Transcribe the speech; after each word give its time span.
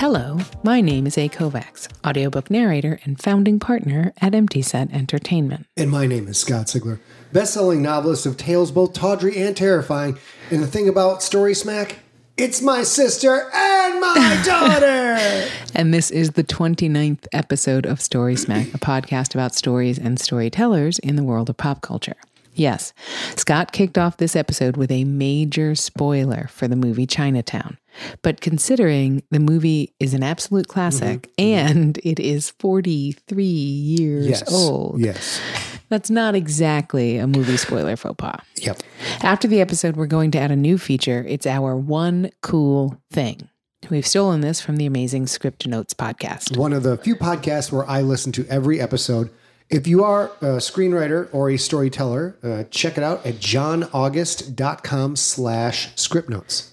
Hello, 0.00 0.38
my 0.62 0.80
name 0.80 1.06
is 1.06 1.18
A. 1.18 1.28
Kovacs, 1.28 1.86
audiobook 2.06 2.50
narrator 2.50 2.98
and 3.04 3.20
founding 3.20 3.58
partner 3.58 4.14
at 4.18 4.34
Empty 4.34 4.62
Set 4.62 4.90
Entertainment. 4.92 5.66
And 5.76 5.90
my 5.90 6.06
name 6.06 6.26
is 6.26 6.38
Scott 6.38 6.68
Sigler, 6.68 7.00
best-selling 7.34 7.82
novelist 7.82 8.24
of 8.24 8.38
tales 8.38 8.72
both 8.72 8.94
tawdry 8.94 9.36
and 9.36 9.54
terrifying. 9.54 10.18
And 10.50 10.62
the 10.62 10.66
thing 10.66 10.88
about 10.88 11.22
Story 11.22 11.52
Smack, 11.52 11.98
it's 12.38 12.62
my 12.62 12.82
sister 12.82 13.50
and 13.52 14.00
my 14.00 14.42
daughter. 14.46 15.50
And 15.74 15.92
this 15.92 16.10
is 16.10 16.30
the 16.30 16.44
29th 16.44 17.26
episode 17.34 17.84
of 17.84 18.00
Story 18.00 18.36
Smack, 18.36 18.68
a 18.68 18.78
podcast 18.78 19.34
about 19.34 19.54
stories 19.54 19.98
and 19.98 20.18
storytellers 20.18 20.98
in 21.00 21.16
the 21.16 21.24
world 21.24 21.50
of 21.50 21.58
pop 21.58 21.82
culture. 21.82 22.16
Yes, 22.54 22.94
Scott 23.36 23.72
kicked 23.72 23.98
off 23.98 24.16
this 24.16 24.34
episode 24.34 24.78
with 24.78 24.90
a 24.90 25.04
major 25.04 25.74
spoiler 25.74 26.48
for 26.48 26.66
the 26.66 26.76
movie 26.76 27.06
Chinatown. 27.06 27.76
But 28.22 28.40
considering 28.40 29.22
the 29.30 29.40
movie 29.40 29.92
is 30.00 30.14
an 30.14 30.22
absolute 30.22 30.68
classic 30.68 31.30
and 31.38 31.98
it 32.04 32.18
is 32.20 32.50
43 32.50 33.44
years 33.44 34.26
yes. 34.28 34.52
old, 34.52 35.00
Yes. 35.00 35.40
that's 35.88 36.10
not 36.10 36.34
exactly 36.34 37.16
a 37.18 37.26
movie 37.26 37.56
spoiler 37.56 37.96
faux 37.96 38.14
pas. 38.16 38.40
Yep. 38.56 38.82
After 39.22 39.48
the 39.48 39.60
episode, 39.60 39.96
we're 39.96 40.06
going 40.06 40.30
to 40.32 40.38
add 40.38 40.50
a 40.50 40.56
new 40.56 40.78
feature. 40.78 41.24
It's 41.28 41.46
our 41.46 41.76
one 41.76 42.30
cool 42.42 43.00
thing. 43.10 43.48
We've 43.88 44.06
stolen 44.06 44.40
this 44.42 44.60
from 44.60 44.76
the 44.76 44.86
amazing 44.86 45.26
Script 45.26 45.66
Notes 45.66 45.94
podcast. 45.94 46.56
One 46.56 46.72
of 46.72 46.82
the 46.82 46.96
few 46.98 47.16
podcasts 47.16 47.72
where 47.72 47.88
I 47.88 48.02
listen 48.02 48.30
to 48.32 48.46
every 48.48 48.80
episode. 48.80 49.30
If 49.70 49.86
you 49.86 50.04
are 50.04 50.26
a 50.40 50.58
screenwriter 50.58 51.28
or 51.32 51.48
a 51.48 51.56
storyteller, 51.56 52.36
uh, 52.42 52.64
check 52.70 52.98
it 52.98 53.04
out 53.04 53.24
at 53.24 53.36
johnaugust.com 53.36 55.16
slash 55.16 55.88
script 55.96 56.28
notes. 56.28 56.69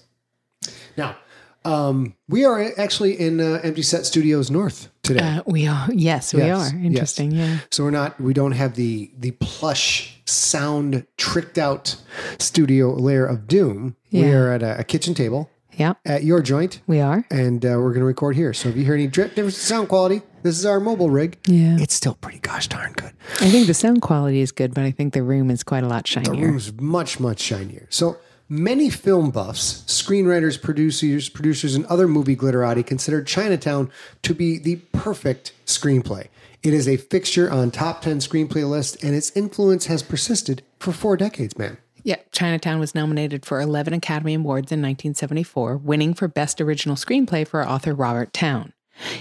Now, 0.98 1.16
um, 1.64 2.14
we 2.28 2.44
are 2.44 2.72
actually 2.78 3.18
in 3.18 3.40
uh, 3.40 3.60
Empty 3.62 3.82
Set 3.82 4.04
Studios 4.04 4.50
North 4.50 4.88
today. 5.02 5.20
Uh, 5.20 5.42
we 5.46 5.66
are, 5.66 5.88
yes, 5.92 6.34
we 6.34 6.40
Yes, 6.40 6.72
are. 6.72 6.76
yes. 6.76 6.84
Interesting, 6.86 7.30
yeah. 7.32 7.58
So 7.70 7.84
we're 7.84 7.90
not 7.90 8.20
we 8.20 8.34
don't 8.34 8.52
have 8.52 8.74
the 8.74 9.10
the 9.18 9.30
plush 9.32 10.20
sound 10.26 11.06
tricked 11.16 11.56
out 11.56 11.96
studio 12.38 12.92
layer 12.94 13.24
of 13.24 13.46
doom. 13.46 13.96
We 14.12 14.24
are 14.30 14.52
at 14.52 14.62
a, 14.62 14.80
a 14.80 14.84
kitchen 14.84 15.14
table 15.14 15.50
Yeah, 15.76 15.94
at 16.04 16.24
your 16.24 16.42
joint, 16.42 16.80
we 16.86 17.00
are. 17.00 17.24
and 17.30 17.64
uh, 17.64 17.68
we're 17.78 17.90
going 17.92 18.00
to 18.00 18.04
record 18.06 18.34
here. 18.36 18.52
So 18.52 18.68
if 18.68 18.76
you 18.76 18.84
hear 18.84 18.94
any 18.94 19.06
drip 19.06 19.34
difference 19.34 19.56
in 19.56 19.62
sound 19.62 19.88
quality, 19.88 20.22
this 20.42 20.58
is 20.58 20.66
our 20.66 20.80
mobile 20.80 21.10
rig. 21.10 21.38
Yeah. 21.46 21.76
It's 21.78 21.94
still 21.94 22.14
pretty 22.14 22.38
gosh 22.40 22.66
darn 22.68 22.92
good. 22.92 23.12
I 23.40 23.48
think 23.50 23.66
the 23.68 23.74
sound 23.74 24.02
quality 24.02 24.40
is 24.40 24.52
good, 24.52 24.74
but 24.74 24.84
I 24.84 24.90
think 24.90 25.12
the 25.14 25.22
room 25.22 25.50
is 25.50 25.62
quite 25.62 25.84
a 25.84 25.88
lot 25.88 26.06
shinier. 26.06 26.34
The 26.34 26.42
room's 26.42 26.72
much 26.80 27.20
much 27.20 27.40
shinier. 27.40 27.86
So 27.90 28.16
many 28.48 28.90
film 28.90 29.30
buffs, 29.30 29.82
screenwriters, 29.86 30.60
producers, 30.60 31.28
producers, 31.28 31.74
and 31.74 31.86
other 31.86 32.08
movie 32.08 32.36
glitterati 32.36 32.86
consider 32.86 33.22
Chinatown 33.22 33.90
to 34.22 34.34
be 34.34 34.58
the 34.58 34.76
perfect 34.92 35.52
screenplay. 35.66 36.28
It 36.62 36.74
is 36.74 36.88
a 36.88 36.96
fixture 36.96 37.50
on 37.50 37.70
top 37.70 38.02
10 38.02 38.18
screenplay 38.18 38.68
lists, 38.68 39.02
and 39.04 39.14
its 39.14 39.30
influence 39.36 39.86
has 39.86 40.02
persisted 40.02 40.62
for 40.78 40.92
four 40.92 41.16
decades, 41.16 41.56
man. 41.56 41.78
Yeah, 42.02 42.16
Chinatown 42.32 42.80
was 42.80 42.94
nominated 42.94 43.44
for 43.44 43.60
11 43.60 43.92
Academy 43.92 44.32
Awards 44.34 44.72
in 44.72 44.80
1974, 44.80 45.76
winning 45.76 46.14
for 46.14 46.26
Best 46.26 46.58
Original 46.60 46.96
Screenplay 46.96 47.46
for 47.46 47.66
author 47.66 47.94
Robert 47.94 48.32
Towne. 48.32 48.72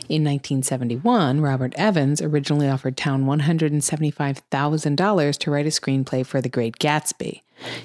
In 0.09 0.23
1971, 0.23 1.41
Robert 1.41 1.73
Evans 1.75 2.21
originally 2.21 2.69
offered 2.69 2.95
Towne 2.97 3.25
$175,000 3.25 5.37
to 5.37 5.51
write 5.51 5.65
a 5.65 5.69
screenplay 5.69 6.25
for 6.25 6.41
The 6.41 6.49
Great 6.49 6.79
Gatsby. 6.79 7.41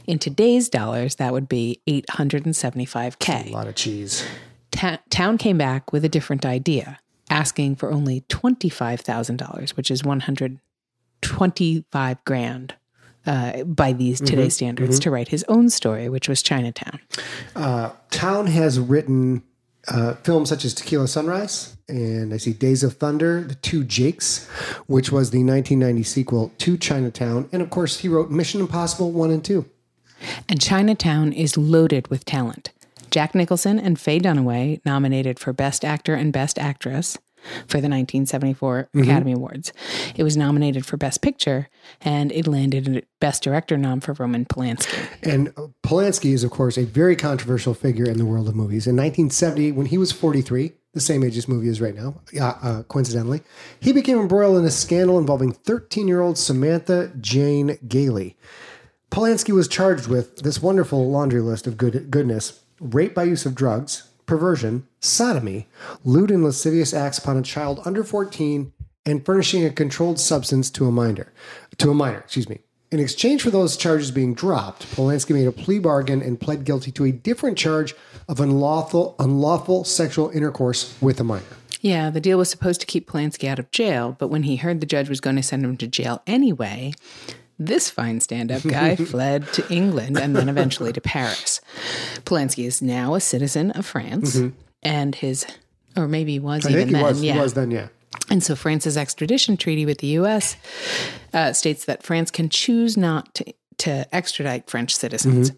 In 0.07 0.19
today's 0.19 0.69
dollars, 0.69 1.15
that 1.17 1.33
would 1.33 1.49
be 1.49 1.81
875K. 1.89 3.49
A 3.49 3.53
lot 3.53 3.67
of 3.67 3.75
cheese. 3.75 4.25
Ta- 4.71 5.01
Towne 5.11 5.39
came 5.39 5.59
back 5.59 5.93
with 5.93 6.05
a 6.05 6.09
different 6.09 6.47
idea, 6.47 7.01
asking 7.31 7.75
for 7.77 7.91
only 7.91 8.21
$25,000, 8.23 9.77
which 9.77 9.91
is 9.91 10.05
125 10.05 12.25
grand 12.25 12.75
uh, 13.27 13.65
by 13.65 13.93
these 13.93 14.17
mm-hmm. 14.17 14.27
today's 14.27 14.55
standards, 14.55 14.97
mm-hmm. 14.97 15.03
to 15.03 15.11
write 15.11 15.29
his 15.29 15.45
own 15.49 15.69
story, 15.71 16.09
which 16.09 16.29
was 16.29 16.43
Chinatown. 16.43 16.99
Uh, 17.55 17.91
town 18.11 18.49
has 18.49 18.81
written 18.81 19.43
uh, 19.89 20.15
films 20.15 20.49
such 20.49 20.65
as 20.65 20.75
Tequila 20.75 21.09
Sunrise, 21.09 21.77
and 21.89 22.33
I 22.33 22.37
see 22.37 22.53
Days 22.53 22.83
of 22.83 22.95
Thunder, 22.95 23.43
The 23.43 23.55
Two 23.57 23.85
Jakes, 23.85 24.47
which 24.87 25.11
was 25.11 25.31
the 25.31 25.43
1990 25.43 26.03
sequel 26.03 26.53
to 26.59 26.77
Chinatown. 26.77 27.49
And 27.53 27.63
of 27.63 27.71
course, 27.71 27.99
he 27.99 28.09
wrote 28.09 28.31
Mission 28.31 28.61
Impossible 28.61 29.11
1 29.11 29.31
and 29.31 29.45
2. 29.45 29.65
And 30.49 30.61
Chinatown 30.61 31.33
is 31.33 31.57
loaded 31.57 32.09
with 32.09 32.25
talent. 32.25 32.71
Jack 33.11 33.35
Nicholson 33.35 33.79
and 33.79 34.01
Faye 34.01 34.21
Dunaway 34.21 34.81
nominated 34.87 35.39
for 35.39 35.53
Best 35.53 35.85
Actor 35.85 36.15
and 36.15 36.33
Best 36.33 36.59
Actress 36.59 37.19
for 37.67 37.81
the 37.81 37.89
1974 37.89 38.89
Academy 38.95 39.33
Awards. 39.33 39.73
It 40.15 40.23
was 40.23 40.37
nominated 40.37 40.87
for 40.87 40.97
Best 40.97 41.23
Picture, 41.23 41.69
and 42.01 42.33
it 42.33 42.47
landed 42.47 42.97
a 42.97 43.03
Best 43.21 43.43
Director 43.43 43.77
nom 43.77 44.01
for 44.01 44.13
Roman 44.15 44.45
Polanski. 44.45 45.07
And 45.23 45.49
uh, 45.57 45.69
Polanski 45.83 46.33
is, 46.33 46.45
of 46.45 46.51
course, 46.51 46.77
a 46.77 46.85
very 46.85 47.17
controversial 47.17 47.75
figure 47.75 48.09
in 48.09 48.19
the 48.19 48.25
world 48.25 48.49
of 48.49 48.55
movies. 48.55 48.87
In 48.87 48.97
1970, 48.97 49.73
when 49.73 49.87
he 49.87 49.99
was 49.99 50.13
43, 50.13 50.73
the 50.95 51.01
same 51.01 51.25
age 51.25 51.35
this 51.35 51.49
movie 51.49 51.69
is 51.69 51.81
right 51.81 51.95
now, 51.95 52.21
uh, 52.39 52.55
uh, 52.63 52.83
coincidentally, 52.85 53.43
he 53.81 53.93
became 53.93 54.19
embroiled 54.19 54.59
in 54.59 54.65
a 54.65 54.71
scandal 54.71 55.19
involving 55.19 55.53
13 55.53 56.07
year 56.07 56.21
old 56.21 56.37
Samantha 56.37 57.13
Jane 57.21 57.79
Gailey. 57.89 58.37
Polanski 59.11 59.53
was 59.53 59.69
charged 59.69 60.07
with 60.07 60.39
this 60.39 60.63
wonderful 60.63 61.11
laundry 61.11 61.41
list 61.41 61.67
of 61.67 61.77
good, 61.77 62.11
goodness 62.11 62.61
rape 62.81 63.15
by 63.15 63.23
use 63.23 63.47
of 63.47 63.55
drugs, 63.55 64.09
perversion, 64.33 64.87
sodomy, 64.99 65.69
lewd 66.05 66.31
and 66.31 66.43
lascivious 66.43 66.95
acts 66.95 67.19
upon 67.19 67.37
a 67.37 67.43
child 67.43 67.83
under 67.85 68.03
14, 68.03 68.73
and 69.05 69.27
furnishing 69.27 69.63
a 69.63 69.69
controlled 69.69 70.19
substance 70.19 70.71
to 70.71 70.87
a 70.87 70.91
minor. 70.91 71.31
To 71.77 71.91
a 71.91 71.95
minor, 71.95 72.21
excuse 72.21 72.49
me. 72.49 72.61
In 72.91 72.99
exchange 72.99 73.43
for 73.43 73.51
those 73.51 73.77
charges 73.77 74.11
being 74.11 74.33
dropped, 74.33 74.87
Polanski 74.97 75.35
made 75.35 75.47
a 75.47 75.53
plea 75.53 75.79
bargain 75.79 76.23
and 76.23 76.41
pled 76.41 76.65
guilty 76.65 76.91
to 76.93 77.05
a 77.05 77.13
different 77.13 77.59
charge 77.59 77.95
of 78.27 78.41
unlawful 78.41 79.17
unlawful 79.19 79.85
sexual 79.85 80.31
intercourse 80.31 80.97
with 81.03 81.21
a 81.21 81.25
minor. 81.25 81.45
Yeah, 81.83 82.09
the 82.09 82.21
deal 82.21 82.39
was 82.39 82.49
supposed 82.49 82.81
to 82.81 82.87
keep 82.87 83.11
Polanski 83.11 83.49
out 83.49 83.59
of 83.59 83.71
jail, 83.71 84.17
but 84.19 84.29
when 84.29 84.45
he 84.45 84.57
heard 84.57 84.81
the 84.81 84.87
judge 84.87 85.11
was 85.11 85.21
going 85.21 85.37
to 85.37 85.43
send 85.43 85.63
him 85.63 85.77
to 85.77 85.87
jail 85.87 86.23
anyway, 86.27 86.95
this 87.67 87.91
fine 87.91 88.21
stand 88.21 88.51
up 88.51 88.63
guy 88.63 88.97
fled 89.13 89.53
to 89.55 89.73
England 89.73 90.19
and 90.19 90.35
then 90.37 90.49
eventually 90.49 90.93
to 90.93 91.01
Paris. 91.01 91.61
Polanski 92.25 92.65
is 92.67 92.83
now 92.83 93.15
a 93.15 93.21
citizen 93.21 93.71
of 93.73 93.87
France, 93.87 94.39
and 94.83 95.15
his, 95.15 95.47
or 95.97 96.09
maybe 96.09 96.39
was 96.39 96.67
I 96.67 96.71
even 96.71 96.89
he 96.89 96.95
then, 96.95 97.03
was 97.03 97.23
yeah. 97.23 97.35
he 97.35 97.39
was 97.39 97.55
then, 97.55 97.71
yeah. 97.71 97.89
And 98.31 98.43
so 98.43 98.55
France's 98.55 98.97
extradition 98.97 99.57
treaty 99.57 99.87
with 99.87 99.99
the 99.99 100.07
U.S. 100.09 100.57
Uh, 101.33 101.53
states 101.53 101.85
that 101.87 102.03
France 102.03 102.31
can 102.31 102.49
choose 102.49 102.97
not 102.97 103.35
to, 103.35 103.55
to 103.79 104.15
extradite 104.15 104.71
French 104.71 104.95
citizens. 104.95 105.51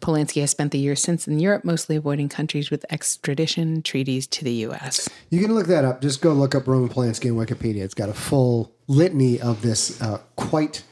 Polanski 0.00 0.40
has 0.40 0.50
spent 0.50 0.72
the 0.72 0.78
years 0.78 1.00
since 1.00 1.26
in 1.26 1.38
Europe, 1.38 1.64
mostly 1.64 1.96
avoiding 1.96 2.28
countries 2.28 2.70
with 2.70 2.84
extradition 2.90 3.82
treaties 3.82 4.26
to 4.28 4.44
the 4.44 4.52
U.S. 4.52 5.08
You 5.30 5.40
can 5.40 5.54
look 5.54 5.66
that 5.68 5.84
up. 5.84 6.02
Just 6.02 6.20
go 6.20 6.32
look 6.32 6.54
up 6.54 6.66
Roman 6.66 6.88
Polanski 6.88 7.26
in 7.26 7.36
Wikipedia. 7.36 7.82
It's 7.82 7.94
got 7.94 8.08
a 8.08 8.14
full 8.14 8.72
litany 8.86 9.40
of 9.40 9.62
this 9.62 10.00
uh, 10.02 10.20
quite 10.36 10.82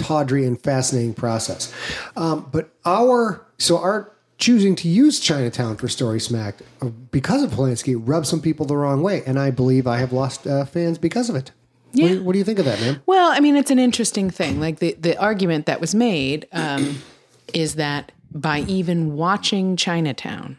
tawdry 0.00 0.44
and 0.46 0.60
fascinating 0.60 1.14
process. 1.14 1.72
Um, 2.16 2.48
but 2.52 2.70
our 2.84 3.46
so 3.58 3.78
our 3.78 4.12
choosing 4.38 4.74
to 4.74 4.88
use 4.88 5.20
Chinatown 5.20 5.76
for 5.76 5.86
Story 5.88 6.18
Smacked 6.18 6.62
uh, 6.80 6.86
because 7.10 7.42
of 7.42 7.50
Polanski 7.50 7.94
rubbed 7.98 8.26
some 8.26 8.40
people 8.40 8.64
the 8.66 8.76
wrong 8.76 9.02
way, 9.02 9.22
and 9.26 9.38
I 9.38 9.50
believe 9.50 9.86
I 9.86 9.98
have 9.98 10.12
lost 10.12 10.46
uh, 10.46 10.64
fans 10.64 10.96
because 10.98 11.28
of 11.28 11.36
it. 11.36 11.50
What, 11.92 11.96
do 11.96 12.02
Yeah. 12.02 12.08
you, 12.14 12.22
what 12.22 12.32
do 12.32 12.38
you 12.38 12.44
think 12.44 12.58
of 12.58 12.64
that, 12.64 12.80
man? 12.80 13.02
Well, 13.06 13.30
I 13.32 13.40
mean, 13.40 13.56
it's 13.56 13.70
an 13.70 13.78
interesting 13.78 14.30
thing. 14.30 14.58
Like 14.60 14.78
the, 14.78 14.94
the 14.98 15.18
argument 15.20 15.66
that 15.66 15.80
was 15.80 15.94
made 15.94 16.46
um, 16.52 17.02
is 17.52 17.74
that 17.74 18.12
by 18.32 18.60
even 18.60 19.14
watching 19.16 19.76
Chinatown, 19.76 20.58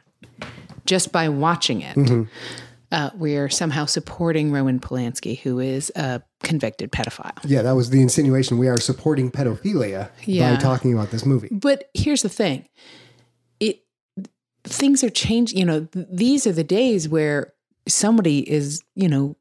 just 0.86 1.12
by 1.12 1.30
watching 1.30 1.82
it, 1.82 2.28
uh, 2.92 3.10
we're 3.16 3.50
somehow 3.50 3.86
supporting 3.86 4.52
Roman 4.52 4.80
Polanski, 4.80 5.40
who 5.40 5.60
is 5.60 5.92
a 5.96 6.22
convicted 6.44 6.92
pedophile. 6.92 7.38
Yeah, 7.46 7.62
that 7.62 7.72
was 7.72 7.90
the 7.90 8.02
insinuation. 8.02 8.58
We 8.58 8.68
are 8.68 8.80
supporting 8.80 9.32
pedophilia 9.32 10.10
Yeah. 10.26 10.56
by 10.56 10.60
talking 10.62 10.94
about 10.94 11.12
this 11.12 11.26
movie. 11.26 11.50
But 11.52 11.86
here's 11.94 12.22
the 12.22 12.30
thing: 12.30 12.68
it 13.60 13.80
things 14.64 15.04
are 15.04 15.10
changing. 15.10 15.58
You 15.58 15.66
know, 15.66 15.86
th- 15.86 16.08
these 16.12 16.46
are 16.48 16.52
the 16.52 16.64
days 16.64 17.08
where 17.08 17.54
somebody 17.88 18.40
is, 18.50 18.82
you 18.96 19.08
know, 19.08 19.36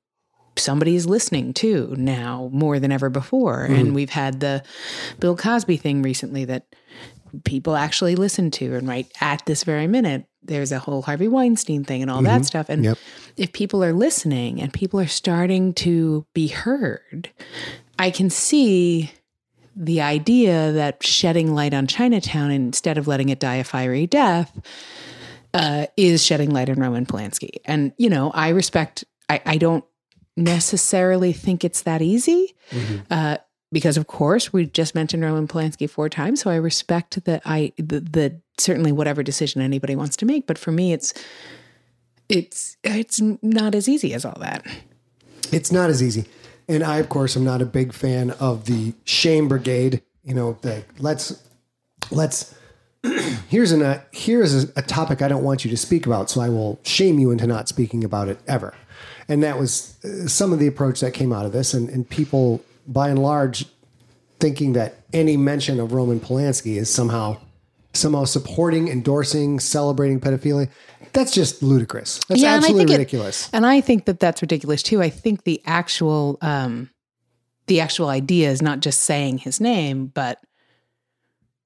somebody 0.56 0.94
is 0.94 1.06
listening 1.06 1.52
to 1.55 1.94
now 1.97 2.49
more 2.52 2.79
than 2.79 2.93
ever 2.93 3.11
before. 3.11 3.64
And 3.64 3.94
we've 3.94 4.11
had 4.11 4.41
the 4.41 4.62
Bill 5.19 5.37
Cosby 5.37 5.76
thing 5.76 6.02
recently 6.02 6.44
that 6.47 6.67
people 7.44 7.76
actually 7.76 8.17
listen 8.17 8.50
to. 8.52 8.75
And 8.75 8.88
right 8.88 9.06
at 9.20 9.44
this 9.47 9.64
very 9.64 9.87
minute, 9.87 10.26
there's 10.42 10.72
a 10.72 10.78
whole 10.78 11.02
Harvey 11.02 11.28
Weinstein 11.28 11.84
thing 11.84 12.02
and 12.02 12.10
all 12.10 12.22
that 12.22 12.44
stuff. 12.44 12.69
And 12.69 12.84
Yep. 12.84 12.98
if 13.37 13.52
people 13.52 13.84
are 13.84 13.92
listening 13.92 14.60
and 14.60 14.72
people 14.72 14.98
are 14.98 15.06
starting 15.06 15.75
to 15.75 16.25
be 16.34 16.48
heard, 16.48 17.31
I 17.98 18.10
can 18.10 18.31
see 18.31 19.12
the 19.76 20.00
idea 20.00 20.72
that 20.72 21.02
shedding 21.02 21.54
light 21.54 21.75
on 21.75 21.87
Chinatown 21.87 22.50
instead 22.50 22.98
of 22.98 23.06
letting 23.06 23.28
it 23.28 23.38
die 23.38 23.56
a 23.56 23.64
fiery 23.64 24.06
death 24.06 24.58
uh, 25.54 25.87
is 25.96 26.25
shedding 26.25 26.50
light 26.50 26.69
on 26.69 26.76
Roman 26.76 27.06
Polanski. 27.06 27.56
And, 27.64 27.92
you 27.98 28.08
know, 28.10 28.31
I 28.32 28.48
respect, 28.50 29.04
I, 29.28 29.40
I 29.46 29.56
don't 29.58 29.84
necessarily 30.37 31.32
think 31.32 31.64
it's 31.64 31.82
that 31.82 32.02
easy. 32.02 32.54
Uh, 33.10 33.37
because 33.72 33.96
of 33.96 34.06
course 34.08 34.52
we 34.52 34.66
just 34.66 34.94
mentioned 34.94 35.22
Roman 35.22 35.46
Polanski 35.46 35.88
four 35.88 36.08
times, 36.08 36.40
so 36.40 36.50
I 36.50 36.56
respect 36.56 37.25
that 37.25 37.42
I 37.44 37.72
the, 37.76 38.00
the 38.00 38.40
certainly 38.60 38.92
whatever 38.92 39.22
decision 39.22 39.62
anybody 39.62 39.96
wants 39.96 40.16
to 40.16 40.26
make. 40.26 40.46
But 40.46 40.58
for 40.58 40.72
me, 40.72 40.92
it's 40.92 41.14
it's 42.28 42.76
it's 42.84 43.20
not 43.42 43.74
as 43.74 43.88
easy 43.88 44.14
as 44.14 44.24
all 44.24 44.36
that. 44.40 44.64
It's 45.52 45.72
not 45.72 45.90
as 45.90 46.02
easy. 46.02 46.26
And 46.68 46.84
I, 46.84 46.98
of 46.98 47.08
course, 47.08 47.36
am 47.36 47.44
not 47.44 47.60
a 47.60 47.66
big 47.66 47.92
fan 47.92 48.30
of 48.32 48.66
the 48.66 48.94
shame 49.04 49.48
brigade. 49.48 50.02
You 50.22 50.34
know, 50.34 50.58
the 50.62 50.84
let's 50.98 51.42
let's 52.10 52.54
here's 53.48 53.72
an 53.72 53.82
uh, 53.82 54.02
here 54.12 54.42
is 54.42 54.64
a, 54.64 54.72
a 54.76 54.82
topic 54.82 55.22
I 55.22 55.28
don't 55.28 55.42
want 55.42 55.64
you 55.64 55.70
to 55.70 55.76
speak 55.76 56.06
about, 56.06 56.30
so 56.30 56.40
I 56.40 56.48
will 56.48 56.78
shame 56.84 57.18
you 57.18 57.30
into 57.30 57.46
not 57.46 57.68
speaking 57.68 58.04
about 58.04 58.28
it 58.28 58.38
ever. 58.46 58.74
And 59.28 59.42
that 59.42 59.58
was 59.58 59.96
uh, 60.04 60.28
some 60.28 60.52
of 60.52 60.58
the 60.58 60.66
approach 60.66 61.00
that 61.00 61.12
came 61.12 61.32
out 61.32 61.46
of 61.46 61.52
this, 61.52 61.74
and, 61.74 61.88
and 61.88 62.08
people 62.08 62.62
by 62.86 63.08
and 63.08 63.18
large 63.20 63.66
thinking 64.38 64.72
that 64.72 64.96
any 65.12 65.36
mention 65.36 65.78
of 65.80 65.92
Roman 65.92 66.20
Polanski 66.20 66.76
is 66.76 66.92
somehow 66.92 67.36
somehow 67.92 68.25
supporting, 68.25 68.88
endorsing, 68.88 69.58
celebrating 69.60 70.20
pedophilia. 70.20 70.69
That's 71.12 71.32
just 71.32 71.62
ludicrous. 71.62 72.20
That's 72.28 72.42
and 72.42 72.50
I 72.50 72.56
absolutely 72.56 72.94
it- 72.94 72.98
ridiculous. 72.98 73.50
and 73.52 73.66
I 73.66 73.81
think 73.81 74.04
that 74.04 74.20
that's 74.20 74.42
ridiculous 74.42 74.82
too. 74.82 75.02
I 75.02 75.10
think 75.10 75.44
the 75.44 75.60
actual 75.66 76.38
um, 76.40 76.90
the 77.66 77.81
actual 77.81 78.08
idea 78.08 78.50
is 78.50 78.62
not 78.62 78.81
just 78.81 79.02
saying 79.02 79.38
his 79.38 79.60
name, 79.60 80.06
but 80.06 80.38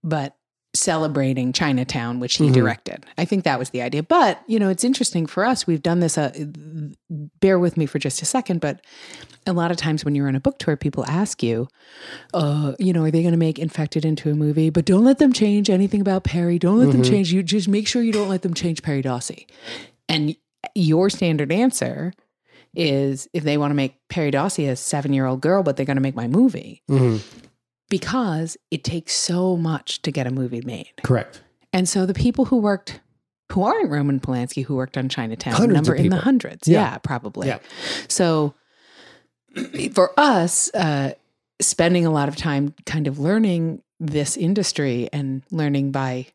but 0.02 0.34
celebrating 0.74 1.52
Chinatown, 1.52 2.18
which 2.20 2.34
he 2.36 2.50
directed. 2.50 3.06
I 3.16 3.24
think 3.24 3.44
that 3.44 3.58
was 3.58 3.70
the 3.70 3.80
idea. 3.82 4.02
But 4.02 4.42
you 4.46 4.58
know, 4.58 4.68
it's 4.68 4.84
interesting 4.84 5.26
for 5.26 5.44
us. 5.44 5.66
We've 5.66 5.82
done 5.82 6.00
this. 6.00 6.18
Uh, 6.18 6.32
bear 7.40 7.58
with 7.58 7.76
me 7.76 7.86
for 7.86 7.98
just 7.98 8.20
a 8.22 8.24
second, 8.24 8.60
but 8.60 8.80
a 9.46 9.52
lot 9.52 9.70
of 9.70 9.76
times 9.76 10.04
when 10.04 10.14
you're 10.14 10.26
on 10.28 10.34
a 10.34 10.40
book 10.40 10.58
tour, 10.58 10.76
people 10.76 11.04
ask 11.06 11.42
you, 11.42 11.68
uh, 12.32 12.72
you 12.78 12.92
know, 12.92 13.04
are 13.04 13.10
they 13.10 13.22
going 13.22 13.32
to 13.32 13.38
make 13.38 13.58
Infected 13.58 14.04
into 14.04 14.30
a 14.30 14.34
movie? 14.34 14.70
But 14.70 14.84
don't 14.84 15.04
let 15.04 15.18
them 15.18 15.32
change 15.32 15.70
anything 15.70 16.00
about 16.00 16.24
Perry. 16.24 16.58
Don't 16.58 16.78
let 16.78 16.90
them 16.92 17.02
change. 17.02 17.32
You 17.32 17.42
just 17.42 17.68
make 17.68 17.86
sure 17.86 18.02
you 18.02 18.12
don't 18.12 18.28
let 18.28 18.42
them 18.42 18.54
change 18.54 18.82
Perry 18.82 19.02
Dawsey. 19.02 19.46
And 20.08 20.34
your 20.74 21.08
standard 21.10 21.52
answer 21.52 22.12
is 22.74 23.28
if 23.32 23.44
they 23.44 23.56
want 23.56 23.70
to 23.70 23.74
make 23.74 23.96
Perry 24.08 24.30
Dawsey 24.32 24.68
a 24.68 24.74
seven 24.76 25.12
year 25.12 25.26
old 25.26 25.40
girl, 25.40 25.62
but 25.62 25.76
they're 25.76 25.86
going 25.86 25.96
to 25.96 26.02
make 26.02 26.16
my 26.16 26.26
movie 26.26 26.82
Mhm. 26.90 27.22
Because 27.90 28.56
it 28.70 28.84
takes 28.84 29.12
so 29.14 29.56
much 29.56 30.02
to 30.02 30.10
get 30.10 30.26
a 30.26 30.30
movie 30.30 30.62
made. 30.62 30.92
Correct. 31.02 31.42
And 31.72 31.88
so 31.88 32.06
the 32.06 32.14
people 32.14 32.44
who 32.46 32.56
worked, 32.58 33.00
who 33.52 33.62
aren't 33.64 33.90
Roman 33.90 34.20
Polanski, 34.20 34.64
who 34.64 34.76
worked 34.76 34.96
on 34.96 35.08
Chinatown, 35.08 35.52
Hundreds 35.54 35.74
number 35.88 35.94
in 35.94 36.08
the 36.08 36.16
hundreds. 36.16 36.66
Yeah. 36.68 36.82
Yeah, 36.92 36.98
probably. 36.98 37.48
Yeah. 37.48 37.58
So 38.08 38.54
for 39.92 40.12
us, 40.18 40.72
uh, 40.74 41.12
spending 41.60 42.04
a 42.06 42.10
lot 42.10 42.28
of 42.28 42.36
time 42.36 42.74
kind 42.86 43.06
of 43.06 43.18
learning 43.18 43.82
this 44.00 44.36
industry 44.36 45.08
and 45.12 45.42
learning 45.50 45.92
by 45.92 46.26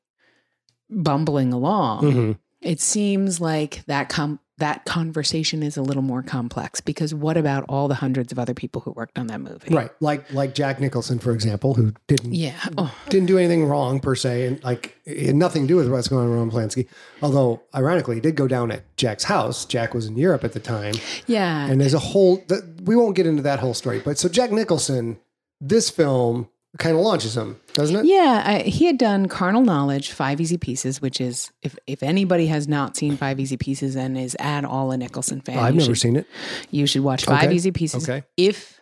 bumbling 0.89 1.51
along, 1.53 2.01
Mhm. 2.03 2.37
it 2.61 2.79
seems 2.79 3.39
like 3.41 3.83
that 3.87 4.09
com- 4.09 4.39
that 4.59 4.85
conversation 4.85 5.63
is 5.63 5.75
a 5.75 5.81
little 5.81 6.01
more 6.01 6.21
complex 6.21 6.79
because 6.79 7.13
what 7.13 7.35
about 7.37 7.65
all 7.67 7.87
the 7.87 7.95
hundreds 7.95 8.31
of 8.31 8.39
other 8.39 8.53
people 8.53 8.81
who 8.81 8.91
worked 8.91 9.17
on 9.17 9.27
that 9.27 9.41
movie? 9.41 9.73
Right. 9.73 9.89
Like 9.99 10.31
like 10.31 10.53
Jack 10.53 10.79
Nicholson, 10.79 11.19
for 11.19 11.31
example, 11.31 11.73
who 11.73 11.93
didn't 12.07 12.33
Yeah. 12.33 12.59
Oh, 12.77 12.93
didn't 13.09 13.27
do 13.27 13.37
anything 13.37 13.65
wrong 13.65 13.99
per 13.99 14.15
se, 14.15 14.45
and 14.45 14.63
like 14.63 14.97
it 15.05 15.27
had 15.27 15.35
nothing 15.35 15.63
to 15.63 15.67
do 15.67 15.75
with 15.75 15.89
what's 15.89 16.07
going 16.07 16.23
on 16.23 16.29
with 16.29 16.37
Roman 16.39 16.53
Polanski. 16.53 16.87
Although 17.21 17.61
ironically, 17.75 18.15
he 18.15 18.21
did 18.21 18.35
go 18.35 18.47
down 18.47 18.71
at 18.71 18.95
Jack's 18.95 19.23
house. 19.23 19.65
Jack 19.65 19.93
was 19.93 20.05
in 20.05 20.17
Europe 20.17 20.43
at 20.43 20.53
the 20.53 20.59
time, 20.59 20.93
yeah. 21.27 21.67
and 21.67 21.81
there's 21.81 21.93
a 21.93 21.99
whole. 21.99 22.37
The, 22.47 22.67
we 22.83 22.95
won't 22.95 23.15
get 23.15 23.25
into 23.25 23.41
that 23.43 23.59
whole 23.59 23.73
story, 23.73 23.99
but 23.99 24.17
so 24.17 24.29
Jack 24.29 24.51
Nicholson, 24.51 25.19
this 25.59 25.89
film 25.89 26.49
kind 26.77 26.95
of 26.95 27.01
launches 27.01 27.35
him, 27.35 27.59
doesn't 27.73 27.95
it? 27.95 28.05
Yeah, 28.05 28.43
I, 28.45 28.59
he 28.59 28.85
had 28.85 28.97
done 28.97 29.27
Carnal 29.27 29.63
Knowledge, 29.63 30.11
Five 30.11 30.39
Easy 30.39 30.57
Pieces, 30.57 31.01
which 31.01 31.19
is 31.19 31.51
if 31.63 31.77
if 31.87 32.03
anybody 32.03 32.47
has 32.47 32.67
not 32.67 32.95
seen 32.95 33.17
Five 33.17 33.39
Easy 33.39 33.57
Pieces 33.57 33.95
and 33.95 34.17
is 34.17 34.35
at 34.39 34.65
all 34.65 34.91
a 34.91 34.97
Nicholson 34.97 35.41
fan, 35.41 35.57
I've 35.57 35.75
never 35.75 35.95
should, 35.95 36.01
seen 36.01 36.15
it. 36.15 36.27
You 36.69 36.85
should 36.85 37.03
watch 37.03 37.25
Five 37.25 37.45
Okay. 37.45 37.55
Easy 37.55 37.71
Pieces. 37.71 38.07
Okay. 38.07 38.23
If 38.37 38.79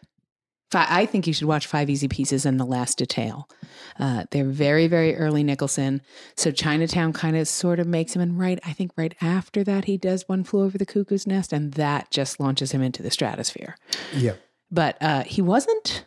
I 0.74 1.06
think 1.06 1.28
you 1.28 1.34
should 1.34 1.48
watch 1.48 1.66
Five 1.66 1.89
Easy 1.89 2.10
Pieces 2.10 2.45
and 2.45 2.60
The 2.60 2.66
Last 2.66 2.98
Detail. 2.98 3.48
Uh, 3.98 4.25
they're 4.31 4.44
very 4.44 4.88
very 4.88 5.16
early 5.16 5.44
Nicholson. 5.44 6.01
So 6.36 6.51
Chinatown 6.51 7.13
kind 7.13 7.38
of 7.38 7.48
sort 7.48 7.80
of 7.80 7.88
makes 7.88 8.16
him, 8.16 8.22
and 8.22 8.38
right 8.38 8.60
I 8.66 8.74
think 8.74 8.92
right 8.98 9.16
after 9.22 9.63
that 9.63 9.86
he 9.86 9.98
does 9.98 10.28
One 10.28 10.44
Flew 10.44 10.63
Over 10.63 10.78
the 10.78 10.86
Cuckoo's 10.86 11.25
Nest, 11.25 11.54
and 11.54 11.74
that 11.75 12.12
just 12.12 12.40
launches 12.40 12.74
him 12.74 12.81
into 12.81 13.01
the 13.01 13.12
stratosphere. 13.12 13.78
Yeah. 14.13 14.33
But 14.69 14.98
uh, 15.01 15.24
he 15.24 15.42
wasn't. 15.42 16.06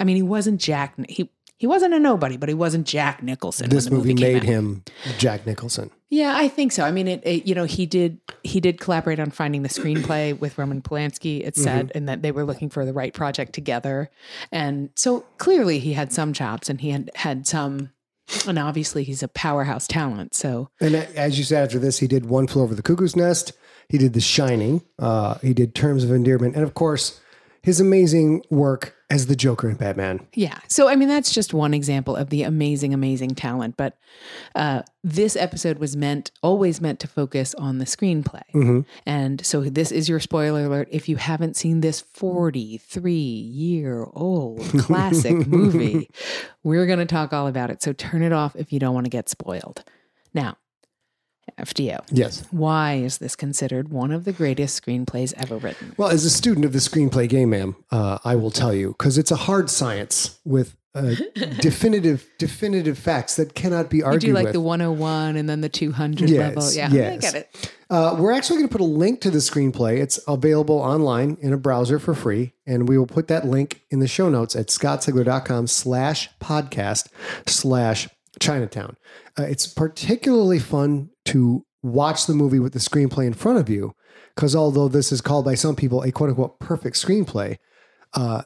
I 0.00 0.04
mean, 0.04 0.16
he 0.16 0.22
wasn't 0.22 0.60
Jack. 0.60 0.94
He 1.08 1.30
he 1.60 1.66
wasn't 1.66 1.92
a 1.92 1.98
nobody, 1.98 2.38
but 2.38 2.48
he 2.48 2.54
wasn't 2.54 2.86
Jack 2.86 3.22
Nicholson. 3.22 3.68
This 3.68 3.90
movie 3.90 4.14
came 4.14 4.32
made 4.32 4.42
him 4.44 4.82
Jack 5.18 5.46
Nicholson. 5.46 5.90
Yeah, 6.08 6.32
I 6.34 6.48
think 6.48 6.72
so. 6.72 6.84
I 6.84 6.90
mean, 6.90 7.06
it, 7.06 7.20
it. 7.22 7.46
You 7.46 7.54
know, 7.54 7.64
he 7.64 7.84
did. 7.84 8.18
He 8.42 8.60
did 8.60 8.80
collaborate 8.80 9.20
on 9.20 9.30
finding 9.30 9.62
the 9.62 9.68
screenplay 9.68 10.36
with 10.40 10.56
Roman 10.56 10.80
Polanski. 10.80 11.46
It 11.46 11.56
said, 11.56 11.92
and 11.94 12.08
that 12.08 12.22
they 12.22 12.32
were 12.32 12.44
looking 12.44 12.70
for 12.70 12.86
the 12.86 12.94
right 12.94 13.12
project 13.12 13.52
together. 13.52 14.08
And 14.50 14.88
so 14.96 15.20
clearly, 15.36 15.78
he 15.80 15.92
had 15.92 16.14
some 16.14 16.32
chops, 16.32 16.70
and 16.70 16.80
he 16.80 16.90
had 16.90 17.10
had 17.14 17.46
some. 17.46 17.90
And 18.46 18.58
obviously, 18.58 19.04
he's 19.04 19.22
a 19.22 19.28
powerhouse 19.28 19.86
talent. 19.86 20.34
So 20.34 20.70
And 20.80 20.94
as 20.94 21.36
you 21.36 21.44
said, 21.44 21.64
after 21.64 21.78
this, 21.78 21.98
he 21.98 22.06
did 22.06 22.26
One 22.26 22.46
Flew 22.46 22.62
Over 22.62 22.74
the 22.74 22.82
Cuckoo's 22.82 23.16
Nest. 23.16 23.52
He 23.90 23.98
did 23.98 24.14
The 24.14 24.20
Shining. 24.20 24.82
Uh, 24.98 25.34
he 25.42 25.52
did 25.52 25.74
Terms 25.74 26.04
of 26.04 26.12
Endearment, 26.12 26.54
and 26.54 26.64
of 26.64 26.72
course, 26.72 27.20
his 27.62 27.80
amazing 27.80 28.42
work 28.50 28.96
as 29.10 29.26
the 29.26 29.34
Joker 29.36 29.68
in 29.68 29.76
Batman. 29.76 30.26
Yeah. 30.34 30.58
So, 30.68 30.88
I 30.88 30.94
mean, 30.94 31.08
that's 31.08 31.32
just 31.32 31.52
one 31.52 31.74
example 31.74 32.14
of 32.14 32.30
the 32.30 32.44
amazing, 32.44 32.94
amazing 32.94 33.30
talent. 33.34 33.76
But 33.76 33.96
uh, 34.54 34.82
this 35.02 35.34
episode 35.34 35.78
was 35.78 35.96
meant, 35.96 36.30
always 36.42 36.80
meant 36.80 37.00
to 37.00 37.08
focus 37.08 37.52
on 37.56 37.78
the 37.78 37.84
screenplay. 37.84 38.42
Mhm. 38.54 38.86
And 39.04 39.44
so, 39.44 39.62
this 39.62 39.90
is 39.90 40.08
your 40.08 40.20
spoiler 40.20 40.66
alert. 40.66 40.88
If 40.92 41.08
you 41.08 41.16
haven't 41.16 41.56
seen 41.56 41.80
this 41.80 42.00
43 42.00 43.12
year 43.12 44.06
old 44.12 44.60
classic 44.78 45.46
movie, 45.46 46.08
we're 46.62 46.86
going 46.86 47.00
to 47.00 47.06
talk 47.06 47.32
all 47.32 47.48
about 47.48 47.70
it. 47.70 47.82
So, 47.82 47.92
turn 47.92 48.22
it 48.22 48.32
off 48.32 48.54
if 48.56 48.72
you 48.72 48.78
don't 48.78 48.94
want 48.94 49.06
to 49.06 49.10
get 49.10 49.28
spoiled. 49.28 49.82
Now, 50.32 50.56
FDO, 51.58 52.00
Yes. 52.10 52.44
why 52.50 52.94
is 52.94 53.18
this 53.18 53.36
considered 53.36 53.88
one 53.90 54.12
of 54.12 54.24
the 54.24 54.32
greatest 54.32 54.82
screenplays 54.82 55.32
ever 55.36 55.56
written? 55.56 55.94
Well, 55.96 56.08
as 56.08 56.24
a 56.24 56.30
student 56.30 56.64
of 56.64 56.72
the 56.72 56.78
screenplay 56.78 57.28
game, 57.28 57.50
ma'am, 57.50 57.76
uh, 57.90 58.18
I 58.24 58.36
will 58.36 58.50
tell 58.50 58.74
you 58.74 58.88
because 58.98 59.18
it's 59.18 59.30
a 59.30 59.36
hard 59.36 59.70
science 59.70 60.38
with 60.44 60.76
uh, 60.94 61.14
definitive 61.60 62.26
definitive 62.38 62.98
facts 62.98 63.36
that 63.36 63.54
cannot 63.54 63.90
be 63.90 64.02
argued. 64.02 64.24
You 64.24 64.28
do 64.30 64.34
like 64.34 64.44
with. 64.46 64.54
the 64.54 64.60
101 64.60 65.36
and 65.36 65.48
then 65.48 65.60
the 65.60 65.68
200 65.68 66.28
Yes, 66.28 66.38
level. 66.56 66.72
Yeah, 66.72 67.12
I 67.12 67.16
get 67.18 67.34
it. 67.34 67.74
Uh, 67.88 68.16
we're 68.18 68.32
actually 68.32 68.56
going 68.58 68.68
to 68.68 68.72
put 68.72 68.80
a 68.80 68.84
link 68.84 69.20
to 69.20 69.30
the 69.30 69.38
screenplay. 69.38 69.98
It's 69.98 70.18
available 70.28 70.76
online 70.78 71.36
in 71.40 71.52
a 71.52 71.56
browser 71.56 71.98
for 71.98 72.14
free, 72.14 72.52
and 72.66 72.88
we 72.88 72.96
will 72.98 73.06
put 73.06 73.28
that 73.28 73.44
link 73.46 73.82
in 73.90 73.98
the 74.00 74.06
show 74.08 74.28
notes 74.28 74.54
at 74.56 74.66
scottsigler.com 74.68 75.66
slash 75.68 76.28
podcast 76.40 77.08
slash 77.46 78.08
Chinatown. 78.38 78.96
Uh, 79.40 79.44
it's 79.44 79.66
particularly 79.66 80.58
fun 80.58 81.08
to 81.24 81.64
watch 81.82 82.26
the 82.26 82.34
movie 82.34 82.58
with 82.58 82.74
the 82.74 82.78
screenplay 82.78 83.26
in 83.26 83.32
front 83.32 83.58
of 83.58 83.70
you, 83.70 83.94
because 84.34 84.54
although 84.54 84.88
this 84.88 85.12
is 85.12 85.20
called 85.20 85.44
by 85.46 85.54
some 85.54 85.74
people 85.74 86.02
a 86.02 86.12
quote 86.12 86.28
unquote 86.28 86.58
perfect 86.58 86.96
screenplay, 86.96 87.56
uh, 88.14 88.42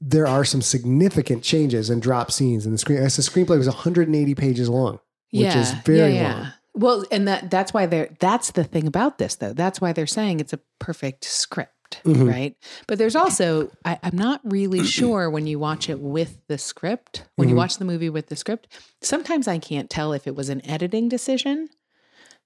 there 0.00 0.26
are 0.26 0.44
some 0.44 0.60
significant 0.60 1.42
changes 1.42 1.88
and 1.88 2.02
drop 2.02 2.30
scenes 2.30 2.66
in 2.66 2.72
the 2.72 2.78
screen. 2.78 2.98
As 2.98 3.16
the 3.16 3.22
screenplay 3.22 3.56
was 3.56 3.66
180 3.66 4.34
pages 4.34 4.68
long, 4.68 5.00
which 5.30 5.54
is 5.54 5.72
very 5.84 6.20
long. 6.20 6.52
Well, 6.74 7.04
and 7.10 7.26
that 7.26 7.50
that's 7.50 7.72
why 7.72 7.86
they're 7.86 8.14
that's 8.20 8.50
the 8.50 8.64
thing 8.64 8.86
about 8.86 9.16
this 9.16 9.36
though. 9.36 9.54
That's 9.54 9.80
why 9.80 9.94
they're 9.94 10.06
saying 10.06 10.40
it's 10.40 10.52
a 10.52 10.60
perfect 10.78 11.24
script, 11.24 11.72
Mhm. 12.04 12.30
right? 12.30 12.56
But 12.86 12.98
there's 12.98 13.16
also 13.16 13.70
I, 13.84 13.98
I'm 14.02 14.16
not 14.16 14.40
really 14.44 14.84
sure 14.98 15.28
when 15.30 15.46
you 15.46 15.58
watch 15.58 15.88
it 15.88 16.00
with 16.00 16.38
the 16.48 16.58
script, 16.58 17.24
when 17.36 17.48
you 17.48 17.54
Mhm. 17.54 17.58
watch 17.58 17.78
the 17.78 17.84
movie 17.84 18.10
with 18.10 18.26
the 18.28 18.36
script, 18.36 18.68
sometimes 19.00 19.48
I 19.48 19.58
can't 19.58 19.88
tell 19.90 20.12
if 20.12 20.26
it 20.26 20.34
was 20.36 20.48
an 20.48 20.64
editing 20.66 21.08
decision 21.08 21.68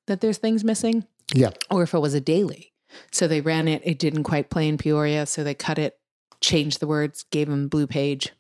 that 0.06 0.20
there's 0.20 0.38
things 0.38 0.64
missing 0.64 1.04
Yeah. 1.35 1.50
or 1.70 1.82
if 1.82 1.94
it 1.94 1.99
was 2.00 2.14
a 2.14 2.20
daily. 2.20 2.73
So 3.12 3.28
they 3.28 3.40
ran 3.40 3.68
it. 3.68 3.82
It 3.85 3.99
didn't 3.99 4.25
quite 4.25 4.50
play 4.50 4.66
in 4.68 4.76
Peoria, 4.76 5.25
so 5.26 5.44
they 5.44 5.54
cut 5.54 5.78
it, 5.78 5.99
changed 6.40 6.80
the 6.80 6.87
words, 6.88 7.25
gave 7.30 7.49
them 7.49 7.68
blue 7.68 7.87
page. 7.87 8.30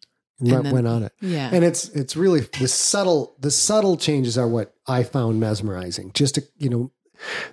Went, 0.40 0.64
then- 0.64 0.72
went 0.72 0.88
on 0.88 1.02
it. 1.02 1.12
Yeah. 1.20 1.50
And 1.52 1.62
it's 1.64 1.88
it's 1.90 2.16
really 2.16 2.40
the 2.58 2.66
subtle 2.66 3.36
the 3.38 3.50
subtle 3.50 3.96
changes 3.98 4.38
are 4.38 4.48
what 4.48 4.74
I 4.86 5.02
found 5.02 5.38
mesmerizing. 5.38 6.12
Just 6.14 6.36
to 6.36 6.42
you 6.58 6.70
know, 6.70 6.90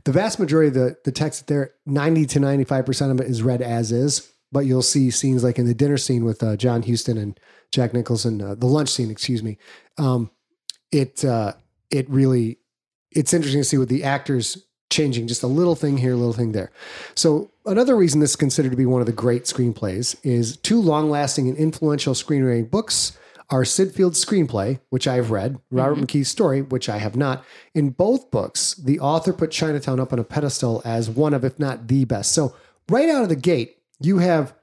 the 0.03 0.11
vast 0.11 0.39
majority 0.39 0.69
of 0.69 0.73
the 0.73 0.97
the 1.03 1.11
text 1.11 1.47
there, 1.47 1.71
ninety 1.85 2.25
to 2.27 2.39
ninety 2.39 2.63
five 2.63 2.85
percent 2.85 3.11
of 3.11 3.19
it 3.19 3.29
is 3.29 3.41
read 3.41 3.61
as 3.61 3.91
is. 3.91 4.31
But 4.51 4.65
you'll 4.65 4.81
see 4.81 5.11
scenes 5.11 5.43
like 5.43 5.59
in 5.59 5.67
the 5.67 5.73
dinner 5.73 5.97
scene 5.97 6.23
with 6.23 6.41
uh, 6.41 6.55
John 6.55 6.81
Huston 6.81 7.17
and 7.17 7.37
Jack 7.71 7.93
Nicholson, 7.93 8.41
uh, 8.41 8.55
the 8.55 8.65
lunch 8.65 8.89
scene, 8.89 9.11
excuse 9.11 9.43
me. 9.43 9.57
Um, 9.97 10.31
it 10.91 11.25
uh, 11.25 11.53
it 11.91 12.09
really 12.09 12.59
it's 13.11 13.33
interesting 13.33 13.61
to 13.61 13.65
see 13.65 13.77
with 13.77 13.89
the 13.89 14.03
actors 14.03 14.65
changing 14.89 15.27
just 15.27 15.43
a 15.43 15.47
little 15.47 15.75
thing 15.75 15.97
here, 15.97 16.13
a 16.13 16.15
little 16.15 16.31
thing 16.31 16.53
there. 16.53 16.71
So 17.13 17.51
another 17.65 17.97
reason 17.97 18.21
this 18.21 18.31
is 18.31 18.35
considered 18.37 18.71
to 18.71 18.77
be 18.77 18.85
one 18.85 19.01
of 19.01 19.05
the 19.05 19.11
great 19.11 19.43
screenplays 19.43 20.15
is 20.23 20.55
two 20.55 20.79
long-lasting 20.79 21.49
and 21.49 21.57
influential 21.57 22.13
screenwriting 22.13 22.71
books 22.71 23.17
are 23.49 23.63
Sid 23.63 23.93
Field's 23.93 24.23
screenplay, 24.23 24.79
which 24.89 25.07
I've 25.07 25.31
read, 25.31 25.59
Robert 25.71 25.99
McKee's 25.99 26.27
story, 26.27 26.61
which 26.61 26.89
I 26.89 26.97
have 26.97 27.15
not. 27.15 27.45
In 27.73 27.91
both 27.91 28.29
books, 28.29 28.73
the 28.73 28.99
author 28.99 29.31
put 29.31 29.51
Chinatown 29.51 29.99
up 29.99 30.11
on 30.11 30.19
a 30.19 30.23
pedestal 30.23 30.81
as 30.83 31.09
one 31.09 31.33
of, 31.33 31.45
if 31.45 31.57
not 31.57 31.87
the 31.87 32.05
best. 32.05 32.33
So 32.33 32.55
right 32.89 33.09
out 33.09 33.23
of 33.23 33.29
the 33.29 33.35
gate, 33.35 33.77
you 33.99 34.17
have 34.17 34.53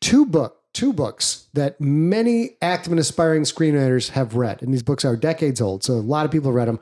two 0.00 0.26
book 0.26 0.60
two 0.72 0.92
books 0.92 1.48
that 1.54 1.80
many 1.80 2.50
active 2.62 2.92
and 2.92 3.00
aspiring 3.00 3.42
screenwriters 3.42 4.10
have 4.10 4.36
read, 4.36 4.62
and 4.62 4.72
these 4.72 4.82
books 4.82 5.04
are 5.04 5.16
decades 5.16 5.60
old, 5.60 5.82
so 5.82 5.94
a 5.94 5.96
lot 5.96 6.24
of 6.24 6.32
people 6.32 6.52
read 6.52 6.68
them. 6.68 6.80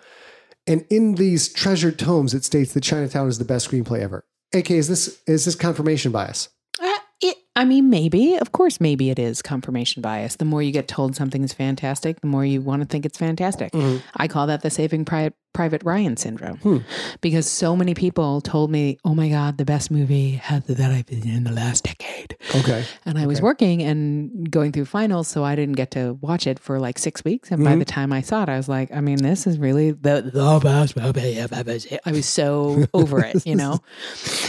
And 0.67 0.85
in 0.91 1.15
these 1.15 1.51
treasured 1.51 1.99
tomes, 1.99 2.35
it 2.35 2.45
states 2.45 2.75
that 2.75 2.83
Chinatown 2.83 3.29
is 3.29 3.39
the 3.39 3.45
best 3.45 3.71
screenplay 3.71 4.01
ever. 4.01 4.25
AK, 4.53 4.71
is 4.71 4.89
this 4.89 5.23
is 5.27 5.45
this 5.45 5.55
confirmation 5.55 6.13
bias? 6.13 6.49
Uh, 6.81 6.99
it, 7.23 7.37
I 7.57 7.65
mean, 7.65 7.91
maybe. 7.91 8.37
Of 8.37 8.53
course, 8.53 8.81
maybe 8.81 9.11
it 9.11 9.19
is 9.19 9.43
confirmation 9.43 10.01
bias. 10.01 10.37
The 10.37 10.45
more 10.45 10.63
you 10.63 10.71
get 10.71 10.87
told 10.87 11.17
something 11.17 11.43
is 11.43 11.53
fantastic, 11.53 12.21
the 12.21 12.29
more 12.29 12.45
you 12.45 12.61
want 12.61 12.83
to 12.83 12.87
think 12.87 13.05
it's 13.05 13.19
fantastic. 13.19 13.73
Mm-hmm. 13.73 13.99
I 14.15 14.29
call 14.29 14.47
that 14.47 14.63
the 14.63 14.71
Saving 14.71 15.05
Pri- 15.05 15.33
Private 15.55 15.83
Ryan 15.83 16.17
syndrome 16.17 16.59
hmm. 16.59 16.79
because 17.21 17.51
so 17.51 17.75
many 17.75 17.93
people 17.93 18.41
told 18.41 18.71
me, 18.71 18.97
"Oh 19.05 19.13
my 19.13 19.29
God, 19.29 19.59
the 19.59 19.65
best 19.65 19.91
movie 19.91 20.41
that 20.49 20.91
I've 20.93 21.07
been 21.07 21.29
in 21.29 21.43
the 21.43 21.51
last 21.51 21.83
decade." 21.83 22.37
Okay. 22.55 22.85
And 23.05 23.19
I 23.19 23.27
was 23.27 23.43
working 23.43 23.83
and 23.83 24.49
going 24.51 24.71
through 24.71 24.85
finals, 24.85 25.27
so 25.27 25.43
I 25.43 25.57
didn't 25.57 25.75
get 25.75 25.91
to 25.93 26.15
watch 26.21 26.47
it 26.47 26.61
for 26.61 26.79
like 26.79 26.97
six 26.99 27.25
weeks. 27.25 27.51
And 27.51 27.65
by 27.65 27.71
mm-hmm. 27.71 27.81
the 27.81 27.85
time 27.85 28.13
I 28.13 28.21
saw 28.21 28.45
it, 28.45 28.49
I 28.49 28.57
was 28.57 28.69
like, 28.69 28.93
I 28.93 29.01
mean, 29.01 29.17
this 29.17 29.47
is 29.47 29.59
really 29.59 29.91
the, 29.91 30.31
the 30.33 30.61
best 30.63 30.97
movie 30.97 31.41
I've 31.41 31.53
ever 31.53 31.79
seen. 31.79 31.99
I 32.07 32.13
was 32.13 32.27
so 32.27 32.85
over 32.95 33.25
it, 33.25 33.45
you 33.47 33.57
know? 33.57 33.81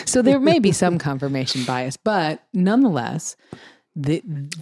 So 0.05 0.23
there 0.23 0.39
may 0.39 0.57
be 0.57 0.71
some 0.71 0.97
confirmation 0.97 1.65
bias, 1.65 1.95
but 1.95 2.43
nonetheless, 2.51 2.98
the, 3.95 4.21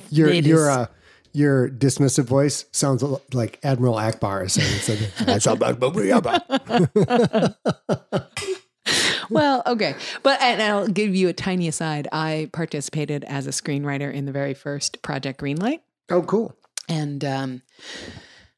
Your 0.09 0.31
your 0.31 0.69
is- 0.69 0.77
uh, 0.77 0.87
your 1.33 1.69
dismissive 1.69 2.23
voice 2.25 2.65
sounds 2.71 3.03
like 3.33 3.59
Admiral 3.63 3.95
Ackbar 3.95 4.45
is 4.45 4.53
saying. 4.53 4.79
So 4.79 4.95
that's 5.25 5.45
about 5.45 5.79
well, 9.29 9.61
okay. 9.67 9.95
But 10.23 10.41
and 10.41 10.61
I'll 10.61 10.87
give 10.87 11.13
you 11.15 11.27
a 11.27 11.33
tiny 11.33 11.67
aside. 11.67 12.07
I 12.11 12.49
participated 12.53 13.23
as 13.25 13.45
a 13.47 13.51
screenwriter 13.51 14.11
in 14.13 14.25
the 14.25 14.31
very 14.31 14.53
first 14.53 15.01
Project 15.01 15.41
Greenlight. 15.41 15.81
Oh, 16.09 16.21
cool. 16.23 16.55
and 16.87 17.23
um, 17.25 17.61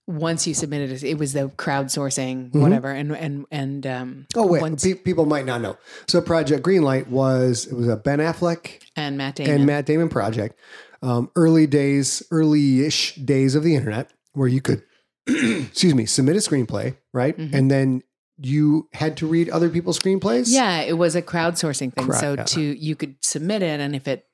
once 0.09 0.47
you 0.47 0.55
submitted 0.55 0.91
it, 0.91 1.03
it 1.03 1.17
was 1.19 1.33
the 1.33 1.49
crowdsourcing, 1.49 2.53
whatever, 2.53 2.91
and 2.91 3.11
and 3.15 3.45
and 3.51 3.85
um, 3.85 4.27
Oh 4.35 4.47
wait, 4.47 4.61
once, 4.61 4.83
pe- 4.83 4.95
people 4.95 5.25
might 5.25 5.45
not 5.45 5.61
know. 5.61 5.77
So 6.07 6.19
Project 6.19 6.65
Greenlight 6.65 7.07
was 7.07 7.67
it 7.67 7.75
was 7.75 7.87
a 7.87 7.95
Ben 7.95 8.19
Affleck 8.19 8.81
and 8.95 9.17
Matt 9.17 9.35
Damon. 9.35 9.53
and 9.55 9.65
Matt 9.65 9.85
Damon 9.85 10.09
project. 10.09 10.57
Um, 11.01 11.29
early 11.37 11.65
days, 11.67 12.21
early-ish 12.29 13.15
days 13.15 13.55
of 13.55 13.63
the 13.63 13.73
internet, 13.75 14.11
where 14.33 14.49
you 14.49 14.59
could, 14.61 14.83
excuse 15.27 15.95
me, 15.95 16.05
submit 16.05 16.35
a 16.35 16.39
screenplay, 16.39 16.97
right, 17.13 17.37
and 17.37 17.71
then 17.71 18.01
you 18.41 18.89
had 18.93 19.15
to 19.17 19.27
read 19.27 19.49
other 19.49 19.69
people's 19.69 19.99
screenplays. 19.99 20.45
yeah, 20.49 20.81
it 20.81 20.97
was 20.97 21.15
a 21.15 21.21
crowdsourcing 21.21 21.93
thing. 21.93 22.05
Correct, 22.05 22.19
so 22.19 22.35
to 22.35 22.61
you 22.61 22.95
could 22.95 23.15
submit 23.21 23.61
it, 23.61 23.79
and 23.79 23.95
if 23.95 24.07
it, 24.07 24.25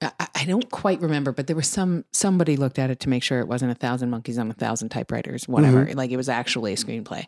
I, 0.00 0.28
I 0.34 0.44
don't 0.44 0.70
quite 0.70 1.00
remember, 1.00 1.32
but 1.32 1.46
there 1.48 1.56
was 1.56 1.66
some 1.68 2.04
somebody 2.12 2.56
looked 2.56 2.78
at 2.78 2.90
it 2.90 3.00
to 3.00 3.08
make 3.08 3.22
sure 3.22 3.40
it 3.40 3.48
wasn't 3.48 3.72
a 3.72 3.74
thousand 3.74 4.10
monkeys 4.10 4.38
on 4.38 4.50
a 4.50 4.54
thousand 4.54 4.90
typewriters, 4.90 5.48
whatever. 5.48 5.86
Mm-hmm. 5.86 5.98
Like 5.98 6.10
it 6.10 6.16
was 6.16 6.28
actually 6.28 6.72
a 6.72 6.76
screenplay. 6.76 7.24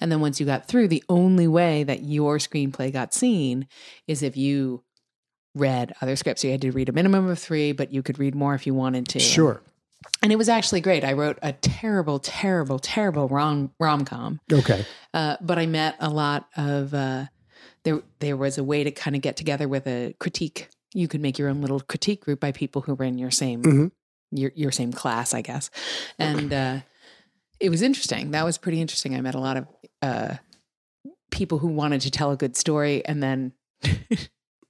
And 0.00 0.12
then 0.12 0.20
once 0.20 0.38
you 0.38 0.46
got 0.46 0.68
through, 0.68 0.88
the 0.88 1.02
only 1.08 1.48
way 1.48 1.82
that 1.84 2.02
your 2.04 2.38
screenplay 2.38 2.92
got 2.92 3.12
seen 3.14 3.66
is 4.06 4.22
if 4.22 4.36
you 4.36 4.82
read 5.54 5.92
other 6.00 6.16
scripts. 6.16 6.44
You 6.44 6.50
had 6.50 6.62
to 6.62 6.72
read 6.72 6.88
a 6.88 6.92
minimum 6.92 7.28
of 7.28 7.38
three, 7.38 7.72
but 7.72 7.92
you 7.92 8.02
could 8.02 8.18
read 8.18 8.34
more 8.34 8.54
if 8.54 8.66
you 8.66 8.74
wanted 8.74 9.08
to. 9.08 9.20
sure. 9.20 9.62
and 10.22 10.32
it 10.32 10.36
was 10.36 10.48
actually 10.48 10.80
great. 10.80 11.04
I 11.04 11.12
wrote 11.12 11.38
a 11.42 11.52
terrible, 11.52 12.18
terrible, 12.18 12.78
terrible 12.78 13.28
rom 13.28 13.70
rom 13.80 14.04
com, 14.04 14.40
Okay. 14.52 14.84
uh, 15.14 15.36
but 15.40 15.58
I 15.58 15.66
met 15.66 15.96
a 16.00 16.10
lot 16.10 16.48
of. 16.56 16.92
Uh, 16.94 17.26
there, 17.84 18.00
there 18.20 18.36
was 18.36 18.56
a 18.58 18.64
way 18.64 18.82
to 18.82 18.90
kind 18.90 19.14
of 19.14 19.20
get 19.22 19.36
together 19.36 19.68
with 19.68 19.86
a 19.86 20.14
critique. 20.18 20.70
You 20.94 21.08
could 21.08 21.20
make 21.20 21.38
your 21.38 21.48
own 21.50 21.60
little 21.60 21.80
critique 21.80 22.22
group 22.24 22.40
by 22.40 22.52
people 22.52 22.80
who 22.82 22.94
were 22.94 23.04
in 23.04 23.18
your 23.18 23.30
same 23.30 23.62
Mhm. 23.62 23.90
your 24.30 24.52
your 24.54 24.72
same 24.72 24.92
class, 24.92 25.34
I 25.34 25.42
guess, 25.42 25.70
and 26.18 26.52
uh, 26.62 26.80
it 27.60 27.68
was 27.70 27.82
interesting. 27.82 28.30
That 28.30 28.44
was 28.44 28.56
pretty 28.58 28.80
interesting. 28.80 29.14
I 29.14 29.20
met 29.20 29.34
a 29.34 29.40
lot 29.40 29.56
of 29.56 29.66
uh, 30.02 30.34
people 31.30 31.58
who 31.58 31.68
wanted 31.68 32.00
to 32.02 32.10
tell 32.10 32.30
a 32.30 32.36
good 32.36 32.56
story 32.56 33.04
and 33.04 33.22
then. 33.22 33.52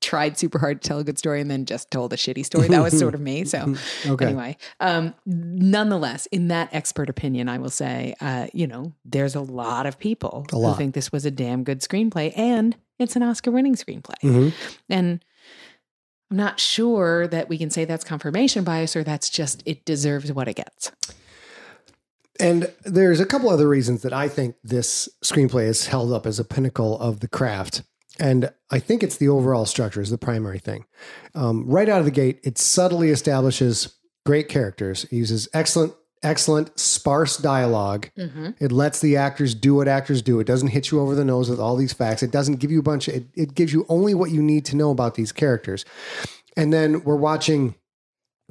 tried 0.01 0.37
super 0.37 0.59
hard 0.59 0.83
to 0.83 0.87
tell 0.89 0.99
a 0.99 1.05
good 1.05 1.19
story 1.19 1.41
and 1.41 1.51
then 1.51 1.65
just 1.65 1.91
told 1.91 2.13
a 2.13 2.17
shitty 2.17 2.45
story 2.45 2.69
that 2.69 2.83
was 2.83 2.99
sort 2.99 3.15
of 3.15 3.23
me 3.23 3.43
so 3.47 3.75
Okay. 4.07 4.27
anyway 4.27 4.55
um 4.81 5.15
nonetheless 5.25 6.27
in 6.27 6.49
that 6.49 6.69
expert 6.75 7.09
opinion 7.09 7.49
i 7.49 7.57
will 7.57 7.71
say 7.71 8.15
uh 8.21 8.47
you 8.53 8.67
know 8.67 8.93
there's 9.07 9.35
a 9.35 9.41
lot 9.41 9.87
of 9.87 9.99
people 9.99 10.45
lot. 10.53 10.73
who 10.73 10.77
think 10.77 10.93
this 10.95 11.11
was 11.11 11.25
a 11.25 11.31
damn 11.31 11.65
good 11.65 11.81
screenplay 11.81 12.37
and 12.37 12.77
it's 12.99 13.17
an 13.17 13.23
oscar 13.23 13.51
winning 13.51 13.75
screenplay 13.77 14.21
Mhm. 14.23 14.53
and 14.91 15.25
i'm 16.31 16.37
not 16.37 16.61
sure 16.61 17.27
that 17.27 17.49
we 17.49 17.59
can 17.59 17.71
say 17.71 17.85
that's 17.85 18.05
confirmation 18.05 18.65
bias 18.65 18.97
or 18.97 19.05
that's 19.05 19.29
just 19.31 19.63
it 19.67 19.85
deserves 19.85 20.33
what 20.33 20.49
it 20.49 20.57
gets 20.57 20.93
And 22.41 22.73
there's 22.85 23.21
a 23.21 23.27
couple 23.27 23.49
other 23.49 23.69
reasons 23.69 24.03
that 24.03 24.13
I 24.13 24.29
think 24.29 24.57
this 24.65 25.09
screenplay 25.25 25.67
is 25.67 25.87
held 25.87 26.13
up 26.13 26.27
as 26.27 26.41
a 26.41 26.45
pinnacle 26.45 26.99
of 26.99 27.21
the 27.21 27.29
craft. 27.29 27.83
And 28.19 28.51
I 28.71 28.79
think 28.79 29.03
it's 29.03 29.17
the 29.17 29.29
overall 29.29 29.67
structure 29.67 30.01
is 30.01 30.11
the 30.11 30.19
primary 30.19 30.59
thing. 30.59 30.85
Um, 31.35 31.65
right 31.67 31.89
out 31.89 32.01
of 32.01 32.05
the 32.05 32.11
gate, 32.11 32.41
it 32.45 32.59
subtly 32.59 33.11
establishes 33.11 33.97
great 34.27 34.49
characters. 34.49 35.05
It 35.05 35.13
uses 35.13 35.49
excellent, 35.53 35.95
excellent, 36.25 36.79
sparse 36.79 37.37
dialog 37.37 38.07
It 38.59 38.73
lets 38.73 39.01
the 39.01 39.17
actors 39.17 39.55
do 39.55 39.75
what 39.75 39.87
actors 39.87 40.23
do. 40.23 40.41
It 40.41 40.47
doesn't 40.47 40.69
hit 40.69 40.91
you 40.91 41.01
over 41.01 41.15
the 41.15 41.25
nose 41.25 41.49
with 41.51 41.61
all 41.61 41.77
these 41.77 41.93
facts. 41.93 42.23
It 42.23 42.31
doesn't 42.31 42.57
give 42.57 42.73
you 42.73 42.81
a 42.81 42.83
bunch 42.83 43.07
of, 43.09 43.15
it, 43.15 43.27
it 43.35 43.55
gives 43.55 43.73
you 43.73 43.87
only 43.89 44.15
what 44.15 44.31
you 44.31 44.43
need 44.43 44.65
to 44.67 44.77
know 44.77 44.91
about 44.91 45.15
these 45.15 45.31
characters. 45.31 45.85
And 46.57 46.73
then 46.73 47.05
we're 47.05 47.17
watching 47.17 47.75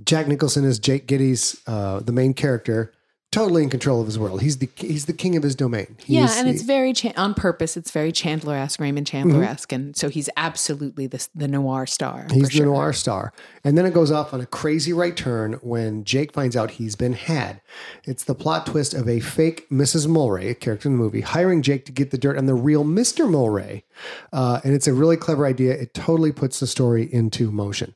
Jack 0.03 0.27
Nicholson 0.27 0.65
as 0.65 0.79
Jake 0.79 1.07
Gittes 1.07 1.59
uh, 1.67 1.99
the 1.99 2.11
main 2.11 2.33
character, 2.33 2.93
totally 3.33 3.63
in 3.63 3.69
control 3.69 3.99
of 3.99 4.05
his 4.05 4.19
world. 4.19 4.41
He's 4.41 4.57
the 4.59 4.69
he's 4.75 5.05
the 5.05 5.13
king 5.13 5.35
of 5.35 5.43
his 5.43 5.55
domain. 5.55 5.97
He 5.99 6.15
yeah 6.15 6.29
and 6.35 6.47
it's 6.47 6.61
very 6.61 6.93
cha- 6.93 7.13
on 7.17 7.33
purpose 7.33 7.75
it's 7.75 7.91
very 7.91 8.11
chandler-esque 8.11 8.79
raymond 8.79 9.07
chandler-esque 9.07 9.71
and 9.71 9.95
so 9.95 10.09
he's 10.09 10.29
absolutely 10.37 11.07
the, 11.07 11.27
the 11.33 11.47
noir 11.47 11.85
star 11.85 12.27
He's 12.31 12.49
the 12.49 12.51
sure. 12.51 12.65
noir 12.65 12.93
star. 12.93 13.33
And 13.63 13.77
then 13.77 13.85
it 13.85 13.93
goes 13.93 14.11
off 14.11 14.33
on 14.33 14.41
a 14.41 14.45
crazy 14.45 14.93
right 14.93 15.15
turn 15.15 15.53
when 15.61 16.03
Jake 16.03 16.33
finds 16.33 16.55
out 16.55 16.71
he's 16.71 16.95
been 16.95 17.13
had. 17.13 17.61
It's 18.03 18.23
the 18.23 18.35
plot 18.35 18.65
twist 18.65 18.93
of 18.93 19.07
a 19.07 19.19
fake 19.19 19.67
Mrs. 19.69 20.07
Mulwray, 20.07 20.51
a 20.51 20.55
character 20.55 20.89
in 20.89 20.97
the 20.97 21.03
movie, 21.03 21.21
hiring 21.21 21.61
Jake 21.61 21.85
to 21.85 21.91
get 21.91 22.11
the 22.11 22.17
dirt 22.17 22.37
on 22.37 22.45
the 22.45 22.53
real 22.53 22.83
Mr. 22.83 23.27
Mulwray. 23.27 23.83
Uh, 24.31 24.59
and 24.63 24.73
it's 24.73 24.87
a 24.87 24.93
really 24.93 25.17
clever 25.17 25.45
idea. 25.45 25.73
It 25.73 25.93
totally 25.93 26.31
puts 26.31 26.59
the 26.59 26.67
story 26.67 27.11
into 27.11 27.51
motion. 27.51 27.95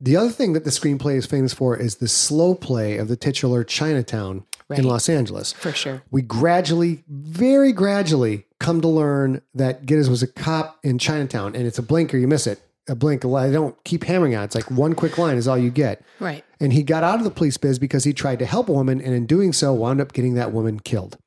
The 0.00 0.16
other 0.16 0.30
thing 0.30 0.52
that 0.52 0.62
the 0.62 0.70
screenplay 0.70 1.16
is 1.16 1.26
famous 1.26 1.52
for 1.52 1.76
is 1.76 1.96
the 1.96 2.06
slow 2.06 2.54
play 2.54 2.98
of 2.98 3.08
the 3.08 3.16
titular 3.16 3.64
Chinatown 3.64 4.44
Right. 4.68 4.78
in 4.80 4.84
Los 4.84 5.08
Angeles 5.08 5.52
for 5.52 5.72
sure 5.72 6.02
we 6.10 6.20
gradually, 6.22 7.04
very 7.08 7.72
gradually, 7.72 8.46
come 8.60 8.80
to 8.82 8.88
learn 8.88 9.40
that 9.54 9.86
Gittes 9.86 10.08
was 10.08 10.22
a 10.22 10.26
cop 10.26 10.78
in 10.82 10.98
Chinatown, 10.98 11.54
and 11.56 11.66
it's 11.66 11.78
a 11.78 11.82
blink 11.82 12.12
or 12.12 12.18
you 12.18 12.28
miss 12.28 12.46
it. 12.46 12.60
A 12.88 12.94
blink. 12.94 13.24
I 13.24 13.50
don't 13.50 13.82
keep 13.84 14.04
hammering 14.04 14.34
on. 14.34 14.42
it. 14.42 14.46
It's 14.46 14.54
like 14.54 14.70
one 14.70 14.94
quick 14.94 15.18
line 15.18 15.36
is 15.36 15.46
all 15.46 15.58
you 15.58 15.70
get. 15.70 16.02
right 16.20 16.42
And 16.58 16.72
he 16.72 16.82
got 16.82 17.04
out 17.04 17.18
of 17.18 17.24
the 17.24 17.30
police 17.30 17.56
biz 17.58 17.78
because 17.78 18.04
he 18.04 18.12
tried 18.14 18.38
to 18.38 18.46
help 18.46 18.68
a 18.68 18.72
woman, 18.72 19.00
and 19.00 19.14
in 19.14 19.26
doing 19.26 19.52
so, 19.52 19.72
wound 19.74 20.00
up 20.00 20.12
getting 20.12 20.34
that 20.34 20.52
woman 20.52 20.80
killed. 20.80 21.18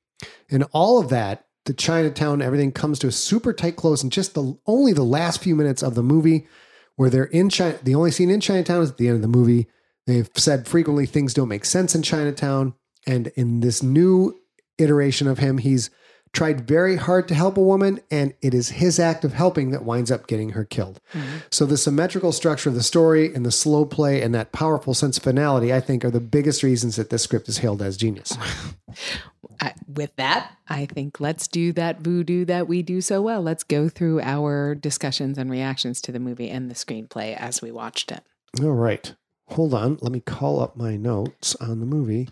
And 0.49 0.65
all 0.71 0.99
of 0.99 1.09
that, 1.09 1.45
the 1.65 1.73
Chinatown, 1.73 2.41
everything 2.41 2.71
comes 2.71 2.97
to 2.99 3.07
a 3.07 3.11
super 3.11 3.53
tight 3.53 3.75
close 3.75 4.03
in 4.03 4.09
just 4.09 4.33
the 4.33 4.57
only 4.65 4.93
the 4.93 5.03
last 5.03 5.41
few 5.41 5.55
minutes 5.55 5.83
of 5.83 5.93
the 5.93 6.03
movie, 6.03 6.47
where 6.95 7.09
they're 7.09 7.25
in 7.25 7.49
China. 7.49 7.77
The 7.81 7.95
only 7.95 8.11
scene 8.11 8.31
in 8.31 8.39
Chinatown 8.41 8.81
is 8.81 8.91
at 8.91 8.97
the 8.97 9.07
end 9.07 9.17
of 9.17 9.21
the 9.21 9.27
movie. 9.27 9.67
They've 10.07 10.29
said 10.35 10.67
frequently 10.67 11.05
things 11.05 11.33
don't 11.33 11.47
make 11.47 11.65
sense 11.65 11.93
in 11.93 12.01
Chinatown, 12.01 12.73
and 13.05 13.27
in 13.35 13.61
this 13.61 13.81
new 13.81 14.39
iteration 14.77 15.27
of 15.27 15.39
him, 15.39 15.57
he's 15.57 15.89
tried 16.33 16.65
very 16.65 16.95
hard 16.95 17.27
to 17.27 17.35
help 17.35 17.57
a 17.57 17.61
woman, 17.61 17.99
and 18.09 18.33
it 18.41 18.53
is 18.53 18.69
his 18.69 18.99
act 18.99 19.25
of 19.25 19.33
helping 19.33 19.71
that 19.71 19.83
winds 19.83 20.09
up 20.09 20.27
getting 20.27 20.51
her 20.51 20.63
killed. 20.63 21.01
Mm-hmm. 21.13 21.37
So 21.49 21.65
the 21.65 21.77
symmetrical 21.77 22.31
structure 22.31 22.69
of 22.69 22.75
the 22.75 22.83
story 22.83 23.33
and 23.33 23.45
the 23.45 23.51
slow 23.51 23.85
play 23.85 24.21
and 24.21 24.33
that 24.33 24.51
powerful 24.51 24.93
sense 24.93 25.17
of 25.17 25.23
finality, 25.23 25.73
I 25.73 25.81
think, 25.81 26.05
are 26.05 26.11
the 26.11 26.21
biggest 26.21 26.63
reasons 26.63 26.95
that 26.95 27.09
this 27.09 27.23
script 27.23 27.49
is 27.49 27.57
hailed 27.57 27.81
as 27.81 27.97
genius. 27.97 28.37
I, 29.59 29.73
with 29.87 30.15
that, 30.15 30.53
I 30.67 30.85
think 30.85 31.19
let's 31.19 31.47
do 31.47 31.71
that 31.73 31.99
voodoo 31.99 32.45
that 32.45 32.67
we 32.67 32.81
do 32.81 33.01
so 33.01 33.21
well. 33.21 33.41
Let's 33.41 33.63
go 33.63 33.89
through 33.89 34.21
our 34.21 34.73
discussions 34.73 35.37
and 35.37 35.51
reactions 35.51 36.01
to 36.01 36.11
the 36.11 36.19
movie 36.19 36.49
and 36.49 36.71
the 36.71 36.75
screenplay 36.75 37.35
as 37.35 37.61
we 37.61 37.71
watched 37.71 38.11
it. 38.11 38.23
All 38.61 38.71
right. 38.71 39.13
Hold 39.49 39.73
on. 39.73 39.99
Let 40.01 40.13
me 40.13 40.21
call 40.21 40.61
up 40.61 40.77
my 40.77 40.95
notes 40.95 41.55
on 41.55 41.79
the 41.79 41.85
movie. 41.85 42.29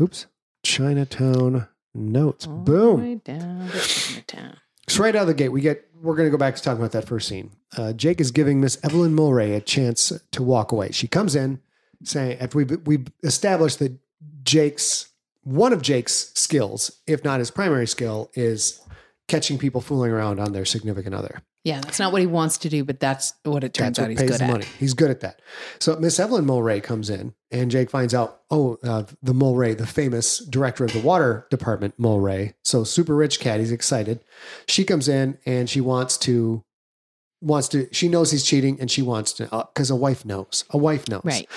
Oops. 0.00 0.26
Chinatown 0.62 1.68
notes. 1.94 2.46
All 2.46 2.54
Boom. 2.58 3.02
the 3.02 3.16
down 3.16 3.68
to 3.68 3.78
Chinatown. 3.78 4.56
So 4.88 5.02
right 5.02 5.14
out 5.14 5.22
of 5.22 5.28
the 5.28 5.34
gate, 5.34 5.50
we 5.50 5.60
get 5.60 5.88
we're 6.02 6.16
going 6.16 6.26
to 6.26 6.30
go 6.30 6.36
back 6.36 6.56
to 6.56 6.62
talking 6.62 6.80
about 6.80 6.92
that 6.92 7.06
first 7.06 7.28
scene. 7.28 7.50
Uh, 7.76 7.92
Jake 7.92 8.20
is 8.20 8.30
giving 8.30 8.60
Miss 8.60 8.78
Evelyn 8.84 9.16
Mulwray 9.16 9.56
a 9.56 9.60
chance 9.60 10.12
to 10.32 10.42
walk 10.42 10.72
away. 10.72 10.90
She 10.92 11.08
comes 11.08 11.34
in 11.34 11.60
saying 12.02 12.38
after 12.38 12.58
we 12.58 12.64
we 12.64 13.04
established 13.22 13.78
that 13.78 13.96
Jake's 14.42 15.08
one 15.42 15.72
of 15.72 15.82
Jake's 15.82 16.32
skills, 16.34 17.00
if 17.06 17.22
not 17.22 17.38
his 17.38 17.50
primary 17.50 17.86
skill, 17.86 18.30
is 18.34 18.80
catching 19.28 19.58
people 19.58 19.80
fooling 19.80 20.10
around 20.12 20.38
on 20.40 20.52
their 20.52 20.64
significant 20.64 21.14
other. 21.14 21.42
Yeah, 21.64 21.80
that's 21.80 21.98
not 21.98 22.12
what 22.12 22.20
he 22.20 22.26
wants 22.26 22.58
to 22.58 22.68
do, 22.68 22.84
but 22.84 23.00
that's 23.00 23.32
what 23.42 23.64
it 23.64 23.72
turns 23.72 23.96
That's 23.96 24.04
out 24.04 24.10
he's 24.10 24.20
good 24.30 24.42
at. 24.42 24.50
money. 24.50 24.66
He's 24.78 24.92
good 24.92 25.10
at 25.10 25.20
that. 25.20 25.40
So 25.80 25.96
Miss 25.96 26.20
Evelyn 26.20 26.44
Mulwray 26.44 26.82
comes 26.82 27.08
in, 27.08 27.32
and 27.50 27.70
Jake 27.70 27.88
finds 27.88 28.12
out, 28.12 28.42
oh, 28.50 28.76
uh, 28.84 29.04
the 29.22 29.32
Mulwray, 29.32 29.76
the 29.76 29.86
famous 29.86 30.40
director 30.40 30.84
of 30.84 30.92
the 30.92 31.00
water 31.00 31.46
department, 31.50 31.98
Mulwray. 31.98 32.52
So 32.64 32.84
super 32.84 33.16
rich 33.16 33.40
cat. 33.40 33.60
He's 33.60 33.72
excited. 33.72 34.20
She 34.68 34.84
comes 34.84 35.08
in 35.08 35.38
and 35.46 35.70
she 35.70 35.80
wants 35.80 36.18
to 36.18 36.62
wants 37.40 37.68
to. 37.68 37.88
She 37.92 38.08
knows 38.08 38.30
he's 38.30 38.44
cheating, 38.44 38.78
and 38.78 38.90
she 38.90 39.00
wants 39.00 39.32
to 39.34 39.44
because 39.72 39.90
a 39.90 39.96
wife 39.96 40.26
knows. 40.26 40.64
A 40.68 40.76
wife 40.76 41.08
knows, 41.08 41.22
Right. 41.24 41.48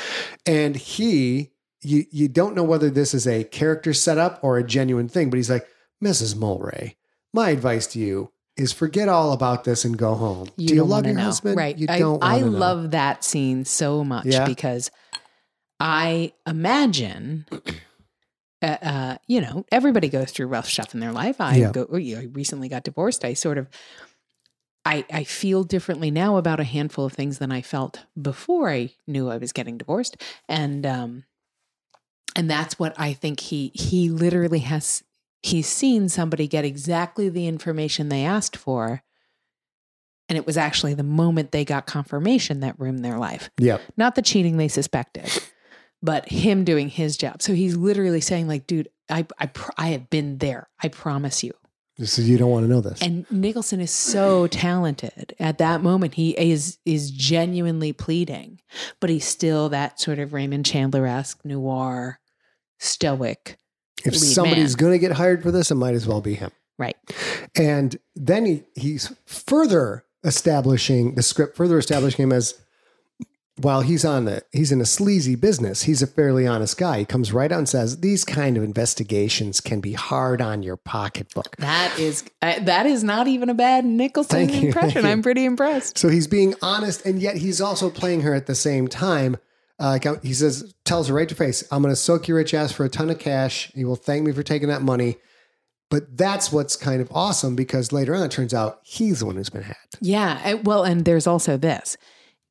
And 0.45 0.77
he, 0.77 1.51
you 1.81 2.05
you 2.11 2.29
don't 2.29 2.55
know 2.55 2.63
whether 2.63 2.89
this 2.89 3.13
is 3.13 3.27
a 3.27 3.43
character 3.43 3.93
setup 3.93 4.39
or 4.41 4.57
a 4.57 4.63
genuine 4.63 5.09
thing, 5.09 5.29
but 5.29 5.35
he's 5.35 5.49
like, 5.49 5.67
Mrs. 6.03 6.35
Mulwray, 6.35 6.95
my 7.33 7.49
advice 7.49 7.87
to 7.87 7.99
you. 7.99 8.31
Is 8.55 8.73
forget 8.73 9.07
all 9.07 9.33
about 9.33 9.65
this 9.65 9.85
and 9.85 9.95
go 9.95 10.15
home. 10.15 10.49
You 10.57 10.67
Do 10.69 10.73
you 10.75 10.83
love 10.83 11.05
your 11.05 11.13
know. 11.13 11.21
husband? 11.25 11.55
Right. 11.57 11.77
You 11.77 11.85
I, 11.87 11.99
don't. 11.99 12.23
I 12.23 12.37
wanna 12.37 12.49
know. 12.49 12.57
love 12.57 12.91
that 12.91 13.23
scene 13.23 13.65
so 13.65 14.03
much 14.03 14.25
Yeah? 14.25 14.45
because 14.45 14.89
I 15.79 16.33
imagine, 16.47 17.45
uh, 18.63 18.65
uh, 18.65 19.17
you 19.27 19.41
know, 19.41 19.63
everybody 19.71 20.09
goes 20.09 20.31
through 20.31 20.47
rough 20.47 20.67
stuff 20.67 20.95
in 20.95 20.99
their 20.99 21.11
life. 21.11 21.39
I 21.39 21.57
Yeah. 21.57 21.71
go, 21.71 21.87
know, 21.91 21.97
I 22.17 22.23
recently 22.33 22.67
got 22.67 22.83
divorced. 22.83 23.23
I 23.23 23.33
sort 23.35 23.59
of, 23.59 23.67
I, 24.85 25.05
I 25.13 25.23
feel 25.23 25.63
differently 25.63 26.09
now 26.09 26.37
about 26.37 26.59
a 26.59 26.63
handful 26.63 27.05
of 27.05 27.13
things 27.13 27.37
than 27.37 27.51
I 27.51 27.61
felt 27.61 28.05
before 28.19 28.71
I 28.71 28.89
knew 29.05 29.29
I 29.29 29.37
was 29.37 29.51
getting 29.51 29.77
divorced. 29.77 30.17
And, 30.49 30.83
um, 30.83 31.25
and 32.35 32.49
that's 32.49 32.79
what 32.79 32.95
I 32.99 33.13
think 33.13 33.39
he, 33.39 33.71
he 33.75 34.09
literally 34.09 34.59
has, 34.59 35.03
he's 35.43 35.67
seen 35.67 36.09
somebody 36.09 36.47
get 36.47 36.65
exactly 36.65 37.29
the 37.29 37.47
information 37.47 38.09
they 38.09 38.25
asked 38.25 38.57
for. 38.57 39.03
And 40.29 40.37
it 40.37 40.45
was 40.45 40.57
actually 40.57 40.93
the 40.93 41.03
moment 41.03 41.51
they 41.51 41.63
got 41.63 41.85
confirmation 41.85 42.59
that 42.59 42.79
ruined 42.79 43.05
their 43.05 43.17
life. 43.17 43.49
Yep. 43.59 43.81
Not 43.95 44.15
the 44.15 44.21
cheating 44.21 44.57
they 44.57 44.67
suspected, 44.67 45.29
but 46.01 46.27
him 46.29 46.65
doing 46.65 46.89
his 46.89 47.15
job. 47.15 47.41
So 47.41 47.53
he's 47.53 47.77
literally 47.77 48.19
saying, 48.19 48.47
like, 48.47 48.67
dude, 48.67 48.89
I, 49.09 49.25
I, 49.39 49.45
pr- 49.45 49.71
I 49.77 49.87
have 49.89 50.09
been 50.09 50.39
there. 50.39 50.67
I 50.83 50.89
promise 50.89 51.43
you. 51.43 51.53
So 52.03 52.21
you 52.21 52.37
don't 52.37 52.51
want 52.51 52.63
to 52.65 52.69
know 52.69 52.81
this. 52.81 53.01
And 53.01 53.25
Nicholson 53.31 53.81
is 53.81 53.89
so 53.89 54.45
talented. 54.47 55.33
At 55.39 55.57
that 55.57 55.81
moment, 55.81 56.13
he 56.13 56.31
is 56.31 56.77
is 56.85 57.09
genuinely 57.09 57.91
pleading, 57.91 58.61
but 58.99 59.09
he's 59.09 59.25
still 59.25 59.69
that 59.69 59.99
sort 59.99 60.19
of 60.19 60.31
Raymond 60.31 60.65
Chandler 60.65 61.07
esque 61.07 61.43
noir, 61.43 62.19
stoic. 62.77 63.57
If 64.05 64.15
somebody's 64.15 64.75
going 64.75 64.93
to 64.93 64.99
get 64.99 65.13
hired 65.13 65.43
for 65.43 65.51
this, 65.51 65.71
it 65.71 65.75
might 65.75 65.93
as 65.93 66.07
well 66.07 66.21
be 66.21 66.35
him. 66.35 66.51
Right. 66.77 66.97
And 67.55 67.97
then 68.15 68.45
he, 68.45 68.63
he's 68.75 69.13
further 69.25 70.05
establishing 70.23 71.15
the 71.15 71.23
script, 71.23 71.55
further 71.55 71.77
establishing 71.77 72.23
him 72.23 72.31
as 72.31 72.53
while 73.59 73.81
he's 73.81 74.05
on 74.05 74.25
the 74.25 74.43
he's 74.51 74.71
in 74.71 74.79
a 74.81 74.85
sleazy 74.85 75.35
business, 75.35 75.83
he's 75.83 76.01
a 76.01 76.07
fairly 76.07 76.45
honest 76.45 76.77
guy. 76.77 76.99
He 76.99 77.05
comes 77.05 77.33
right 77.33 77.51
out 77.51 77.57
and 77.57 77.69
says 77.69 78.01
these 78.01 78.23
kind 78.23 78.55
of 78.55 78.63
investigations 78.63 79.61
can 79.61 79.81
be 79.81 79.93
hard 79.93 80.41
on 80.41 80.63
your 80.63 80.77
pocketbook. 80.77 81.55
That 81.57 81.97
is 81.97 82.23
uh, 82.41 82.59
that 82.61 82.85
is 82.85 83.03
not 83.03 83.27
even 83.27 83.49
a 83.49 83.53
bad 83.53 83.83
Nicholson 83.85 84.47
Thank 84.47 84.63
impression. 84.63 85.03
you. 85.03 85.11
I'm 85.11 85.23
pretty 85.23 85.45
impressed. 85.45 85.97
So 85.97 86.09
he's 86.09 86.27
being 86.27 86.53
honest, 86.61 87.05
and 87.05 87.19
yet 87.19 87.37
he's 87.37 87.59
also 87.59 87.89
playing 87.89 88.21
her 88.21 88.33
at 88.33 88.45
the 88.45 88.55
same 88.55 88.87
time. 88.87 89.37
Uh, 89.79 89.99
he 90.23 90.33
says, 90.33 90.73
tells 90.85 91.07
her 91.07 91.13
right 91.13 91.29
to 91.29 91.35
face, 91.35 91.63
"I'm 91.71 91.81
going 91.81 91.91
to 91.91 91.95
soak 91.95 92.27
your 92.27 92.37
rich 92.37 92.53
ass 92.53 92.71
for 92.71 92.83
a 92.85 92.89
ton 92.89 93.09
of 93.09 93.19
cash. 93.19 93.71
You 93.75 93.87
will 93.87 93.95
thank 93.95 94.25
me 94.25 94.31
for 94.31 94.43
taking 94.43 94.69
that 94.69 94.81
money." 94.81 95.17
But 95.89 96.17
that's 96.17 96.51
what's 96.51 96.75
kind 96.75 96.99
of 97.01 97.09
awesome 97.13 97.55
because 97.55 97.93
later 97.93 98.13
on 98.13 98.23
it 98.23 98.31
turns 98.31 98.53
out 98.53 98.79
he's 98.83 99.19
the 99.19 99.25
one 99.25 99.35
who's 99.35 99.49
been 99.49 99.61
hacked. 99.61 99.95
Yeah. 100.01 100.55
Well, 100.55 100.83
and 100.83 101.05
there's 101.05 101.27
also 101.27 101.55
this 101.55 101.95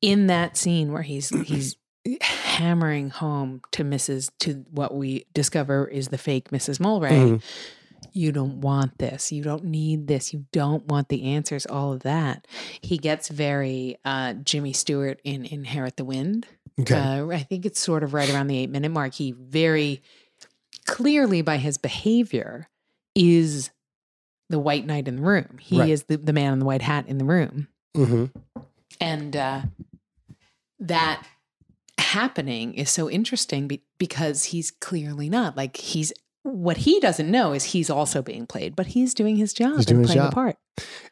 in 0.01 0.27
that 0.27 0.57
scene 0.57 0.91
where 0.91 1.03
he's 1.03 1.29
he's 1.45 1.75
hammering 2.21 3.09
home 3.09 3.61
to 3.73 3.83
Mrs. 3.83 4.31
to 4.39 4.65
what 4.71 4.95
we 4.95 5.25
discover 5.33 5.87
is 5.87 6.07
the 6.07 6.17
fake 6.17 6.49
Mrs. 6.49 6.79
Mulwray. 6.79 7.11
Mhm. 7.11 7.43
You 8.13 8.31
don't 8.31 8.61
want 8.61 8.97
this. 8.97 9.31
You 9.31 9.43
don't 9.43 9.65
need 9.65 10.07
this. 10.07 10.33
You 10.33 10.45
don't 10.51 10.87
want 10.87 11.09
the 11.09 11.23
answers. 11.23 11.65
All 11.67 11.93
of 11.93 12.01
that. 12.03 12.47
He 12.81 12.97
gets 12.97 13.27
very 13.29 13.97
uh, 14.05 14.33
Jimmy 14.33 14.73
Stewart 14.73 15.19
in 15.23 15.45
Inherit 15.45 15.97
the 15.97 16.05
Wind. 16.05 16.47
Okay. 16.79 16.95
Uh, 16.95 17.27
I 17.29 17.39
think 17.39 17.65
it's 17.65 17.79
sort 17.79 18.03
of 18.03 18.13
right 18.13 18.29
around 18.31 18.47
the 18.47 18.57
eight 18.57 18.69
minute 18.69 18.89
mark. 18.89 19.13
He 19.13 19.31
very 19.31 20.01
clearly, 20.85 21.41
by 21.41 21.57
his 21.57 21.77
behavior, 21.77 22.69
is 23.15 23.71
the 24.49 24.59
white 24.59 24.85
knight 24.85 25.07
in 25.07 25.17
the 25.17 25.21
room. 25.23 25.57
He 25.59 25.79
Right. 25.79 25.89
is 25.89 26.03
the, 26.03 26.17
the 26.17 26.33
man 26.33 26.53
in 26.53 26.59
the 26.59 26.65
white 26.65 26.81
hat 26.83 27.05
in 27.07 27.17
the 27.17 27.25
room. 27.25 27.67
hmm 27.95 28.25
And 29.01 29.35
uh, 29.35 29.61
that 30.79 31.25
happening 31.97 32.73
is 32.75 32.89
so 32.89 33.09
interesting 33.09 33.67
be- 33.67 33.83
because 33.97 34.45
he's 34.45 34.71
clearly 34.71 35.29
not. 35.29 35.57
Like, 35.57 35.77
he's 35.77 36.13
what 36.43 36.77
he 36.77 36.99
doesn't 37.01 37.29
know 37.29 37.51
is 37.51 37.65
he's 37.65 37.89
also 37.89 38.21
being 38.21 38.45
played, 38.47 38.73
but 38.75 38.87
he's 38.87 39.13
doing 39.13 39.35
his 39.35 39.51
job 39.51 39.75
He's 39.75 39.85
doing 39.85 39.97
and 40.01 40.05
his 40.07 40.15
playing 40.15 40.25
job. 40.29 40.31
a 40.31 40.35
part. 40.35 40.57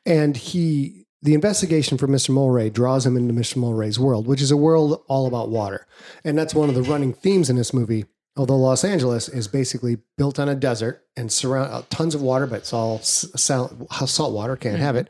And 0.05 0.37
he, 0.37 1.04
the 1.25 1.33
investigation 1.33 1.97
for 1.97 2.07
Mr. 2.07 2.29
Mulwray 2.29 2.71
draws 2.71 3.05
him 3.05 3.17
into 3.17 3.33
Mr. 3.33 3.57
Mulwray's 3.57 3.99
world, 3.99 4.27
which 4.27 4.41
is 4.43 4.51
a 4.51 4.57
world 4.57 5.01
all 5.07 5.25
about 5.25 5.49
water. 5.49 5.87
And 6.23 6.37
that's 6.37 6.53
one 6.53 6.69
of 6.69 6.75
the 6.75 6.83
running 6.83 7.13
themes 7.13 7.49
in 7.49 7.55
this 7.55 7.73
movie. 7.73 8.05
Although 8.37 8.57
Los 8.57 8.83
Angeles 8.83 9.27
is 9.27 9.47
basically 9.47 9.97
built 10.17 10.37
on 10.39 10.47
a 10.49 10.55
desert 10.55 11.03
and 11.17 11.31
surround 11.31 11.73
uh, 11.73 11.81
tons 11.89 12.13
of 12.13 12.21
water, 12.21 12.45
but 12.45 12.57
it's 12.57 12.73
all 12.73 12.97
s- 12.97 13.25
salt, 13.35 13.73
salt 14.07 14.33
water, 14.33 14.55
can't 14.55 14.77
have 14.77 14.95
it. 14.95 15.09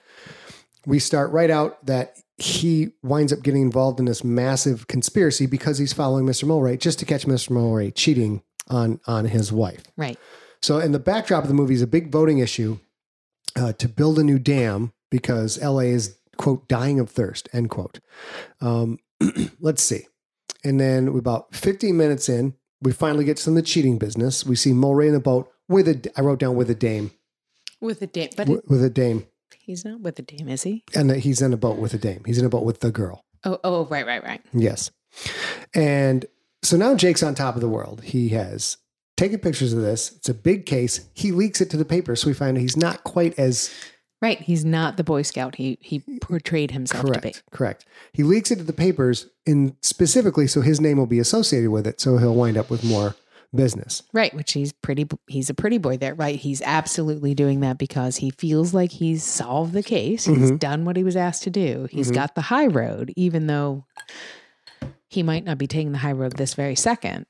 We 0.85 0.99
start 0.99 1.31
right 1.31 1.49
out 1.49 1.85
that 1.85 2.17
he 2.37 2.91
winds 3.03 3.33
up 3.33 3.41
getting 3.41 3.63
involved 3.63 3.99
in 3.99 4.05
this 4.05 4.23
massive 4.23 4.87
conspiracy 4.87 5.47
because 5.47 5.79
he's 5.79 5.91
following 5.91 6.25
Mr. 6.25 6.45
Mulwray 6.45 6.79
just 6.79 6.99
to 6.99 7.05
catch 7.05 7.25
Mr. 7.25 7.49
Mulwray 7.49 7.93
cheating 7.93 8.41
on 8.69 9.01
on 9.05 9.25
his 9.25 9.51
wife. 9.51 9.83
Right. 9.97 10.17
So, 10.61 10.79
in 10.79 10.91
the 10.93 10.99
backdrop 10.99 11.43
of 11.43 11.49
the 11.49 11.53
movie 11.55 11.73
is 11.73 11.81
a 11.81 11.87
big 11.87 12.11
voting 12.11 12.37
issue 12.37 12.79
uh, 13.55 13.73
to 13.73 13.89
build 13.89 14.17
a 14.19 14.23
new 14.23 14.39
dam 14.39 14.93
because 15.15 15.61
LA 15.61 15.79
is, 15.95 16.17
quote, 16.37 16.67
dying 16.67 16.99
of 16.99 17.09
thirst, 17.09 17.47
end 17.53 17.69
quote. 17.69 17.99
Um, 18.59 18.99
let's 19.59 19.81
see. 19.81 20.07
And 20.63 20.79
then 20.79 21.13
we're 21.13 21.19
about 21.19 21.55
15 21.55 21.95
minutes 21.95 22.27
in, 22.27 22.55
we 22.81 22.91
finally 22.91 23.23
get 23.23 23.37
to 23.37 23.43
some 23.43 23.53
of 23.53 23.63
the 23.63 23.69
cheating 23.69 23.97
business. 23.97 24.45
We 24.45 24.55
see 24.55 24.71
Mulwray 24.71 25.07
in 25.07 25.13
the 25.13 25.19
boat 25.19 25.49
with 25.69 25.87
a, 25.87 26.11
I 26.17 26.21
wrote 26.21 26.39
down 26.39 26.55
with 26.55 26.69
a 26.69 26.75
dame, 26.75 27.11
With 27.79 28.01
a 28.01 28.07
dame. 28.07 28.29
But 28.35 28.47
w- 28.47 28.61
with 28.67 28.83
a 28.83 28.89
dame. 28.89 29.25
he's 29.57 29.85
not 29.85 30.01
with 30.01 30.19
a 30.19 30.21
dame, 30.21 30.49
is 30.49 30.63
he? 30.63 30.83
And 30.93 31.09
that 31.09 31.19
he's 31.19 31.41
in 31.41 31.53
a 31.53 31.57
boat 31.57 31.77
with 31.77 31.93
a 31.93 31.97
dame. 31.97 32.23
He's 32.25 32.37
in 32.37 32.45
a 32.45 32.49
boat 32.49 32.63
with 32.65 32.81
the 32.81 32.91
girl. 32.91 33.23
Oh, 33.43 33.59
oh, 33.63 33.85
right, 33.85 34.05
right, 34.05 34.23
right. 34.23 34.41
Yes. 34.53 34.91
And 35.73 36.25
so 36.63 36.77
now 36.77 36.95
Jake's 36.95 37.23
on 37.23 37.35
top 37.35 37.55
of 37.55 37.61
the 37.61 37.69
world. 37.69 38.01
He 38.03 38.29
has 38.29 38.77
taken 39.17 39.39
pictures 39.39 39.71
of 39.73 39.81
this. 39.81 40.11
It's 40.15 40.29
a 40.29 40.33
big 40.33 40.65
case. 40.65 41.07
He 41.13 41.31
leaks 41.31 41.61
it 41.61 41.69
to 41.71 41.77
the 41.77 41.85
paper. 41.85 42.15
So 42.15 42.27
we 42.27 42.33
find 42.33 42.57
he's 42.57 42.75
not 42.77 43.03
quite 43.03 43.37
as 43.39 43.71
Right. 44.25 44.41
He's 44.41 44.65
not 44.65 44.97
the 44.97 45.03
Boy 45.03 45.21
Scout 45.21 45.55
he 45.55 45.77
he 45.81 45.99
portrayed 46.19 46.71
himself 46.71 47.05
to 47.05 47.11
be. 47.11 47.19
Correct. 47.31 47.43
Correct. 47.51 47.85
He 48.11 48.23
leaks 48.23 48.49
it 48.49 48.55
to 48.55 48.63
the 48.63 48.73
papers 48.73 49.27
in 49.45 49.75
specifically 49.81 50.47
so 50.47 50.61
his 50.61 50.81
name 50.81 50.97
will 50.97 51.05
be 51.05 51.19
associated 51.19 51.69
with 51.69 51.85
it, 51.85 52.01
so 52.01 52.17
he'll 52.17 52.33
wind 52.33 52.57
up 52.57 52.69
with 52.71 52.83
more 52.83 53.15
business. 53.53 54.01
Right, 54.13 54.33
which 54.33 54.53
he's 54.53 54.73
pretty 54.73 55.07
he's 55.27 55.51
a 55.51 55.53
pretty 55.53 55.77
boy 55.77 55.97
there, 55.97 56.15
right? 56.15 56.37
He's 56.37 56.61
absolutely 56.63 57.35
doing 57.35 57.59
that 57.59 57.77
because 57.77 58.15
he 58.17 58.31
feels 58.31 58.73
like 58.73 58.91
he's 58.93 59.23
solved 59.23 59.73
the 59.73 59.83
case. 59.83 60.25
He's 60.25 60.51
Mhm. 60.51 60.59
done 60.59 60.85
what 60.85 60.97
he 60.97 61.03
was 61.03 61.15
asked 61.15 61.43
to 61.43 61.51
do. 61.51 61.87
He's 61.91 62.09
Mhm. 62.09 62.15
got 62.15 62.33
the 62.35 62.41
high 62.41 62.67
road 62.67 63.13
even 63.15 63.45
though 63.45 63.85
he 65.07 65.21
might 65.21 65.45
not 65.45 65.59
be 65.59 65.67
taking 65.67 65.91
the 65.91 65.99
high 65.99 66.11
road 66.13 66.33
this 66.37 66.55
very 66.55 66.75
second. 66.75 67.27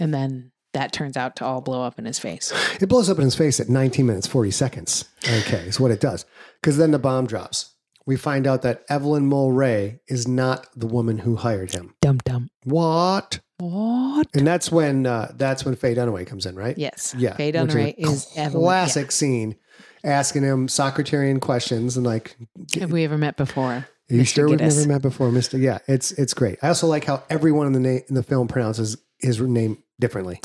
And 0.00 0.14
then 0.14 0.51
that 0.72 0.92
turns 0.92 1.16
out 1.16 1.36
to 1.36 1.44
all 1.44 1.60
blow 1.60 1.82
up 1.82 1.98
in 1.98 2.04
his 2.04 2.18
face. 2.18 2.52
It 2.80 2.88
blows 2.88 3.10
up 3.10 3.18
in 3.18 3.24
his 3.24 3.34
face 3.34 3.60
at 3.60 3.68
19 3.68 4.06
minutes 4.06 4.26
40 4.26 4.50
seconds. 4.50 5.04
Okay, 5.24 5.64
is 5.66 5.78
what 5.78 5.90
it 5.90 6.00
does. 6.00 6.24
Because 6.60 6.76
then 6.78 6.90
the 6.90 6.98
bomb 6.98 7.26
drops. 7.26 7.74
We 8.04 8.16
find 8.16 8.46
out 8.46 8.62
that 8.62 8.82
Evelyn 8.88 9.30
Mulwray 9.30 10.00
is 10.08 10.26
not 10.26 10.66
the 10.74 10.86
woman 10.88 11.18
who 11.18 11.36
hired 11.36 11.72
him. 11.72 11.94
Dum 12.00 12.18
dum. 12.24 12.50
What? 12.64 13.38
What? 13.58 14.26
And 14.34 14.44
that's 14.44 14.72
when 14.72 15.06
uh, 15.06 15.32
that's 15.36 15.64
when 15.64 15.76
Faye 15.76 15.94
Dunaway 15.94 16.26
comes 16.26 16.46
in, 16.46 16.56
right? 16.56 16.76
Yes. 16.76 17.14
Yeah. 17.16 17.36
Faye 17.36 17.52
Dunaway 17.52 17.94
is 17.96 18.28
Evelyn. 18.36 18.64
classic 18.64 19.12
scene, 19.12 19.54
asking 20.02 20.42
him 20.42 20.66
Socraterian 20.66 21.40
questions 21.40 21.96
and 21.96 22.04
like, 22.04 22.36
Have 22.80 22.90
we 22.90 23.04
ever 23.04 23.16
met 23.18 23.36
before? 23.36 23.86
You 24.08 24.22
Mr. 24.22 24.26
sure 24.26 24.48
we've 24.48 24.58
never 24.60 24.86
met 24.88 25.00
before, 25.00 25.30
Mister? 25.30 25.56
Yeah, 25.56 25.78
it's 25.86 26.10
it's 26.12 26.34
great. 26.34 26.58
I 26.60 26.68
also 26.68 26.88
like 26.88 27.04
how 27.04 27.22
everyone 27.30 27.68
in 27.68 27.72
the 27.72 27.80
na- 27.80 28.00
in 28.08 28.14
the 28.16 28.22
film 28.24 28.48
pronounces 28.48 28.96
his 29.22 29.40
name 29.40 29.82
differently. 30.00 30.40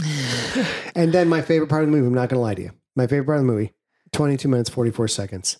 and 0.95 1.11
then 1.13 1.27
my 1.27 1.41
favorite 1.41 1.67
part 1.67 1.83
of 1.83 1.89
the 1.89 1.95
movie. 1.95 2.07
I'm 2.07 2.13
not 2.13 2.29
going 2.29 2.37
to 2.37 2.43
lie 2.43 2.55
to 2.55 2.61
you. 2.61 2.71
My 2.95 3.07
favorite 3.07 3.25
part 3.25 3.39
of 3.39 3.45
the 3.45 3.51
movie. 3.51 3.73
22 4.13 4.47
minutes 4.47 4.69
44 4.69 5.07
seconds. 5.09 5.57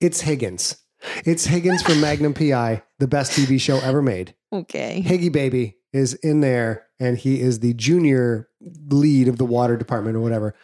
It's 0.00 0.20
Higgins. 0.20 0.76
It's 1.24 1.44
Higgins 1.46 1.82
from 1.82 2.00
Magnum 2.00 2.34
PI, 2.34 2.82
the 2.98 3.08
best 3.08 3.32
TV 3.32 3.60
show 3.60 3.78
ever 3.78 4.02
made. 4.02 4.34
Okay. 4.52 5.02
Higgy 5.04 5.30
Baby 5.32 5.76
is 5.92 6.14
in 6.14 6.40
there, 6.40 6.86
and 7.00 7.16
he 7.16 7.40
is 7.40 7.60
the 7.60 7.72
junior 7.74 8.48
lead 8.88 9.28
of 9.28 9.38
the 9.38 9.44
water 9.44 9.76
department 9.76 10.16
or 10.16 10.20
whatever. 10.20 10.54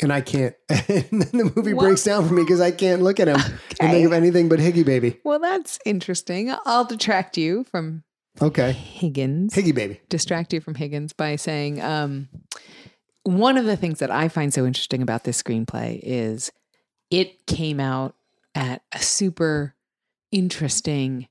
And 0.00 0.12
I 0.12 0.20
can't. 0.20 0.54
And 0.88 1.22
then 1.22 1.38
the 1.38 1.52
movie 1.56 1.74
What? 1.74 1.84
breaks 1.84 2.04
down 2.04 2.26
for 2.26 2.34
me 2.34 2.42
because 2.42 2.60
I 2.60 2.70
can't 2.70 3.02
look 3.02 3.20
at 3.20 3.28
him 3.28 3.36
and 3.80 3.90
think 3.92 4.06
of 4.06 4.12
anything 4.12 4.48
but 4.48 4.58
Higgy 4.58 4.84
Baby. 4.84 5.20
Well, 5.24 5.38
that's 5.38 5.78
interesting. 5.84 6.52
I'll 6.64 6.84
detract 6.84 7.36
you 7.36 7.64
from 7.64 8.02
Okay, 8.40 8.72
Higgins. 8.72 9.54
Higgy 9.54 9.74
Baby. 9.74 10.00
distract 10.08 10.52
you 10.52 10.60
from 10.60 10.74
Higgins 10.74 11.12
by 11.12 11.36
saying 11.36 11.80
um, 11.82 12.28
one 13.24 13.56
of 13.58 13.66
the 13.66 13.76
things 13.76 13.98
that 13.98 14.10
I 14.10 14.28
find 14.28 14.52
so 14.52 14.64
interesting 14.66 15.02
about 15.02 15.24
this 15.24 15.40
screenplay 15.42 16.00
is 16.02 16.50
it 17.10 17.46
came 17.46 17.78
out 17.78 18.14
at 18.54 18.82
a 18.92 19.00
super 19.00 19.74
interesting, 20.30 21.28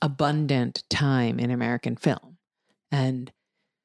abundant 0.00 0.84
time 0.88 1.38
in 1.40 1.50
American 1.50 1.96
film. 1.96 2.38
And 2.92 3.32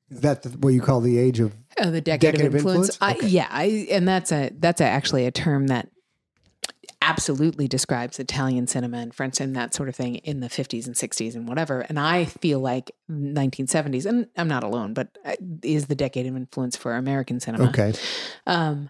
Is 0.10 0.22
that 0.22 0.44
the, 0.44 0.50
what 0.50 0.70
you 0.70 0.82
call 0.82 1.02
the 1.02 1.18
age 1.18 1.40
of? 1.40 1.56
uh, 1.80 1.90
the 1.90 2.02
decade, 2.02 2.34
Decade 2.34 2.42
of 2.42 2.54
of 2.54 2.56
influence, 2.56 2.90
influence? 2.90 2.98
I, 3.02 3.14
Okay. 3.18 3.28
yeah, 3.28 3.48
I, 3.50 3.88
and 3.92 4.08
that's 4.08 4.32
a 4.32 4.52
that's 4.60 4.80
a, 4.80 4.86
actually 4.86 5.26
a 5.26 5.32
term 5.32 5.68
that 5.68 5.90
absolutely 7.02 7.68
describes 7.68 8.20
Italian 8.20 8.68
cinema 8.68 8.98
and 8.98 9.14
French 9.16 9.40
and 9.40 9.56
that 9.56 9.74
sort 9.74 9.88
of 9.90 9.96
thing 9.96 10.16
in 10.18 10.42
the 10.42 10.48
50s 10.50 10.86
and 10.86 10.96
60s 10.96 11.34
and 11.36 11.48
whatever. 11.48 11.82
And 11.82 11.98
I 12.00 12.26
feel 12.26 12.60
like 12.60 12.92
1970s, 13.10 14.06
and 14.06 14.28
I'm 14.38 14.48
not 14.50 14.64
alone, 14.64 14.94
but 14.94 15.18
uh, 15.26 15.36
is 15.64 15.88
the 15.88 15.96
decade 15.96 16.26
of 16.28 16.36
influence 16.36 16.76
for 16.76 16.96
American 16.96 17.40
cinema. 17.40 17.70
Okay, 17.70 17.94
Um, 18.46 18.90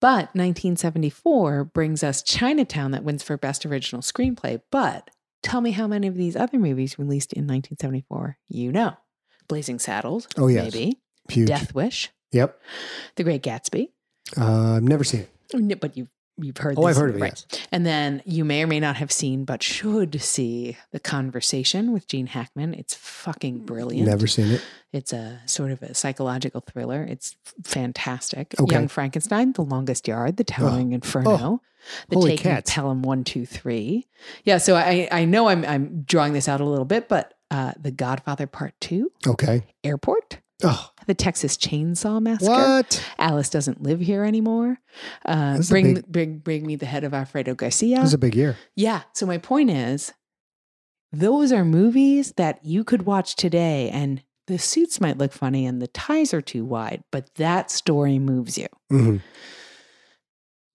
but 0.00 0.34
1974 0.34 1.64
brings 1.64 2.02
us 2.02 2.22
Chinatown 2.22 2.90
that 2.92 3.04
wins 3.04 3.22
for 3.22 3.36
Best 3.36 3.64
Original 3.66 4.02
Screenplay. 4.02 4.60
But 4.70 5.10
tell 5.42 5.60
me 5.60 5.70
how 5.72 5.86
many 5.86 6.06
of 6.08 6.16
these 6.16 6.34
other 6.36 6.58
movies 6.58 6.98
released 6.98 7.32
in 7.32 7.42
1974 7.46 8.38
you 8.48 8.72
know? 8.72 8.96
Blazing 9.48 9.78
Saddles, 9.78 10.26
Oh, 10.38 10.46
yes. 10.48 10.72
maybe. 10.74 10.98
huge. 11.28 11.48
Death 11.48 11.74
Wish, 11.74 12.10
Yep. 12.32 12.58
The 13.16 13.24
Great 13.24 13.42
Gatsby. 13.42 13.88
Uh, 14.38 14.76
I've 14.76 14.82
never 14.82 15.04
seen 15.04 15.26
it. 15.52 15.80
But 15.80 15.96
you've 15.98 16.08
you've 16.36 16.56
heard. 16.56 16.74
Oh, 16.78 16.84
I've 16.86 16.96
heard 16.96 17.10
of 17.10 17.16
it, 17.16 17.20
right? 17.20 17.66
And 17.72 17.84
then 17.86 18.22
you 18.24 18.44
may 18.44 18.62
or 18.62 18.66
may 18.66 18.80
not 18.80 18.96
have 18.96 19.12
seen, 19.12 19.44
but 19.44 19.62
should 19.62 20.20
see 20.20 20.76
the 20.90 21.00
Conversation 21.00 21.92
with 21.92 22.06
Gene 22.08 22.26
Hackman. 22.26 22.74
It's 22.74 22.94
fucking 22.94 23.60
brilliant. 23.66 24.08
Never 24.08 24.26
seen 24.26 24.50
it. 24.50 24.62
It's 24.92 25.12
a 25.12 25.40
sort 25.46 25.70
of 25.70 25.82
a 25.82 25.94
psychological 25.94 26.60
thriller. 26.60 27.02
It's 27.02 27.36
fantastic. 27.64 28.54
Okay. 28.60 28.74
Young 28.74 28.88
Frankenstein, 28.88 29.52
The 29.52 29.62
Longest 29.62 30.06
Yard, 30.08 30.36
The 30.36 30.44
Towering 30.44 30.92
Inferno, 30.92 31.62
The 32.08 32.16
Holy 32.16 32.30
Taking 32.32 32.42
cats. 32.52 32.70
of 32.70 32.74
Pelham 32.74 33.02
One 33.02 33.24
Two 33.24 33.46
Three. 33.46 34.06
Yeah, 34.44 34.58
so 34.58 34.76
I 34.76 35.08
I 35.10 35.24
know 35.24 35.48
I'm 35.48 35.64
I'm 35.64 36.02
drawing 36.02 36.32
this 36.34 36.48
out 36.48 36.60
a 36.60 36.64
little 36.64 36.84
bit, 36.84 37.08
but 37.08 37.34
uh, 37.50 37.72
The 37.80 37.90
Godfather 37.90 38.46
Part 38.46 38.74
Two, 38.80 39.10
Okay. 39.26 39.62
Airport, 39.84 40.38
Oh, 40.64 40.90
The 41.06 41.14
Texas 41.14 41.56
Chainsaw 41.56 42.20
Massacre. 42.22 42.50
what? 42.52 43.04
Alice 43.18 43.48
doesn't 43.50 43.82
live 43.82 44.00
here 44.00 44.24
anymore. 44.24 44.78
Uh, 45.24 45.56
This 45.56 45.66
is 45.66 45.70
a 45.70 45.72
bring, 45.72 45.94
big- 45.94 46.06
bring, 46.06 46.38
bring 46.38 46.66
me 46.66 46.76
the 46.76 46.86
head 46.86 47.04
of 47.04 47.12
Alfredo 47.14 47.54
Garcia. 47.54 47.96
This 47.96 48.06
is 48.08 48.14
a 48.14 48.18
big 48.18 48.34
year. 48.34 48.56
yeah. 48.76 49.02
So 49.12 49.26
my 49.26 49.38
point 49.38 49.70
is, 49.70 50.12
those 51.12 51.52
are 51.52 51.64
movies 51.64 52.32
that 52.36 52.64
you 52.64 52.84
could 52.84 53.02
watch 53.06 53.36
today, 53.36 53.90
and 53.90 54.22
the 54.46 54.58
suits 54.58 55.00
might 55.00 55.18
look 55.18 55.32
funny 55.32 55.66
and 55.66 55.80
the 55.82 55.86
ties 55.88 56.32
are 56.34 56.40
too 56.40 56.64
wide, 56.64 57.04
but 57.10 57.34
that 57.34 57.70
story 57.70 58.18
moves 58.18 58.56
you. 58.58 58.66
hmm 58.90 59.16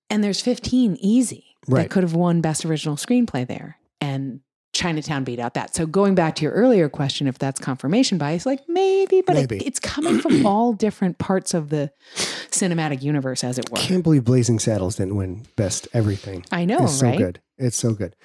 And 0.09 0.23
there's 0.23 0.41
15 0.41 0.97
easy 0.99 1.45
Right. 1.67 1.83
that 1.83 1.89
could 1.89 2.03
have 2.03 2.13
won 2.13 2.39
Best 2.39 2.63
Original 2.65 2.95
Screenplay 2.95 3.45
there, 3.47 3.77
and 3.99 4.39
Chinatown 4.77 5.23
beat 5.23 5.39
out 5.39 5.55
that. 5.55 5.73
So 5.75 5.85
going 5.85 6.13
back 6.15 6.35
to 6.35 6.43
your 6.43 6.51
earlier 6.53 6.87
question, 6.87 7.27
if 7.27 7.37
that's 7.39 7.59
confirmation 7.59 8.17
bias, 8.17 8.45
like 8.45 8.61
maybe, 8.67 9.21
but 9.21 9.35
it- 9.35 9.51
it's 9.51 9.79
coming 9.79 10.19
from 10.19 10.45
all 10.45 10.71
different 10.73 11.17
parts 11.17 11.53
of 11.53 11.69
the 11.69 11.91
cinematic 12.51 13.01
universe, 13.01 13.43
as 13.43 13.57
it 13.57 13.69
were. 13.71 13.77
I 13.77 13.81
can't 13.81 14.03
believe 14.03 14.23
Blazing 14.23 14.59
Saddles 14.59 14.95
didn't 14.95 15.15
win 15.15 15.45
Best 15.55 15.87
Everything. 15.93 16.45
I 16.51 16.65
know, 16.65 16.83
it's 16.83 16.99
so 16.99 17.17
good. 17.17 17.41
It's 17.57 17.75
so 17.77 17.93
good. 17.93 18.15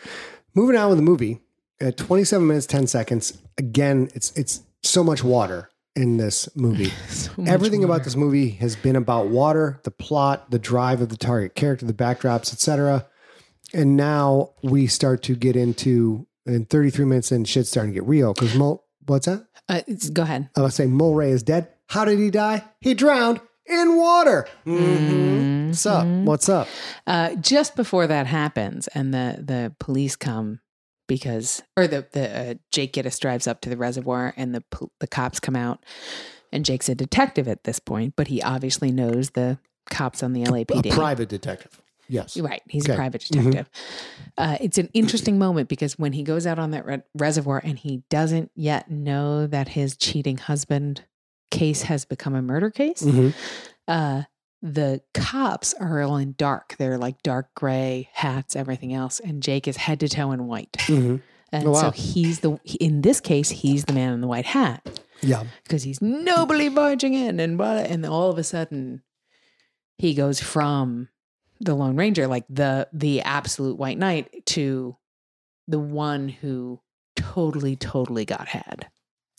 Moving 0.55 0.77
on 0.77 0.89
with 0.91 0.99
the 0.99 1.03
movie 1.03 1.41
at 1.81 1.97
27 1.97 2.47
minutes 2.47 2.67
10 2.67 2.87
seconds. 2.87 3.39
Again, 3.59 4.09
it's 4.15 4.31
it's 4.37 4.63
so 4.83 5.03
much 5.03 5.25
water 5.25 5.71
in 5.97 6.17
this 6.19 6.49
movie. 6.55 6.93
So 7.09 7.33
Everything 7.47 7.81
more. 7.81 7.91
about 7.91 8.05
this 8.05 8.17
movie 8.17 8.51
has 8.51 8.77
been 8.77 8.97
about 8.97 9.29
water, 9.29 9.81
the 9.85 9.91
plot, 9.91 10.51
the 10.51 10.59
drive 10.59 11.01
of 11.01 11.09
the 11.09 11.17
target 11.17 11.55
character, 11.55 11.87
the 11.87 11.93
backdrops, 11.95 12.53
etc. 12.53 13.07
And 13.73 13.97
now 13.97 14.51
we 14.63 14.87
start 14.87 15.23
to 15.25 15.35
get 15.37 15.57
into 15.57 16.27
in 16.47 16.65
33 16.67 17.05
minutes 17.05 17.31
and 17.33 17.47
shit's 17.49 17.71
starting 17.71 17.93
to 17.93 18.01
get 18.01 18.07
real 18.09 18.35
because 18.35 18.55
Mul, 18.55 18.85
what's 19.07 19.27
that? 19.27 19.47
Uh, 19.69 19.81
it's- 19.87 20.11
go 20.11 20.23
ahead. 20.23 20.49
I 20.57 20.63
was 20.63 20.75
saying 20.75 20.91
Mulwray 20.91 21.31
is 21.31 21.43
dead. 21.43 21.69
How 21.89 22.05
did 22.05 22.19
he 22.19 22.31
die? 22.31 22.65
He 22.81 22.95
drowned 22.95 23.41
in 23.67 23.97
water. 23.97 24.47
Mm-hmm. 24.67 25.69
What's 25.69 25.87
up? 25.87 26.07
What's 26.07 26.49
up? 26.49 26.69
Uh, 27.07 27.35
just 27.37 27.77
before 27.77 28.07
that 28.07 28.27
happens, 28.27 28.89
and 28.89 29.13
the 29.15 29.39
the 29.43 29.75
police 29.79 30.17
come 30.17 30.61
because, 31.09 31.63
or 31.77 31.87
the 31.87 32.07
the 32.13 32.39
uh, 32.51 32.55
Jake 32.71 32.93
Gittes 32.95 33.19
drives 33.19 33.47
up 33.47 33.61
to 33.63 33.71
the 33.71 33.77
reservoir, 33.77 34.35
and 34.37 34.55
the 34.55 34.63
the 35.01 35.07
cops 35.07 35.41
come 35.41 35.57
out, 35.57 35.85
and 36.51 36.65
Jake's 36.65 36.89
a 36.89 36.95
detective 36.95 37.49
at 37.49 37.65
this 37.65 37.79
point, 37.79 38.15
but 38.17 38.29
he 38.29 38.43
obviously 38.43 38.91
knows 38.91 39.31
the 39.31 39.59
cops 39.91 40.23
on 40.23 40.33
the 40.35 40.43
LAPD. 40.45 40.71
A 40.71 40.83
LAPD. 40.83 40.91
private 40.93 41.29
detective. 41.29 41.81
Yes. 42.13 42.37
Right. 42.37 42.63
He's 42.69 42.85
Okay. 42.85 42.93
a 42.93 42.97
private 42.97 43.23
Mhm. 43.23 43.29
detective. 43.45 43.71
Uh, 44.37 44.57
it's 44.61 44.79
an 44.79 44.89
interesting 44.93 45.39
moment 45.39 45.69
because 45.69 45.99
when 45.99 46.13
he 46.13 46.23
goes 46.23 46.47
out 46.47 46.59
on 46.59 46.71
that 46.73 46.85
re- 46.85 47.03
reservoir 47.17 47.61
and 47.65 47.79
he 47.79 48.03
doesn't 48.11 48.51
yet 48.55 48.91
know 48.91 49.47
that 49.47 49.69
his 49.69 49.97
cheating 49.97 50.37
husband 50.37 51.05
case 51.51 51.83
has 51.83 52.05
become 52.05 52.35
a 52.35 52.43
murder 52.43 52.71
case, 52.71 53.03
Mhm. 53.03 53.35
uh, 53.89 54.23
the 54.61 55.01
cops 55.15 55.75
are 55.75 56.03
all 56.03 56.17
in 56.19 56.35
dark. 56.37 56.77
They're 56.79 56.99
like 56.99 57.23
dark 57.23 57.55
gray 57.55 58.09
hats, 58.13 58.55
everything 58.55 58.93
else. 58.93 59.19
And 59.19 59.43
Jake 59.43 59.67
is 59.67 59.77
head 59.77 59.99
to 60.01 60.09
toe 60.09 60.33
in 60.33 60.47
white. 60.47 60.73
Mhm. 60.83 61.21
And 61.51 61.67
Oh, 61.69 61.73
wow. 61.73 61.81
so 61.81 61.91
he's 61.91 62.41
the, 62.41 62.59
in 62.81 63.01
this 63.03 63.21
case, 63.21 63.51
he's 63.51 63.85
the 63.87 63.93
man 63.93 64.13
in 64.15 64.21
the 64.21 64.27
white 64.29 64.47
hat 64.47 65.01
Yeah. 65.21 65.45
because 65.65 65.83
he's 65.83 66.01
nobly 66.01 66.69
barging 66.69 67.15
in 67.15 67.41
and 67.41 67.59
blah, 67.59 67.79
and 67.79 68.07
all 68.07 68.31
of 68.31 68.39
a 68.39 68.45
sudden 68.45 69.03
he 69.99 70.15
goes 70.15 70.41
from 70.41 71.09
the 71.63 71.75
Lone 71.75 71.97
Ranger, 71.97 72.27
like 72.27 72.45
the 72.49 72.89
the 72.93 73.23
absolute 73.23 73.79
white 73.79 73.99
knight, 73.99 74.45
to 74.47 74.97
the 75.69 75.79
one 75.79 76.29
who 76.29 76.81
totally, 77.17 77.77
totally 77.77 78.25
got 78.25 78.49
had. 78.49 78.89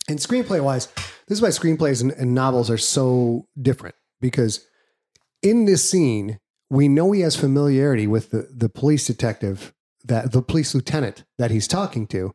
And 0.08 0.18
screenplay 0.18 0.62
wise, 0.62 0.86
this 1.26 1.38
is 1.38 1.42
why 1.42 1.48
screenplays 1.48 2.02
and, 2.02 2.12
and 2.12 2.34
novels 2.34 2.70
are 2.70 2.78
so 2.78 3.46
different 3.60 3.94
because 4.20 4.66
in 5.42 5.64
this 5.66 5.88
scene, 5.88 6.38
we 6.70 6.88
know 6.88 7.12
he 7.12 7.20
has 7.20 7.36
familiarity 7.36 8.06
with 8.06 8.30
the, 8.30 8.48
the 8.50 8.68
police 8.68 9.06
detective, 9.06 9.72
that 10.04 10.32
the 10.32 10.42
police 10.42 10.74
lieutenant 10.74 11.24
that 11.38 11.50
he's 11.50 11.68
talking 11.68 12.06
to. 12.08 12.34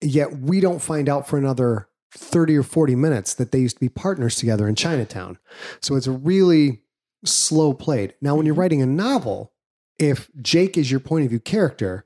Yet 0.00 0.38
we 0.38 0.60
don't 0.60 0.80
find 0.80 1.08
out 1.08 1.28
for 1.28 1.36
another 1.38 1.88
30 2.12 2.56
or 2.56 2.62
40 2.62 2.96
minutes 2.96 3.34
that 3.34 3.52
they 3.52 3.60
used 3.60 3.76
to 3.76 3.80
be 3.80 3.88
partners 3.88 4.36
together 4.36 4.66
in 4.66 4.74
Chinatown. 4.74 5.38
So 5.80 5.96
it's 5.96 6.06
a 6.06 6.12
really 6.12 6.82
slow 7.24 7.72
played. 7.74 8.14
Now, 8.20 8.36
when 8.36 8.46
you're 8.46 8.54
writing 8.54 8.82
a 8.82 8.86
novel, 8.86 9.52
if 9.98 10.30
Jake 10.40 10.78
is 10.78 10.90
your 10.90 11.00
point 11.00 11.24
of 11.24 11.30
view 11.30 11.40
character 11.40 12.04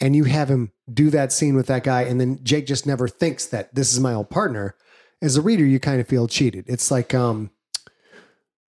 and 0.00 0.14
you 0.14 0.24
have 0.24 0.50
him 0.50 0.72
do 0.92 1.10
that 1.10 1.32
scene 1.32 1.54
with 1.54 1.66
that 1.66 1.84
guy, 1.84 2.02
and 2.02 2.20
then 2.20 2.40
Jake 2.42 2.66
just 2.66 2.86
never 2.86 3.08
thinks 3.08 3.46
that 3.46 3.74
this 3.74 3.92
is 3.92 4.00
my 4.00 4.12
old 4.12 4.30
partner, 4.30 4.74
as 5.22 5.36
a 5.36 5.42
reader, 5.42 5.64
you 5.64 5.80
kind 5.80 6.00
of 6.00 6.08
feel 6.08 6.28
cheated. 6.28 6.64
It's 6.68 6.90
like, 6.90 7.14
um, 7.14 7.50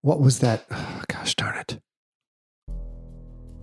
what 0.02 0.22
was 0.22 0.40
that? 0.40 0.66
Oh, 0.72 1.02
gosh 1.08 1.36
darn 1.36 1.58
it. 1.58 1.82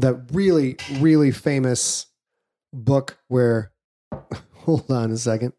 That 0.00 0.14
really, 0.32 0.76
really 0.98 1.30
famous 1.30 2.06
book 2.72 3.18
where, 3.28 3.72
hold 4.54 4.90
on 4.90 5.10
a 5.10 5.16
second. 5.16 5.52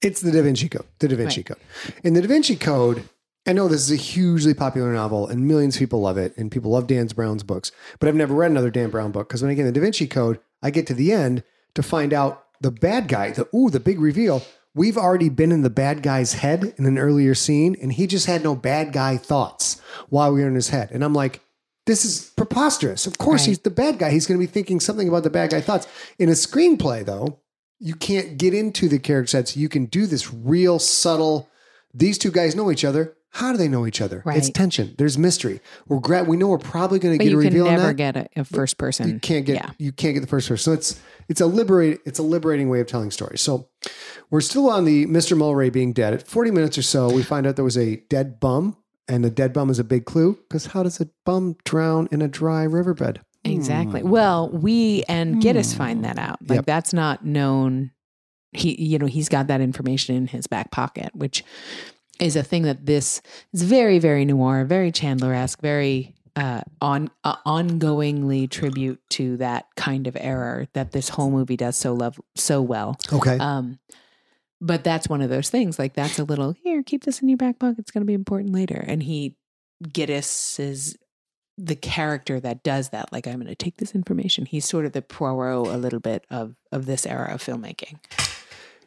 It's 0.00 0.20
the 0.20 0.32
Da 0.32 0.42
Vinci 0.42 0.68
Code. 0.68 0.86
The 0.98 1.08
Da 1.08 1.16
Vinci 1.16 1.40
Right. 1.40 1.46
Code. 1.46 1.58
In 2.02 2.14
the 2.14 2.22
Da 2.22 2.28
Vinci 2.28 2.56
Code, 2.56 3.08
I 3.46 3.52
know 3.52 3.68
this 3.68 3.80
is 3.80 3.92
a 3.92 3.96
hugely 3.96 4.54
popular 4.54 4.92
novel 4.92 5.26
and 5.28 5.46
millions 5.46 5.76
of 5.76 5.80
people 5.80 6.00
love 6.00 6.16
it 6.18 6.36
and 6.36 6.50
people 6.50 6.70
love 6.72 6.86
Dan 6.86 7.06
Brown's 7.08 7.42
books, 7.42 7.72
but 7.98 8.08
I've 8.08 8.14
never 8.14 8.34
read 8.34 8.50
another 8.50 8.70
Dan 8.70 8.90
Brown 8.90 9.12
book 9.12 9.28
because 9.28 9.42
when 9.42 9.50
I 9.50 9.54
get 9.54 9.62
in 9.62 9.66
the 9.66 9.72
Da 9.72 9.80
Vinci 9.80 10.06
Code, 10.06 10.40
I 10.62 10.70
get 10.70 10.86
to 10.88 10.94
the 10.94 11.12
end 11.12 11.42
to 11.74 11.82
find 11.82 12.12
out 12.12 12.44
the 12.60 12.70
bad 12.70 13.08
guy, 13.08 13.30
the 13.30 13.48
ooh, 13.54 13.70
the 13.70 13.80
big 13.80 14.00
reveal. 14.00 14.42
We've 14.74 14.96
already 14.96 15.28
been 15.28 15.52
in 15.52 15.62
the 15.62 15.70
bad 15.70 16.02
guy's 16.02 16.34
head 16.34 16.74
in 16.78 16.86
an 16.86 16.96
earlier 16.98 17.34
scene, 17.34 17.76
and 17.82 17.92
he 17.92 18.06
just 18.06 18.26
had 18.26 18.42
no 18.42 18.54
bad 18.54 18.92
guy 18.92 19.18
thoughts 19.18 19.80
while 20.08 20.32
we 20.32 20.40
were 20.40 20.48
in 20.48 20.54
his 20.54 20.70
head. 20.70 20.90
And 20.92 21.04
I'm 21.04 21.12
like, 21.12 21.40
this 21.84 22.04
is 22.06 22.31
preposterous. 22.46 23.06
Of 23.06 23.18
course, 23.18 23.42
Right. 23.42 23.48
he's 23.48 23.58
the 23.60 23.70
bad 23.70 23.98
guy. 23.98 24.10
He's 24.10 24.26
going 24.26 24.38
to 24.40 24.46
be 24.46 24.50
thinking 24.50 24.80
something 24.80 25.08
about 25.08 25.22
the 25.22 25.30
bad 25.30 25.50
guy 25.50 25.60
thoughts. 25.60 25.86
In 26.18 26.28
a 26.28 26.32
screenplay, 26.32 27.04
though, 27.04 27.38
you 27.78 27.94
can't 27.94 28.38
get 28.38 28.54
into 28.54 28.88
the 28.88 28.98
character 28.98 29.30
sets. 29.30 29.56
You 29.56 29.68
can 29.68 29.86
do 29.86 30.06
this 30.06 30.32
real 30.32 30.78
subtle. 30.78 31.48
These 31.94 32.18
two 32.18 32.30
guys 32.30 32.54
know 32.56 32.70
each 32.70 32.84
other. 32.84 33.14
How 33.36 33.50
do 33.50 33.56
they 33.56 33.66
know 33.68 33.86
each 33.86 34.02
other? 34.02 34.22
It's 34.26 34.50
tension. 34.50 34.94
There's 34.98 35.16
mystery. 35.16 35.60
We're 35.88 36.00
gra- 36.00 36.22
we 36.24 36.36
know 36.36 36.48
we're 36.48 36.58
probably 36.58 36.98
going 36.98 37.18
to 37.18 37.24
get 37.24 37.28
a 37.28 37.30
you 37.30 37.38
can 37.38 37.46
reveal 37.48 37.66
on 37.66 37.72
never 37.76 37.86
that. 37.88 37.94
get 37.94 38.16
a, 38.16 38.28
a 38.36 38.44
first 38.44 38.76
person. 38.76 39.08
You 39.08 39.18
can't 39.20 39.46
get 39.46 39.54
Yeah. 39.56 39.70
you 39.78 39.90
can't 39.90 40.12
get 40.12 40.20
the 40.20 40.26
first 40.26 40.48
person. 40.50 40.62
So 40.62 40.72
it's 40.74 41.00
it's 41.30 41.40
a 41.40 41.46
liberate 41.46 42.00
it's 42.04 42.18
a 42.18 42.22
liberating 42.22 42.68
way 42.68 42.80
of 42.80 42.88
telling 42.88 43.10
stories. 43.10 43.40
So 43.40 43.68
we're 44.30 44.42
still 44.42 44.68
on 44.68 44.84
the 44.84 45.06
Mr. 45.06 45.34
Mulwray 45.34 45.72
being 45.72 45.94
dead. 45.94 46.12
At 46.12 46.28
40 46.28 46.50
minutes 46.50 46.76
or 46.76 46.82
so, 46.82 47.10
we 47.10 47.22
find 47.22 47.46
out 47.46 47.56
there 47.56 47.64
was 47.64 47.78
a 47.78 47.96
dead 48.10 48.38
bum, 48.38 48.76
and 49.08 49.24
the 49.24 49.30
dead 49.30 49.52
bum 49.52 49.70
is 49.70 49.78
a 49.78 49.84
big 49.84 50.04
clue 50.04 50.38
because 50.48 50.66
how 50.66 50.82
does 50.82 51.00
a 51.00 51.08
bum 51.24 51.56
drown 51.64 52.08
in 52.10 52.22
a 52.22 52.28
dry 52.28 52.62
riverbed? 52.64 53.20
Exactly. 53.44 54.02
Well, 54.02 54.50
we 54.50 55.02
and 55.08 55.42
Gittes 55.42 55.74
find 55.74 56.04
that 56.04 56.18
out. 56.18 56.38
Like 56.48 56.58
Yep. 56.58 56.66
that's 56.66 56.92
not 56.92 57.24
known. 57.24 57.90
He, 58.52 58.80
you 58.80 58.98
know, 58.98 59.06
he's 59.06 59.28
got 59.28 59.48
that 59.48 59.60
information 59.60 60.14
in 60.14 60.26
his 60.28 60.46
back 60.46 60.70
pocket, 60.70 61.10
which 61.14 61.42
is 62.20 62.36
a 62.36 62.42
thing 62.42 62.62
that 62.62 62.86
this 62.86 63.20
is 63.52 63.62
very, 63.62 63.98
very 63.98 64.24
noir, 64.24 64.64
very 64.64 64.92
Chandler-esque, 64.92 65.60
very 65.60 66.14
uh, 66.36 66.60
on 66.80 67.10
uh, 67.24 67.36
ongoingly 67.44 68.48
tribute 68.48 69.00
to 69.10 69.36
that 69.38 69.66
kind 69.76 70.06
of 70.06 70.16
error 70.20 70.66
that 70.72 70.92
this 70.92 71.08
whole 71.10 71.30
movie 71.30 71.56
does 71.56 71.76
so 71.76 71.92
love 71.94 72.20
so 72.36 72.62
well. 72.62 72.96
Okay. 73.12 73.38
Um, 73.38 73.78
but 74.62 74.84
that's 74.84 75.08
one 75.08 75.20
of 75.20 75.28
those 75.28 75.50
things. 75.50 75.78
Like 75.78 75.94
that's 75.94 76.20
a 76.20 76.24
little 76.24 76.52
here. 76.52 76.82
Keep 76.84 77.04
this 77.04 77.20
in 77.20 77.28
your 77.28 77.36
back 77.36 77.58
pocket. 77.58 77.80
It's 77.80 77.90
going 77.90 78.02
to 78.02 78.06
be 78.06 78.14
important 78.14 78.54
later. 78.54 78.82
And 78.86 79.02
he, 79.02 79.36
Gittes 79.84 80.60
is 80.60 80.96
the 81.58 81.74
character 81.74 82.38
that 82.38 82.62
does 82.62 82.90
that. 82.90 83.12
Like 83.12 83.26
I'm 83.26 83.34
going 83.34 83.48
to 83.48 83.56
take 83.56 83.78
this 83.78 83.94
information. 83.94 84.46
He's 84.46 84.64
sort 84.64 84.86
of 84.86 84.92
the 84.92 85.02
Poirot 85.02 85.66
a 85.66 85.76
little 85.76 85.98
bit 85.98 86.24
of 86.30 86.54
of 86.70 86.86
this 86.86 87.04
era 87.04 87.34
of 87.34 87.42
filmmaking. 87.42 87.98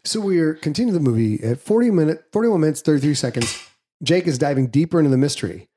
So 0.05 0.21
we're 0.21 0.53
continuing 0.53 0.93
the 0.93 1.09
movie 1.09 1.43
at 1.43 1.59
40 1.59 1.91
minute, 1.91 2.23
41 2.31 2.61
minutes, 2.61 2.81
33 2.81 3.13
seconds. 3.13 3.67
Jake 4.01 4.27
is 4.27 4.38
diving 4.38 4.67
deeper 4.67 4.99
into 4.99 5.11
the 5.11 5.17
mystery. 5.17 5.67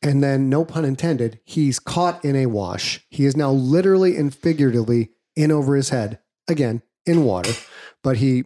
And 0.00 0.22
then, 0.22 0.48
no 0.48 0.64
pun 0.64 0.84
intended, 0.84 1.40
he's 1.44 1.80
caught 1.80 2.24
in 2.24 2.36
a 2.36 2.46
wash. 2.46 3.04
He 3.10 3.24
is 3.24 3.36
now 3.36 3.50
literally 3.50 4.16
and 4.16 4.32
figuratively 4.32 5.10
in 5.34 5.50
over 5.50 5.74
his 5.74 5.88
head, 5.88 6.20
again, 6.46 6.82
in 7.04 7.24
water. 7.24 7.52
But 8.04 8.18
he, 8.18 8.44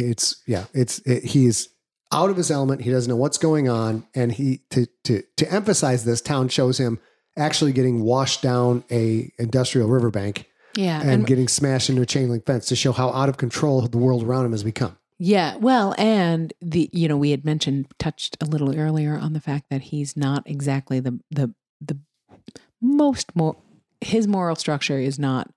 it's, 0.00 0.42
yeah, 0.46 0.64
it's, 0.72 0.98
it, 1.00 1.24
he's 1.24 1.68
out 2.12 2.30
of 2.30 2.36
his 2.36 2.50
element. 2.50 2.82
He 2.82 2.90
doesn't 2.90 3.08
know 3.10 3.16
what's 3.16 3.38
going 3.38 3.68
on. 3.68 4.06
And 4.14 4.32
he, 4.32 4.60
to, 4.70 4.86
to, 5.04 5.22
to 5.36 5.52
emphasize 5.52 6.04
this, 6.04 6.20
Towne 6.20 6.48
shows 6.48 6.78
him 6.78 6.98
actually 7.36 7.72
getting 7.72 8.02
washed 8.02 8.42
down 8.42 8.84
a 8.90 9.30
industrial 9.38 9.88
riverbank 9.88 10.46
Yeah, 10.74 11.02
and, 11.02 11.26
getting 11.26 11.48
smashed 11.48 11.90
into 11.90 12.02
a 12.02 12.06
chain 12.06 12.30
link 12.30 12.46
fence 12.46 12.66
to 12.66 12.76
show 12.76 12.92
how 12.92 13.10
out 13.10 13.28
of 13.28 13.36
control 13.36 13.82
the 13.82 13.98
world 13.98 14.22
around 14.22 14.46
him 14.46 14.52
has 14.52 14.64
become. 14.64 14.96
Yeah, 15.18 15.56
well, 15.56 15.94
and 15.96 16.52
the 16.60 16.90
you 16.92 17.08
know 17.08 17.16
we 17.16 17.30
had 17.30 17.44
mentioned 17.44 17.86
touched 17.98 18.36
a 18.42 18.44
little 18.44 18.78
earlier 18.78 19.16
on 19.16 19.32
the 19.32 19.40
fact 19.40 19.66
that 19.70 19.82
he's 19.82 20.16
not 20.16 20.48
exactly 20.48 21.00
the 21.00 21.18
the 21.30 21.54
the 21.80 21.98
most 22.82 23.34
more 23.34 23.56
his 24.02 24.28
moral 24.28 24.56
structure 24.56 24.98
is 24.98 25.18
not 25.18 25.50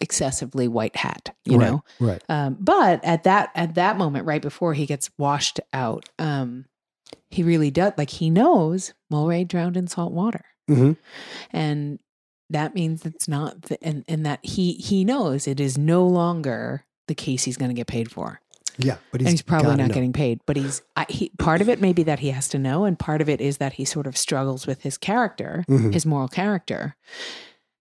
excessively 0.00 0.68
white 0.68 0.96
hat, 0.96 1.34
you 1.44 1.58
Right, 1.58 1.66
know. 1.70 1.84
Right. 2.00 2.22
Um, 2.28 2.56
but 2.60 3.04
at 3.04 3.24
that 3.24 3.50
at 3.54 3.74
that 3.76 3.96
moment, 3.98 4.26
right 4.26 4.42
before 4.42 4.74
he 4.74 4.86
gets 4.86 5.10
washed 5.18 5.60
out, 5.72 6.08
um, 6.18 6.66
he 7.30 7.42
really 7.42 7.70
does 7.70 7.92
like 7.96 8.10
he 8.10 8.30
knows 8.30 8.94
Mulwray 9.12 9.46
drowned 9.46 9.76
in 9.76 9.86
salt 9.88 10.12
water, 10.12 10.44
hmm 10.68 10.92
and 11.52 11.98
that 12.50 12.74
means 12.74 13.04
it's 13.04 13.26
not 13.28 13.62
the, 13.62 13.82
and 13.84 14.04
and 14.08 14.24
that 14.24 14.38
he 14.44 14.74
he 14.74 15.04
knows 15.04 15.46
it 15.48 15.58
is 15.60 15.76
no 15.76 16.06
longer 16.06 16.84
the 17.08 17.14
case 17.14 17.44
he's 17.44 17.56
going 17.56 17.70
to 17.70 17.74
get 17.74 17.86
paid 17.86 18.10
for 18.10 18.40
Yeah, 18.78 18.96
but 19.10 19.20
and 19.20 19.30
he's 19.30 19.42
probably 19.42 19.76
not 19.76 19.88
know. 19.88 19.94
getting 19.94 20.12
paid. 20.12 20.40
But 20.46 20.56
he's 20.56 20.82
I, 20.96 21.06
he, 21.08 21.30
part 21.38 21.60
of 21.60 21.68
it 21.68 21.80
may 21.80 21.92
be 21.92 22.02
that 22.04 22.20
he 22.20 22.30
has 22.30 22.48
to 22.50 22.58
know, 22.58 22.84
and 22.84 22.98
part 22.98 23.20
of 23.20 23.28
it 23.28 23.40
is 23.40 23.58
that 23.58 23.74
he 23.74 23.84
sort 23.84 24.06
of 24.06 24.16
struggles 24.16 24.66
with 24.66 24.82
his 24.82 24.96
character, 24.98 25.64
Mhm. 25.68 25.92
his 25.92 26.06
moral 26.06 26.28
character, 26.28 26.96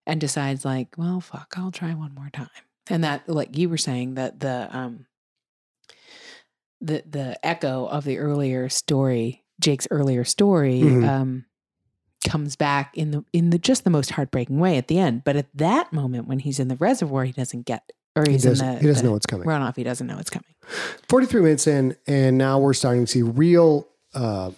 and 0.08 0.20
decides 0.22 0.64
like, 0.66 0.96
well, 0.98 1.20
fuck, 1.22 1.54
I'll 1.58 1.72
try 1.72 1.94
one 1.94 2.14
more 2.14 2.30
time. 2.32 2.50
And 2.90 3.04
that, 3.04 3.28
like 3.28 3.58
you 3.58 3.70
were 3.70 3.78
saying, 3.78 4.16
that 4.16 4.40
the 4.40 4.68
um 4.72 5.06
the 6.82 7.04
the 7.10 7.44
echo 7.46 7.86
of 7.88 8.04
the 8.04 8.18
earlier 8.20 8.70
story, 8.70 9.44
Jake's 9.60 9.88
earlier 9.92 10.24
story, 10.24 10.82
Mhm. 10.82 11.08
um 11.08 11.46
comes 12.28 12.56
back 12.56 12.96
in 12.98 13.12
the 13.12 13.24
in 13.34 13.52
the 13.52 13.58
just 13.60 13.84
the 13.84 13.90
most 13.90 14.12
heartbreaking 14.12 14.60
way 14.60 14.78
at 14.78 14.88
the 14.88 14.98
end. 15.00 15.24
But 15.24 15.36
at 15.36 15.48
that 15.56 15.94
moment 15.94 16.28
when 16.28 16.40
he's 16.40 16.60
in 16.60 16.68
the 16.68 16.76
reservoir, 16.76 17.24
he 17.24 17.32
doesn't 17.32 17.66
get 17.66 17.92
or 18.16 18.24
He 18.26 18.34
he's 18.34 18.46
in 18.46 18.52
doesn't, 18.52 18.74
the 18.76 18.80
he 18.82 18.88
doesn't 18.88 19.04
the 19.04 19.10
know 19.10 19.14
what's 19.14 19.26
coming. 19.26 19.48
runoff. 19.48 19.76
He 19.76 19.84
doesn't 19.84 20.08
know 20.08 20.18
it's 20.18 20.30
coming. 20.30 20.54
43 21.10 21.42
minutes 21.42 21.68
in, 21.68 21.96
and 22.08 22.38
now 22.38 22.58
we're 22.60 22.74
starting 22.74 23.06
to 23.06 23.12
see 23.12 23.22
real. 23.22 23.88
Uh, 24.14 24.52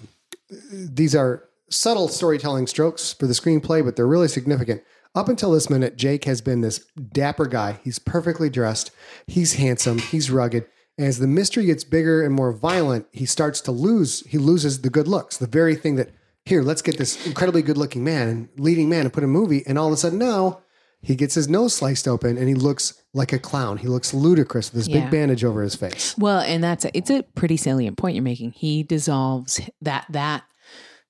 these 0.71 1.15
are 1.15 1.43
subtle 1.69 2.07
storytelling 2.07 2.67
strokes 2.67 3.11
for 3.13 3.25
the 3.27 3.33
screenplay, 3.33 3.83
but 3.83 3.95
they're 3.95 4.07
really 4.07 4.27
significant. 4.29 4.81
Up 5.17 5.29
until 5.29 5.49
this 5.51 5.67
minute, 5.67 5.97
Jake 5.97 6.25
has 6.25 6.41
been 6.41 6.61
this 6.61 6.85
dapper 7.11 7.47
guy. 7.47 7.79
He's 7.83 7.97
perfectly 7.97 8.51
dressed. 8.51 8.91
He's 9.25 9.53
handsome. 9.55 9.97
He's 9.97 10.29
rugged. 10.29 10.67
And 10.95 11.07
As 11.07 11.17
the 11.17 11.25
mystery 11.25 11.65
gets 11.65 11.83
bigger 11.83 12.23
and 12.23 12.35
more 12.35 12.53
violent, 12.53 13.07
he 13.11 13.25
starts 13.25 13.59
to 13.61 13.71
lose. 13.71 14.23
He 14.27 14.37
loses 14.37 14.83
the 14.83 14.91
good 14.91 15.07
looks, 15.07 15.37
the 15.37 15.47
very 15.47 15.75
thing 15.75 15.95
that 15.95 16.11
here, 16.45 16.61
let's 16.61 16.83
get 16.83 16.99
this 16.99 17.25
incredibly 17.25 17.63
good 17.63 17.79
looking 17.79 18.03
man 18.03 18.27
and 18.29 18.49
leading 18.59 18.89
man 18.89 19.05
and 19.05 19.11
put 19.13 19.23
in 19.23 19.29
a 19.31 19.33
movie. 19.33 19.63
And 19.65 19.79
all 19.79 19.87
of 19.87 19.93
a 19.93 19.97
sudden 19.97 20.19
now 20.19 20.61
he 21.01 21.15
gets 21.15 21.33
his 21.33 21.49
nose 21.49 21.73
sliced 21.73 22.07
open 22.07 22.37
and 22.37 22.47
he 22.47 22.53
looks 22.53 23.01
like 23.15 23.33
a 23.33 23.39
clown. 23.39 23.77
He 23.77 23.87
looks 23.87 24.13
ludicrous 24.13 24.71
with 24.71 24.85
this 24.85 24.87
Yeah. 24.87 25.01
big 25.01 25.09
bandage 25.09 25.43
over 25.43 25.63
his 25.63 25.73
face. 25.73 26.15
Well, 26.19 26.41
and 26.41 26.63
that's 26.63 26.85
a, 26.85 26.95
it's 26.95 27.09
a 27.09 27.23
pretty 27.33 27.57
salient 27.57 27.97
point 27.97 28.13
you're 28.13 28.23
making. 28.23 28.51
He 28.51 28.83
dissolves 28.83 29.59
that 29.81 30.05
that 30.11 30.43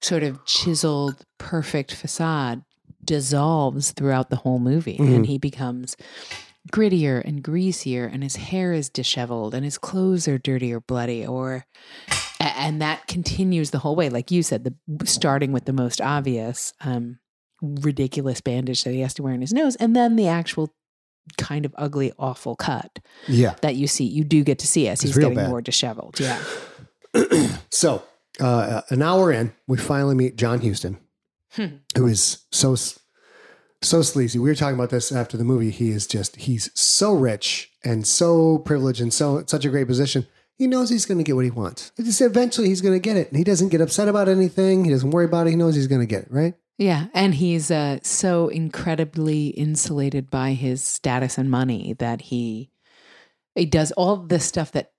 sort 0.02 0.24
of 0.24 0.46
chiseled, 0.46 1.26
perfect 1.40 1.94
facade 1.94 2.64
dissolves 3.08 3.92
throughout 3.92 4.30
the 4.30 4.36
whole 4.36 4.60
movie, 4.60 4.98
Mhm. 5.00 5.16
and 5.16 5.26
he 5.26 5.40
becomes 5.40 5.98
grittier 6.72 7.24
and 7.26 7.42
greasier, 7.42 8.06
and 8.06 8.22
his 8.22 8.36
hair 8.36 8.74
is 8.74 8.90
disheveled, 8.90 9.56
and 9.56 9.64
his 9.66 9.78
clothes 9.80 10.28
are 10.28 10.38
dirty 10.38 10.72
or 10.72 10.80
bloody, 10.82 11.26
or 11.26 11.66
and 12.40 12.82
that 12.82 13.08
continues 13.08 13.72
the 13.72 13.80
whole 13.80 13.96
way. 13.96 14.10
Like 14.10 14.30
you 14.32 14.44
said, 14.44 14.64
the 14.64 14.76
starting 15.06 15.52
with 15.52 15.66
the 15.66 15.74
most 15.74 16.00
obvious, 16.02 16.74
um, 16.82 17.20
ridiculous 17.62 18.42
bandage 18.42 18.84
that 18.84 18.94
he 18.94 19.00
has 19.00 19.14
to 19.16 19.24
wear 19.24 19.34
in 19.34 19.42
his 19.42 19.54
nose, 19.54 19.76
and 19.78 19.96
then 19.96 20.16
the 20.18 20.28
actual 20.28 20.74
kind 21.38 21.66
of 21.66 21.74
ugly, 21.78 22.12
awful 22.20 22.56
cut 22.56 23.00
Yeah. 23.28 23.56
that 23.62 23.76
you 23.76 23.88
see, 23.88 24.06
you 24.06 24.24
do 24.24 24.44
get 24.44 24.60
to 24.60 24.68
see 24.68 24.88
as 24.88 25.02
he's 25.02 25.18
getting 25.18 25.36
bad. 25.36 25.50
more 25.50 25.62
disheveled. 25.62 26.20
Yeah. 26.20 26.40
So, 27.72 28.04
uh, 28.40 28.82
an 28.90 29.02
hour 29.02 29.32
in, 29.32 29.54
we 29.68 29.78
finally 29.78 30.16
meet 30.16 30.36
John 30.36 30.62
Huston, 30.62 30.98
Who 31.96 32.08
is 32.08 32.46
so 32.52 32.76
so 33.82 34.02
sleazy. 34.02 34.40
We 34.40 34.50
were 34.50 34.56
talking 34.56 34.76
about 34.76 34.90
this 34.90 35.12
after 35.12 35.38
the 35.38 35.44
movie. 35.44 35.72
He 35.72 35.90
is 35.90 36.08
just 36.08 36.36
he's 36.38 36.72
so 36.80 37.14
rich 37.14 37.72
and 37.84 38.08
so 38.08 38.60
privileged 38.60 39.02
and 39.02 39.14
so 39.14 39.44
such 39.46 39.66
a 39.66 39.70
great 39.70 39.88
position. 39.88 40.28
He 40.58 40.66
knows 40.66 40.90
he's 40.90 41.06
going 41.06 41.20
to 41.20 41.24
get 41.24 41.36
what 41.36 41.46
he 41.46 41.52
wants. 41.52 41.92
Eventually 41.98 42.70
he's 42.70 42.82
going 42.82 42.96
to 42.96 43.00
get 43.00 43.16
it, 43.16 43.28
and 43.28 43.38
he 43.38 43.44
doesn't 43.44 43.70
get 43.70 43.82
upset 43.82 44.08
about 44.08 44.28
anything. 44.28 44.86
He 44.86 44.92
doesn't 44.92 45.12
worry 45.12 45.26
about 45.26 45.46
it. 45.46 45.52
He 45.52 45.56
knows 45.56 45.76
he's 45.76 45.88
going 45.88 46.02
to 46.02 46.08
get 46.08 46.24
it. 46.24 46.32
Right? 46.32 46.56
Yeah. 46.80 47.08
And 47.14 47.36
he's 47.36 47.70
uh, 47.70 48.00
so 48.02 48.48
incredibly 48.48 49.48
insulated 49.48 50.30
by 50.30 50.54
his 50.54 50.84
status 50.84 51.38
and 51.38 51.50
money 51.50 51.94
that 52.00 52.22
he 52.22 52.72
he 53.54 53.66
does 53.66 53.92
all 53.94 54.18
this 54.18 54.46
stuff 54.46 54.72
that, 54.74 54.92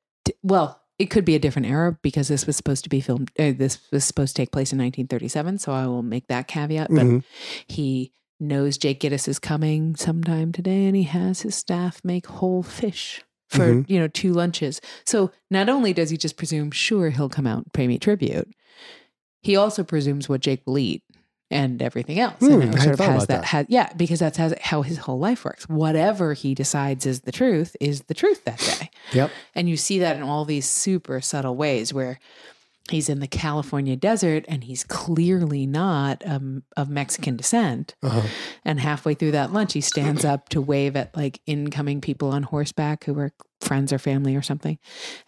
well, 0.43 0.78
it 0.99 1.07
could 1.07 1.25
be 1.25 1.35
a 1.35 1.39
different 1.39 1.67
era 1.69 1.99
because 2.03 2.29
this 2.29 2.47
was 2.47 2.57
supposed 2.57 2.83
to 2.85 2.91
be 2.91 3.01
filmed. 3.01 3.31
Uh, 3.39 3.53
this 3.57 3.79
was 3.93 4.05
supposed 4.05 4.35
to 4.35 4.43
take 4.43 4.51
place 4.51 4.73
in 4.73 4.79
1937. 4.79 5.59
So 5.59 5.73
I 5.73 5.87
will 5.87 6.03
make 6.03 6.27
that 6.29 6.49
caveat. 6.49 6.89
But 6.91 7.07
Mhm. 7.07 7.23
he 7.67 8.13
knows 8.41 8.79
Jake 8.79 9.01
Gittes 9.01 9.29
is 9.29 9.39
coming 9.39 9.97
sometime 9.97 10.53
today, 10.53 10.87
and 10.87 10.97
he 10.97 11.05
has 11.05 11.43
his 11.43 11.55
staff 11.55 12.01
make 12.05 12.27
whole 12.27 12.63
fish 12.63 13.23
for 13.49 13.75
Mhm. 13.75 13.85
you 13.89 13.99
know 13.99 14.09
two 14.09 14.33
lunches. 14.33 14.81
So 15.07 15.31
not 15.51 15.69
only 15.69 15.93
does 15.93 16.11
he 16.11 16.17
just 16.17 16.37
presume, 16.37 16.71
sure, 16.71 17.11
he'll 17.11 17.29
come 17.29 17.47
out 17.47 17.59
and 17.65 17.73
pay 17.73 17.87
me 17.87 17.99
tribute, 17.99 18.49
he 19.43 19.57
also 19.57 19.83
presumes 19.85 20.29
what 20.29 20.41
Jake 20.41 20.63
will 20.67 20.79
eat 20.79 21.03
and 21.51 21.81
everything 21.83 22.19
else. 22.19 22.37
Hmm, 22.41 22.61
and 22.61 22.75
it 22.75 22.81
sort 22.81 22.95
of 22.95 23.07
has 23.07 23.27
that, 23.27 23.41
that. 23.41 23.45
has- 23.45 23.67
yeah, 23.69 23.93
because 23.95 24.21
that's 24.21 24.37
how, 24.37 24.53
how 24.61 24.83
his 24.83 24.99
whole 24.99 25.19
life 25.19 25.45
works. 25.45 25.69
Whatever 25.69 26.35
he 26.35 26.55
decides 26.55 27.07
is 27.07 27.23
the 27.23 27.33
truth 27.33 27.77
is 27.81 28.03
the 28.03 28.15
truth 28.15 28.45
that 28.45 28.59
day. 28.59 28.91
Yep. 29.13 29.31
And 29.55 29.69
you 29.69 29.77
see 29.77 29.99
that 30.01 30.17
in 30.17 30.23
all 30.23 30.45
these 30.45 30.69
super 30.69 31.21
subtle 31.21 31.57
ways 31.57 31.95
where 31.95 32.19
he's 32.91 33.09
in 33.09 33.21
the 33.21 33.27
California 33.27 33.97
desert 33.97 34.45
and 34.49 34.65
he's 34.65 34.85
clearly 34.85 35.67
not 35.67 36.23
um, 36.27 36.63
of 36.77 36.89
Mexican 36.89 37.37
descent. 37.37 37.95
Uh-huh. 38.03 38.27
And 38.65 38.81
halfway 38.81 39.15
through 39.15 39.33
that 39.33 39.53
lunch, 39.53 39.73
he 39.73 39.81
stands 39.81 40.25
up 40.25 40.49
to 40.51 40.61
wave 40.61 40.97
at 40.97 41.17
like 41.17 41.41
incoming 41.47 42.01
people 42.01 42.31
on 42.31 42.45
horseback 42.45 43.05
who 43.05 43.19
are 43.19 43.33
friends 43.61 43.93
or 43.93 43.99
family 43.99 44.37
or 44.37 44.43
something. 44.43 44.79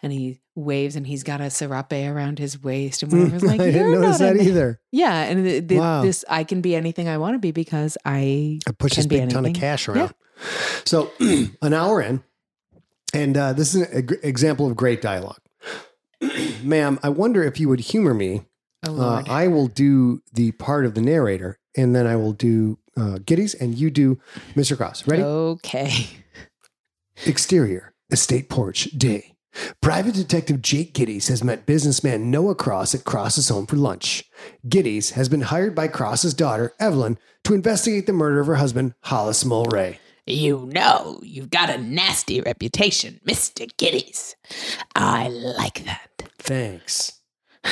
And 0.01 0.11
he 0.13 0.39
waves 0.55 0.95
and 0.95 1.05
he's 1.07 1.23
got 1.23 1.41
a 1.41 1.49
serape 1.49 1.91
around 1.93 2.39
his 2.39 2.61
waist 2.61 3.03
and 3.03 3.11
whatever. 3.11 3.35
It's 3.35 3.43
like, 3.45 3.59
I 3.61 3.65
didn't 3.71 3.91
"You're 3.91 4.01
notice 4.01 4.19
that 4.19 4.35
an-" 4.37 4.41
either. 4.47 4.79
Yeah. 4.91 5.23
And 5.23 5.45
the, 5.45 5.59
the, 5.59 5.77
Wow. 5.79 6.01
this, 6.03 6.23
I 6.29 6.43
can 6.43 6.61
be 6.61 6.75
anything 6.75 7.07
I 7.07 7.17
want 7.17 7.35
to 7.35 7.39
be 7.39 7.51
because 7.51 7.97
I 8.05 8.59
I 8.67 8.71
push 8.71 8.93
this 8.95 9.05
big 9.05 9.29
ton 9.29 9.45
of 9.45 9.53
cash 9.53 9.87
Yeah. 9.87 9.93
around. 9.93 10.13
So 10.85 11.11
an 11.61 11.73
hour 11.73 12.01
in, 12.01 12.23
and 13.13 13.35
uh, 13.37 13.53
this 13.53 13.75
is 13.75 13.81
an 13.89 14.09
example 14.23 14.67
of 14.67 14.75
great 14.75 15.01
dialogue. 15.01 15.39
Ma'am, 16.63 16.99
I 17.03 17.09
wonder 17.09 17.43
if 17.43 17.59
you 17.59 17.67
would 17.69 17.79
humor 17.81 18.13
me. 18.13 18.45
Oh, 18.87 18.99
Uh, 18.99 19.23
I 19.27 19.47
will 19.47 19.67
do 19.67 20.21
the 20.33 20.51
part 20.53 20.85
of 20.85 20.95
the 20.95 21.01
narrator, 21.01 21.59
and 21.77 21.95
then 21.95 22.07
I 22.07 22.15
will 22.15 22.33
do 22.33 22.79
uh, 22.97 23.19
Gittes, 23.19 23.55
and 23.59 23.77
you 23.77 23.89
do 23.91 24.19
Mr. 24.55 24.75
Cross. 24.75 25.07
Ready? 25.07 25.21
Okay. 25.23 25.91
Exterior, 27.25 27.90
estate 28.11 28.49
porch, 28.49 28.85
day. 28.97 29.33
Private 29.81 30.15
Detective 30.15 30.61
Jake 30.61 30.93
Gittes 30.93 31.27
has 31.27 31.43
met 31.43 31.65
businessman 31.65 32.31
Noah 32.31 32.55
Cross 32.55 32.95
at 32.95 33.03
Cross's 33.03 33.49
home 33.49 33.65
for 33.65 33.75
lunch. 33.75 34.23
Gittes 34.67 35.11
has 35.11 35.27
been 35.27 35.41
hired 35.41 35.75
by 35.75 35.87
Cross's 35.87 36.33
daughter, 36.33 36.73
Evelyn, 36.79 37.17
to 37.43 37.53
investigate 37.53 38.05
the 38.05 38.13
murder 38.13 38.39
of 38.39 38.47
her 38.47 38.55
husband, 38.55 38.93
Hollis 39.03 39.43
Mulwray. 39.43 39.97
You 40.25 40.69
know, 40.71 41.19
you've 41.23 41.49
got 41.49 41.69
a 41.69 41.77
nasty 41.77 42.39
reputation, 42.39 43.19
Mr. 43.27 43.69
Gittes. 43.77 44.35
I 44.95 45.27
like 45.27 45.83
that. 45.85 46.29
Thanks. 46.37 47.19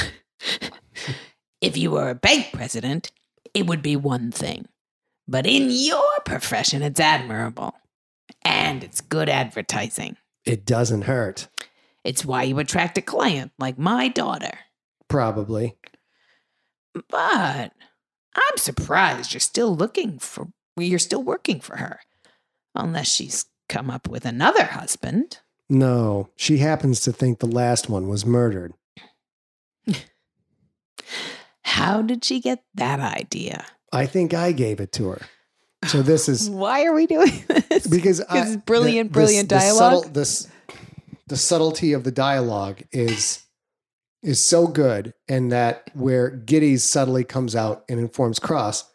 If 1.62 1.76
you 1.76 1.92
were 1.92 2.10
a 2.10 2.16
bank 2.16 2.52
president, 2.54 3.12
it 3.54 3.68
would 3.68 3.82
be 3.82 3.96
one 3.96 4.32
thing. 4.32 4.68
But 5.28 5.46
in 5.46 5.68
your 5.70 6.20
profession, 6.26 6.82
it's 6.82 7.00
admirable. 7.00 7.76
And 8.44 8.84
it's 8.84 9.02
good 9.02 9.28
advertising. 9.28 10.16
It 10.50 10.66
doesn't 10.66 11.04
hurt. 11.04 11.48
It's 12.04 12.26
why 12.26 12.42
you 12.42 12.58
attract 12.58 12.98
a 12.98 13.04
client 13.04 13.52
like 13.60 13.78
my 13.78 14.08
daughter. 14.08 14.58
Probably. 15.08 15.78
But 17.08 17.72
I'm 18.36 18.58
surprised 18.58 19.32
you're 19.32 19.42
still 19.42 19.76
looking 19.76 20.18
for, 20.18 20.48
you're 20.76 20.98
still 20.98 21.22
working 21.22 21.60
for 21.60 21.78
her. 21.78 22.00
Unless 22.74 23.14
she's 23.14 23.46
come 23.68 23.92
up 23.92 24.08
with 24.10 24.26
another 24.26 24.66
husband. 24.66 25.38
No, 25.70 26.30
she 26.36 26.58
happens 26.58 27.02
to 27.02 27.14
think 27.14 27.38
the 27.38 27.46
last 27.46 27.88
one 27.88 28.08
was 28.08 28.26
murdered. 28.26 28.74
How 31.62 32.02
did 32.02 32.26
she 32.26 32.40
get 32.40 32.64
that 32.74 33.00
idea? 33.00 33.66
I 33.94 34.08
think 34.08 34.34
I 34.34 34.52
gave 34.52 34.80
it 34.80 34.92
to 34.94 35.10
her. 35.10 35.22
So 35.88 36.02
this 36.02 36.28
is 36.30 36.50
Why 36.50 36.86
are 36.86 36.94
we 36.94 37.08
doing 37.08 37.32
this? 37.70 37.88
because 37.88 38.22
I, 38.22 38.40
it's 38.42 38.56
brilliant, 38.58 39.10
the- 39.12 39.14
brilliant 39.14 39.50
the, 39.50 39.56
the 39.56 39.60
dialogue. 39.62 40.04
subtle- 40.04 40.12
this 40.12 40.48
the 41.28 41.38
subtlety 41.38 41.94
of 41.94 42.04
the 42.04 42.12
dialogue 42.12 42.82
is 42.92 43.44
is 44.22 44.46
so 44.46 44.68
good, 44.68 45.14
and 45.30 45.52
that 45.52 45.90
where 45.94 46.30
Gittes 46.30 46.82
subtly 46.82 47.24
comes 47.24 47.56
out 47.56 47.86
and 47.88 48.00
informs 48.02 48.38
Cross, 48.40 48.92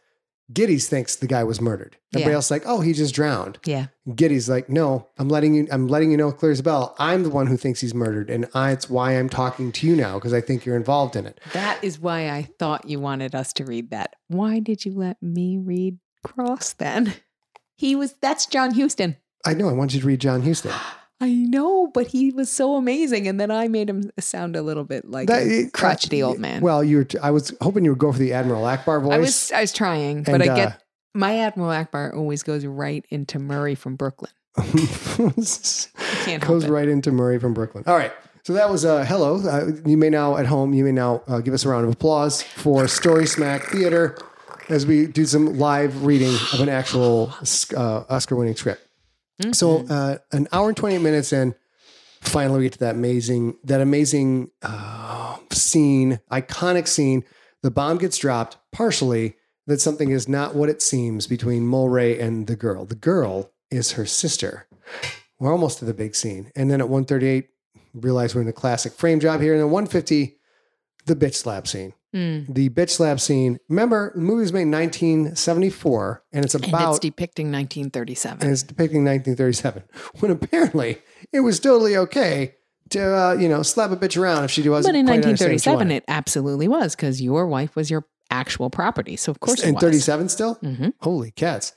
Gittes 0.52 0.86
thinks 0.86 1.16
the 1.16 1.26
guy 1.26 1.44
was 1.44 1.62
murdered. 1.62 1.96
Everybody 2.12 2.30
Yeah. 2.32 2.36
else 2.36 2.44
is 2.46 2.50
like, 2.50 2.64
oh, 2.66 2.80
he 2.82 2.92
just 2.92 3.14
drowned. 3.14 3.58
yeah. 3.64 3.86
Giddy's 4.14 4.50
like, 4.50 4.68
no, 4.68 5.08
I'm 5.16 5.28
letting 5.30 5.54
you, 5.54 5.66
I'm 5.72 5.88
letting 5.88 6.10
you 6.10 6.18
know 6.18 6.30
clear 6.30 6.52
as 6.52 6.60
bell. 6.60 6.94
I'm 6.98 7.22
the 7.22 7.30
one 7.30 7.46
who 7.46 7.56
thinks 7.56 7.80
he's 7.80 7.94
murdered, 7.94 8.28
and 8.28 8.46
I, 8.52 8.72
it's 8.72 8.90
why 8.90 9.12
I'm 9.12 9.30
talking 9.30 9.72
to 9.72 9.86
you 9.86 9.96
now 9.96 10.16
because 10.16 10.34
I 10.34 10.42
think 10.42 10.66
you're 10.66 10.76
involved 10.76 11.16
in 11.16 11.24
it. 11.24 11.40
That 11.54 11.82
is 11.82 11.98
why 11.98 12.28
I 12.28 12.42
thought 12.58 12.86
you 12.86 13.00
wanted 13.00 13.34
us 13.34 13.54
to 13.54 13.64
read 13.64 13.90
that. 13.92 14.14
Why 14.28 14.58
did 14.58 14.84
you 14.84 14.92
let 14.92 15.22
me 15.22 15.56
read 15.56 15.96
Cross 16.24 16.74
then? 16.74 17.14
He 17.76 17.94
was, 17.94 18.14
that's 18.20 18.46
John 18.46 18.74
Huston. 18.74 19.16
I 19.44 19.54
know. 19.54 19.68
I 19.68 19.72
want 19.72 19.94
you 19.94 20.00
to 20.00 20.06
read 20.06 20.20
John 20.20 20.42
Huston. 20.42 20.72
I 21.20 21.32
know, 21.32 21.86
but 21.86 22.08
he 22.08 22.32
was 22.32 22.50
so 22.50 22.74
amazing. 22.76 23.28
And 23.28 23.40
then 23.40 23.50
I 23.50 23.68
made 23.68 23.88
him 23.88 24.10
sound 24.18 24.56
a 24.56 24.62
little 24.62 24.84
bit 24.84 25.08
like 25.08 25.28
That- 25.28 25.42
a 25.42 25.70
crotchety 25.72 26.22
uh, 26.22 26.26
old 26.28 26.38
man. 26.38 26.60
Well, 26.60 26.82
you 26.82 26.98
were. 26.98 27.06
I 27.22 27.30
was 27.30 27.54
hoping 27.60 27.84
you 27.84 27.92
would 27.92 27.98
go 27.98 28.12
for 28.12 28.18
the 28.18 28.32
Admiral 28.32 28.62
Ackbar 28.64 29.02
voice. 29.02 29.12
I 29.12 29.18
was, 29.18 29.52
I 29.52 29.60
was 29.60 29.72
trying, 29.72 30.24
but 30.24 30.34
And, 30.34 30.42
I 30.42 30.56
get 30.56 30.68
uh, 30.68 30.72
my 31.14 31.38
Admiral 31.38 31.70
Ackbar 31.70 32.14
always 32.14 32.42
goes 32.42 32.66
right 32.66 33.04
into 33.10 33.38
Murray 33.38 33.74
from 33.74 33.94
Brooklyn. 33.96 34.32
Can't 34.56 36.42
goes 36.42 36.66
right 36.66 36.88
into 36.88 37.12
Murray 37.12 37.38
from 37.38 37.54
Brooklyn. 37.54 37.84
All 37.86 37.96
right. 37.96 38.12
So 38.44 38.52
that 38.52 38.68
was 38.68 38.84
uh, 38.84 39.04
hello. 39.04 39.36
Uh, 39.36 39.70
you 39.86 39.96
may 39.96 40.10
now 40.10 40.36
at 40.36 40.46
home. 40.46 40.74
You 40.74 40.84
may 40.84 40.92
now 40.92 41.22
uh, 41.26 41.40
give 41.40 41.54
us 41.54 41.64
a 41.64 41.68
round 41.68 41.86
of 41.86 41.92
applause 41.92 42.42
for 42.42 42.86
Story 42.86 43.26
Smack 43.26 43.64
Theater 43.64 44.18
as 44.68 44.86
we 44.86 45.06
do 45.06 45.24
some 45.26 45.58
live 45.58 46.04
reading 46.04 46.34
of 46.52 46.60
an 46.60 46.68
actual 46.68 47.32
uh, 47.76 48.04
Oscar-winning 48.08 48.56
script. 48.56 48.86
So 49.52 49.80
Mm-hmm. 49.80 49.92
uh, 49.92 50.16
an 50.32 50.48
hour 50.52 50.68
and 50.68 50.76
28 50.76 50.98
minutes 50.98 51.32
in, 51.32 51.54
finally 52.20 52.58
we 52.60 52.64
get 52.66 52.74
to 52.74 52.78
that 52.80 52.94
amazing, 52.94 53.56
that 53.64 53.80
amazing 53.80 54.50
uh, 54.62 55.36
scene, 55.50 56.20
iconic 56.30 56.86
scene. 56.86 57.24
The 57.62 57.70
bomb 57.70 57.98
gets 57.98 58.16
dropped 58.18 58.58
partially. 58.72 59.36
That 59.66 59.80
something 59.80 60.10
is 60.10 60.28
not 60.28 60.54
what 60.54 60.68
it 60.68 60.82
seems 60.82 61.26
between 61.26 61.62
Mulwray 61.62 62.20
and 62.20 62.46
the 62.46 62.54
girl. 62.54 62.84
The 62.84 62.94
girl 62.94 63.50
is 63.70 63.92
her 63.92 64.04
sister. 64.04 64.66
We're 65.38 65.50
almost 65.50 65.78
to 65.78 65.86
the 65.86 65.94
big 65.94 66.14
scene, 66.14 66.52
and 66.54 66.70
then 66.70 66.82
at 66.82 66.88
one 66.90 67.06
thirty-eight, 67.06 67.48
realize 67.94 68.34
we're 68.34 68.42
in 68.42 68.46
the 68.46 68.52
classic 68.52 68.92
frame 68.92 69.20
job 69.20 69.40
here. 69.40 69.54
And 69.54 69.62
then 69.62 69.70
one 69.70 69.86
fifty, 69.86 70.36
the 71.06 71.16
bitch 71.16 71.34
slap 71.34 71.66
scene. 71.66 71.94
Mm. 72.14 72.54
The 72.54 72.68
bitch 72.70 72.90
slap 72.90 73.18
scene. 73.20 73.58
Remember, 73.68 74.12
the 74.14 74.20
movie 74.20 74.42
was 74.42 74.52
made 74.52 74.62
in 74.62 74.70
1974, 74.70 76.22
and 76.32 76.44
it's 76.44 76.54
And 76.54 76.66
about 76.68 76.90
it's 76.90 76.98
depicting 77.00 77.46
1937. 77.50 78.42
and 78.42 78.52
it's 78.52 78.62
depicting 78.62 79.04
1937 79.04 79.82
when 80.20 80.30
apparently 80.30 80.98
it 81.32 81.40
was 81.40 81.58
totally 81.60 81.96
okay 81.96 82.54
to 82.90 83.02
uh, 83.02 83.32
you 83.34 83.48
know 83.48 83.62
slap 83.62 83.90
a 83.90 83.96
bitch 83.96 84.20
around 84.20 84.44
if 84.44 84.50
she 84.50 84.68
wasn't 84.68 84.92
But 84.94 84.98
in 84.98 85.06
quite 85.06 85.24
understanding 85.24 85.54
what 85.56 85.62
she 85.62 85.70
1937, 85.70 85.90
it 85.90 86.04
absolutely 86.08 86.68
was 86.68 86.94
because 86.94 87.20
your 87.20 87.46
wife 87.46 87.74
was 87.76 87.90
your 87.90 88.04
actual 88.30 88.70
property. 88.70 89.16
So 89.16 89.30
of 89.32 89.40
course, 89.40 89.62
In 89.62 89.70
and 89.70 89.80
37 89.80 90.28
still? 90.28 90.56
Mhm. 90.56 90.92
Holy 91.00 91.30
cats. 91.32 91.72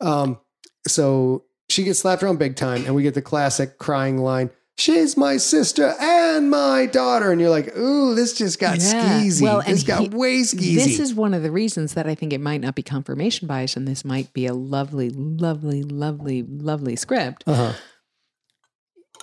Um, 0.00 0.38
so 0.86 1.44
she 1.68 1.84
gets 1.84 2.00
slapped 2.00 2.22
around 2.22 2.38
big 2.38 2.56
time, 2.56 2.84
and 2.86 2.94
we 2.94 3.02
get 3.02 3.14
the 3.14 3.22
classic 3.22 3.78
crying 3.78 4.18
line. 4.18 4.50
She's 4.80 5.16
my 5.16 5.36
sister 5.36 5.94
and 6.00 6.48
my 6.50 6.86
daughter. 6.86 7.30
And 7.30 7.38
you're 7.40 7.50
like, 7.50 7.76
ooh, 7.76 8.14
this 8.14 8.32
just 8.32 8.58
got 8.58 8.78
Yeah. 8.78 9.20
skeezy. 9.20 9.42
Well, 9.42 9.62
this 9.66 9.82
got 9.82 10.00
he- 10.02 10.08
way 10.08 10.40
skeezy. 10.40 10.74
This 10.76 10.98
is 10.98 11.14
one 11.14 11.34
of 11.34 11.42
the 11.42 11.50
reasons 11.50 11.92
that 11.94 12.06
I 12.06 12.14
think 12.14 12.32
it 12.32 12.40
might 12.40 12.60
not 12.62 12.74
be 12.74 12.82
confirmation 12.82 13.46
bias, 13.46 13.76
and 13.76 13.86
this 13.86 14.04
might 14.04 14.32
be 14.32 14.46
a 14.46 14.54
lovely, 14.54 15.10
lovely, 15.10 15.82
lovely, 15.82 16.42
lovely 16.42 16.96
script. 16.96 17.44
uh-huh. 17.46 17.74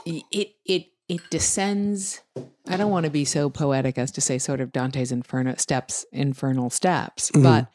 It 0.06 0.50
it 0.66 0.88
it 1.10 1.22
descends. 1.30 2.22
I 2.68 2.78
don't 2.78 2.92
want 2.92 3.06
to 3.06 3.10
be 3.10 3.26
so 3.26 3.50
poetic 3.50 3.98
as 3.98 4.12
to 4.12 4.22
say 4.22 4.38
sort 4.38 4.62
of 4.62 4.72
Dante's 4.72 5.12
Inferno 5.12 5.56
steps, 5.58 6.06
infernal 6.12 6.70
steps, 6.70 7.32
Mhm. 7.32 7.44
but 7.44 7.68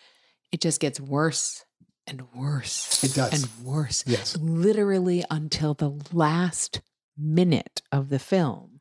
it 0.53 0.61
just 0.61 0.80
gets 0.80 1.01
worse 1.01 1.64
and 2.07 2.22
worse. 2.35 3.03
It 3.03 3.14
does. 3.14 3.33
and 3.33 3.66
worse. 3.66 4.05
Yes. 4.07 4.37
literally 4.39 5.24
until 5.30 5.74
the 5.74 5.91
last 6.12 6.80
minute 7.19 7.83
of 7.91 8.09
the 8.09 8.19
film. 8.19 8.81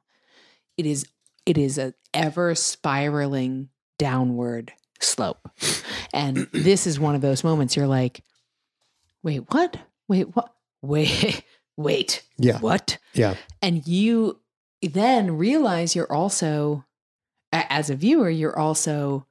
It 0.78 0.86
is 0.86 1.06
it 1.46 1.58
is 1.58 1.78
a 1.78 1.94
ever 2.14 2.54
spiraling 2.56 3.70
downward 3.98 4.74
slope. 5.00 5.50
And 6.14 6.38
this 6.54 6.86
is 6.88 7.00
one 7.00 7.16
of 7.16 7.22
those 7.22 7.44
moments 7.44 7.76
you're 7.76 7.88
like 7.88 8.24
wait 9.24 9.44
what? 9.54 9.78
Wait 10.08 10.36
what? 10.36 10.54
Wait 10.82 11.44
wait 11.78 12.24
Yeah. 12.38 12.60
what? 12.60 12.98
Yeah. 13.14 13.36
and 13.62 13.86
you 13.88 14.40
then 14.82 15.38
realize 15.38 15.96
you're 15.96 16.12
also 16.12 16.86
as 17.52 17.90
a 17.90 17.96
viewer 17.96 18.30
you're 18.30 18.58
also 18.58 19.26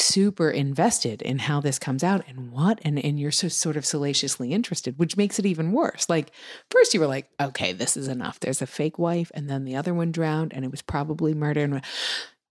super 0.00 0.50
invested 0.50 1.22
in 1.22 1.38
how 1.38 1.60
this 1.60 1.78
comes 1.78 2.04
out 2.04 2.22
and 2.28 2.52
what 2.52 2.78
and 2.82 3.02
and 3.04 3.18
you're 3.18 3.30
so 3.30 3.48
sort 3.48 3.76
of 3.76 3.84
salaciously 3.84 4.52
interested 4.52 4.98
which 4.98 5.16
makes 5.16 5.38
it 5.38 5.46
even 5.46 5.72
worse 5.72 6.08
like 6.08 6.30
first 6.70 6.94
you 6.94 7.00
were 7.00 7.06
like 7.06 7.28
okay 7.40 7.72
this 7.72 7.96
is 7.96 8.08
enough 8.08 8.38
there's 8.40 8.62
a 8.62 8.66
fake 8.66 8.98
wife 8.98 9.30
and 9.34 9.48
then 9.50 9.64
the 9.64 9.74
other 9.76 9.92
one 9.92 10.12
drowned 10.12 10.52
and 10.52 10.64
it 10.64 10.70
was 10.70 10.82
probably 10.82 11.34
murder 11.34 11.62
and 11.62 11.82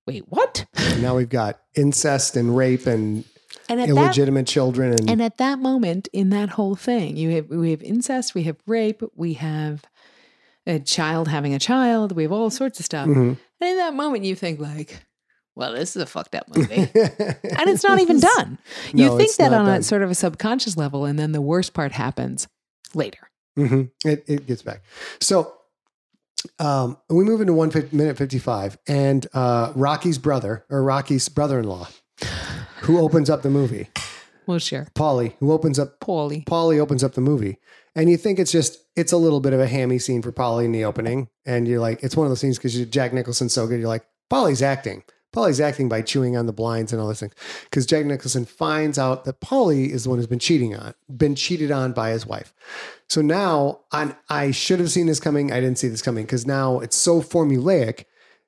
wait 0.06 0.24
what 0.30 0.66
And 0.76 1.02
now 1.02 1.16
we've 1.16 1.30
got 1.30 1.60
incest 1.76 2.36
and 2.36 2.56
rape 2.56 2.86
and 2.86 3.24
and 3.70 3.82
at 3.82 3.88
that 3.88 3.90
illegitimate 3.90 4.48
children. 4.48 4.92
And, 4.94 5.10
and 5.10 5.22
at 5.22 5.38
that 5.38 5.60
moment 5.60 6.08
in 6.14 6.30
that 6.30 6.50
whole 6.50 6.76
thing, 6.76 7.18
you 7.18 7.32
have 7.32 7.50
we 7.50 7.72
have 7.72 7.82
incest, 7.82 8.34
we 8.34 8.44
have 8.44 8.58
rape, 8.66 9.02
we 9.16 9.34
have 9.34 9.84
a 10.66 10.80
child 10.80 11.28
having 11.28 11.54
a 11.54 11.60
child, 11.60 12.14
we 12.14 12.24
have 12.24 12.32
all 12.32 12.50
sorts 12.50 12.80
of 12.80 12.86
stuff. 12.86 13.08
Mhm. 13.08 13.38
And 13.60 13.70
in 13.70 13.78
that 13.78 13.94
moment 13.94 14.24
you 14.24 14.36
think 14.36 14.60
like, 14.60 15.06
well, 15.58 15.74
this 15.74 15.96
is 15.96 16.02
a 16.02 16.06
fucked 16.06 16.36
up 16.36 16.48
movie. 16.56 16.76
and 16.76 17.68
it's 17.70 17.84
not 17.84 18.00
even 18.00 18.20
done. 18.20 18.58
You 18.94 19.08
No, 19.08 19.18
think 19.18 19.36
that 19.38 19.52
on 19.54 19.66
done. 19.66 19.80
a 19.80 19.84
sort 19.84 20.04
of 20.04 20.12
a 20.12 20.16
subconscious 20.16 20.78
level, 20.78 21.06
and 21.06 21.18
then 21.18 21.32
the 21.32 21.42
worst 21.42 21.74
part 21.74 21.92
happens 21.92 22.48
later. 22.94 23.30
hmm 23.56 23.84
It, 24.06 24.24
it 24.28 24.46
gets 24.48 24.62
back. 24.62 24.84
So 25.20 25.54
um, 26.60 26.98
we 27.10 27.24
move 27.24 27.42
into 27.42 27.54
one 27.54 27.72
fif- 27.72 27.92
minute 27.92 28.18
55 28.18 28.78
and 28.88 29.26
uh, 29.34 29.74
Rocky's 29.76 30.18
brother 30.18 30.64
or 30.70 30.84
Rocky's 30.84 31.28
brother-in-law 31.30 31.88
who 32.82 33.00
opens 33.00 33.30
up 33.30 33.42
the 33.42 33.50
movie, 33.50 33.90
Well, 34.46 34.60
sure. 34.60 34.88
Polly, 34.96 35.36
who 35.40 35.52
opens 35.52 35.80
up, 35.80 36.00
Polly. 36.00 36.44
Polly 36.46 36.80
opens 36.80 37.04
up 37.04 37.14
the 37.14 37.22
movie 37.22 37.58
and 37.96 38.10
you 38.10 38.18
think 38.18 38.38
it's 38.40 38.52
just, 38.52 38.78
it's 38.96 39.12
a 39.12 39.18
little 39.18 39.40
bit 39.40 39.54
of 39.54 39.60
a 39.60 39.68
hammy 39.68 39.98
scene 40.00 40.22
for 40.22 40.32
Polly 40.32 40.66
in 40.66 40.72
the 40.72 40.86
opening. 40.86 41.28
And 41.46 41.68
you're 41.68 41.80
like, 41.80 42.04
it's 42.04 42.16
one 42.16 42.26
of 42.28 42.32
those 42.32 42.40
scenes 42.40 42.58
because 42.58 42.80
Jack 42.86 43.12
Nicholson's 43.14 43.54
so 43.54 43.66
good. 43.68 43.80
You're 43.80 43.88
like, 43.90 44.06
Polly's 44.30 44.62
acting. 44.62 45.04
Polly's 45.38 45.62
acting 45.62 45.88
by 45.88 46.02
chewing 46.02 46.36
on 46.36 46.48
the 46.48 46.52
blinds 46.52 46.92
and 46.92 47.00
all 47.00 47.08
those 47.08 47.20
things. 47.20 47.36
Because 47.66 47.86
Jack 47.86 48.08
Nicholson 48.08 48.44
finds 48.44 48.98
out 48.98 49.24
that 49.26 49.40
Polly 49.40 49.94
is 49.94 50.04
the 50.04 50.10
one 50.10 50.18
who's 50.18 50.26
been 50.26 50.40
cheating 50.40 50.76
on, 50.76 50.96
been 51.16 51.36
cheated 51.36 51.70
on 51.70 51.94
by 51.94 52.10
his 52.10 52.26
wife. 52.26 52.56
So 53.08 53.22
now 53.22 53.82
on, 53.92 54.16
I 54.30 54.50
should 54.50 54.80
have 54.80 54.90
seen 54.90 55.06
this 55.06 55.20
coming. 55.20 55.52
I 55.52 55.60
didn't 55.60 55.78
see 55.78 55.90
this 55.90 56.02
coming 56.02 56.26
because 56.26 56.48
now 56.48 56.80
it's 56.80 56.96
so 56.96 57.22
formulaic. 57.22 58.06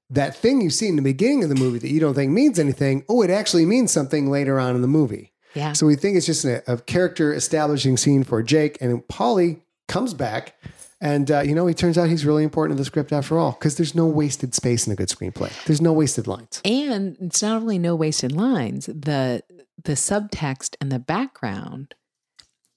That 0.09 0.35
thing 0.35 0.61
you 0.61 0.71
see 0.71 0.87
in 0.87 0.95
the 0.95 1.03
beginning 1.03 1.43
of 1.43 1.49
the 1.49 1.55
movie 1.55 1.77
that 1.77 1.91
you 1.91 1.99
don't 1.99 2.15
think 2.15 2.31
means 2.31 2.57
anything, 2.57 3.05
oh, 3.07 3.21
it 3.21 3.29
actually 3.29 3.67
means 3.67 3.91
something 3.91 4.31
later 4.31 4.59
on 4.59 4.73
in 4.73 4.81
the 4.81 4.87
movie. 4.87 5.31
Yeah. 5.53 5.73
So 5.73 5.85
we 5.85 5.95
think 5.95 6.17
it's 6.17 6.25
just 6.25 6.43
a, 6.43 6.63
a 6.65 6.79
character 6.79 7.31
establishing 7.31 7.97
scene 7.97 8.23
for 8.23 8.41
Jake, 8.41 8.79
and 8.81 9.07
Polly 9.07 9.61
comes 9.87 10.15
back, 10.15 10.55
and 11.01 11.29
uh, 11.31 11.39
you 11.41 11.53
know 11.55 11.65
he 11.67 11.73
turns 11.73 11.97
out 11.97 12.09
he's 12.09 12.25
really 12.25 12.43
important 12.43 12.77
to 12.77 12.81
the 12.81 12.85
script 12.85 13.11
after 13.13 13.37
all 13.37 13.51
because 13.53 13.75
there's 13.77 13.95
no 13.95 14.05
wasted 14.05 14.53
space 14.53 14.85
in 14.87 14.93
a 14.93 14.95
good 14.95 15.09
screenplay. 15.09 15.51
There's 15.65 15.81
no 15.81 15.93
wasted 15.93 16.27
lines. 16.27 16.61
And 16.65 17.17
it's 17.21 17.41
not 17.41 17.61
only 17.61 17.79
no 17.79 17.95
wasted 17.95 18.31
lines, 18.31 18.85
the 18.87 19.43
the 19.83 19.93
subtext 19.93 20.75
and 20.81 20.91
the 20.91 20.99
background 20.99 21.95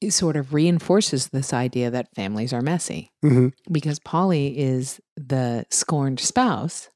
sort 0.08 0.34
of 0.36 0.52
reinforces 0.52 1.28
this 1.28 1.52
idea 1.52 1.88
that 1.90 2.12
families 2.14 2.52
are 2.52 2.60
messy. 2.62 3.12
hmm 3.22 3.48
because 3.70 3.98
Polly 4.00 4.58
is 4.58 5.00
the 5.16 5.64
scorned 5.70 6.18
spouse. 6.20 6.88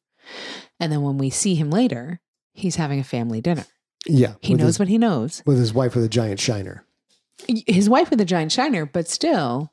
And 0.81 0.91
then 0.93 1.03
when 1.03 1.16
we 1.18 1.31
see 1.31 1.55
him 1.55 1.70
later, 1.70 2.20
he's 2.53 2.77
having 2.77 2.99
a 2.99 3.05
family 3.05 3.41
dinner. 3.41 3.64
Yeah, 4.09 4.35
He 4.41 4.55
knows 4.55 4.66
his, 4.66 4.79
what 4.81 4.89
he 4.89 4.99
knows. 4.99 5.43
with 5.47 5.59
his 5.59 5.72
wife 5.72 5.95
with 5.95 6.05
a 6.05 6.09
giant 6.09 6.41
shiner. 6.41 6.85
His 7.49 7.89
wife 7.89 8.11
with 8.11 8.20
a 8.20 8.24
giant 8.24 8.51
shiner, 8.53 8.87
but 8.87 9.09
still 9.09 9.72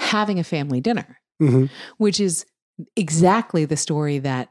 having 0.00 0.38
a 0.38 0.44
family 0.44 0.80
dinner, 0.80 1.20
hmm 1.38 1.66
which 1.98 2.18
is 2.18 2.44
exactly 2.96 3.64
the 3.64 3.76
story 3.76 4.18
that 4.18 4.48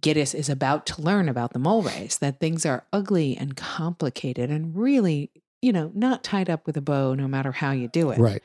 Gittes 0.00 0.34
is 0.34 0.48
about 0.48 0.86
to 0.86 1.00
learn 1.00 1.28
about 1.28 1.52
the 1.52 1.58
Mulwrays 1.58 2.18
that 2.18 2.40
things 2.40 2.66
are 2.66 2.84
ugly 2.92 3.36
and 3.36 3.56
complicated 3.56 4.50
and 4.50 4.76
really, 4.76 5.30
you 5.62 5.72
know, 5.72 5.90
not 5.94 6.24
tied 6.24 6.50
up 6.50 6.66
with 6.66 6.76
a 6.76 6.80
bow 6.80 7.14
no 7.14 7.28
matter 7.28 7.52
how 7.52 7.70
you 7.70 7.88
do 7.88 8.10
it. 8.10 8.18
Right. 8.18 8.42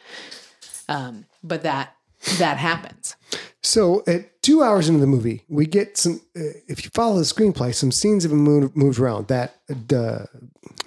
Um, 0.88 1.26
but 1.44 1.64
that 1.64 1.96
that 2.38 2.58
happens. 2.58 3.16
So 3.64 4.04
at 4.08 4.42
two 4.42 4.64
hours 4.64 4.90
into 4.90 5.00
the 5.00 5.08
movie, 5.08 5.44
we 5.48 5.66
get 5.66 5.98
some. 5.98 6.22
Uh, 6.36 6.60
if 6.68 6.84
you 6.84 6.92
follow 6.94 7.18
the 7.18 7.24
screenplay, 7.24 7.74
some 7.74 7.92
scenes 7.92 8.24
have 8.24 8.32
been 8.32 8.40
moved, 8.40 8.76
moved 8.76 9.00
around. 9.00 9.28
That 9.28 9.56
the 9.68 10.28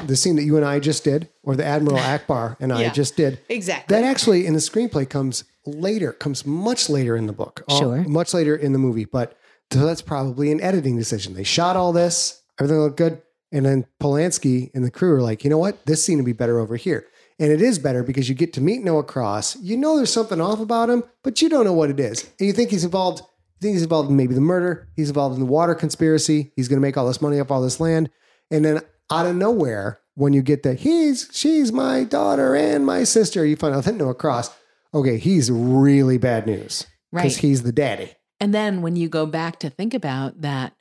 the 0.06 0.16
scene 0.16 0.36
that 0.36 0.44
you 0.44 0.56
and 0.56 0.64
I 0.64 0.80
just 0.80 1.04
did, 1.04 1.28
or 1.42 1.56
the 1.56 1.64
Admiral 1.64 1.96
Ackbar 1.98 2.56
and 2.60 2.72
I 2.72 2.82
Yeah. 2.82 2.92
just 2.92 3.16
did, 3.16 3.40
Exactly. 3.48 3.94
that 3.94 4.04
actually 4.04 4.46
in 4.46 4.52
the 4.54 4.58
screenplay 4.60 5.08
comes 5.08 5.44
later, 5.66 6.12
comes 6.12 6.44
much 6.44 6.88
later 6.90 7.16
in 7.16 7.26
the 7.26 7.32
book, 7.32 7.62
all- 7.68 7.96
much 8.08 8.34
later 8.34 8.54
in 8.56 8.72
the 8.72 8.78
movie. 8.78 9.04
But 9.04 9.36
so 9.72 9.86
that's 9.86 10.02
probably 10.02 10.52
an 10.52 10.60
editing 10.60 10.96
decision. 10.96 11.34
They 11.34 11.42
shot 11.44 11.76
all 11.76 11.92
this, 11.92 12.42
everything 12.60 12.80
looked 12.80 12.96
good, 12.98 13.22
and 13.50 13.64
then 13.64 13.86
Polanski 14.00 14.70
and 14.74 14.84
the 14.84 14.90
crew 14.90 15.14
are 15.14 15.22
like, 15.22 15.42
you 15.44 15.50
know 15.50 15.58
what, 15.58 15.84
this 15.86 16.04
scene 16.04 16.16
would 16.18 16.26
be 16.26 16.32
better 16.32 16.58
over 16.58 16.76
here. 16.76 17.06
And 17.38 17.50
it 17.50 17.60
is 17.62 17.78
better 17.80 18.02
because 18.04 18.28
you 18.28 18.34
get 18.34 18.52
to 18.54 18.60
meet 18.60 18.84
Noah 18.84 19.02
Cross. 19.04 19.56
You 19.56 19.76
know 19.76 19.96
there's 19.96 20.12
something 20.12 20.40
off 20.40 20.60
about 20.60 20.90
him, 20.90 21.02
but 21.24 21.40
you 21.42 21.48
don't 21.48 21.64
know 21.64 21.72
what 21.72 21.90
it 21.90 21.98
is. 21.98 22.28
And 22.38 22.46
you 22.46 22.52
think 22.52 22.70
he's 22.70 22.84
involved. 22.84 23.20
You 23.20 23.26
think 23.68 23.72
he's 23.74 23.82
involved 23.82 24.08
in 24.10 24.16
maybe 24.16 24.34
the 24.34 24.40
murder. 24.40 24.88
He's 24.94 25.08
involved 25.08 25.34
in 25.34 25.40
the 25.40 25.46
water 25.50 25.74
conspiracy. 25.74 26.52
He's 26.54 26.68
going 26.68 26.76
to 26.76 26.80
make 26.86 26.96
all 26.96 27.08
this 27.08 27.20
money 27.20 27.40
off 27.40 27.50
all 27.50 27.60
this 27.62 27.80
land. 27.80 28.08
And 28.52 28.64
then 28.64 28.80
out 29.10 29.26
of 29.26 29.36
nowhere, 29.36 30.00
when 30.14 30.32
you 30.32 30.42
get 30.42 30.62
the 30.62 30.74
he's 30.74 31.28
she's 31.32 31.72
my 31.72 32.04
daughter 32.04 32.54
and 32.54 32.86
my 32.86 33.04
sister, 33.04 33.44
you 33.44 33.56
find 33.56 33.74
out 33.74 33.84
that 33.84 33.94
Noah 33.96 34.14
Cross. 34.14 34.50
Okay, 34.92 35.18
he's 35.18 35.50
really 35.50 36.18
bad 36.18 36.46
news 36.46 36.86
because 37.12 37.34
Right. 37.34 37.36
he's 37.36 37.62
the 37.64 37.72
daddy. 37.72 38.12
And 38.40 38.54
then 38.54 38.80
when 38.82 38.94
you 38.96 39.08
go 39.08 39.26
back 39.26 39.58
to 39.60 39.70
think 39.70 39.92
about 39.94 40.40
that 40.42 40.74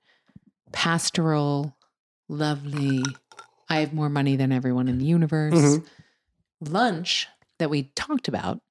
pastoral, 0.71 1.75
lovely, 2.29 3.03
I 3.69 3.79
have 3.79 3.93
more 3.93 4.09
money 4.09 4.35
than 4.35 4.51
everyone 4.51 4.87
in 4.87 4.97
the 4.99 5.05
universe 5.05 5.53
Mhm. 5.53 5.85
lunch 6.61 7.27
that 7.59 7.69
we 7.69 7.91
talked 7.95 8.27
about, 8.27 8.61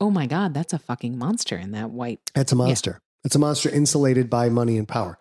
oh 0.00 0.10
my 0.10 0.26
God, 0.26 0.54
that's 0.54 0.72
a 0.72 0.78
fucking 0.78 1.16
monster 1.18 1.56
in 1.56 1.72
that 1.72 1.90
white. 1.90 2.30
That's 2.34 2.52
a 2.52 2.56
monster. 2.56 3.00
It's 3.24 3.34
a 3.34 3.38
monster 3.38 3.70
insulated 3.70 4.28
by 4.28 4.48
money 4.50 4.76
and 4.76 4.86
power. 4.86 5.18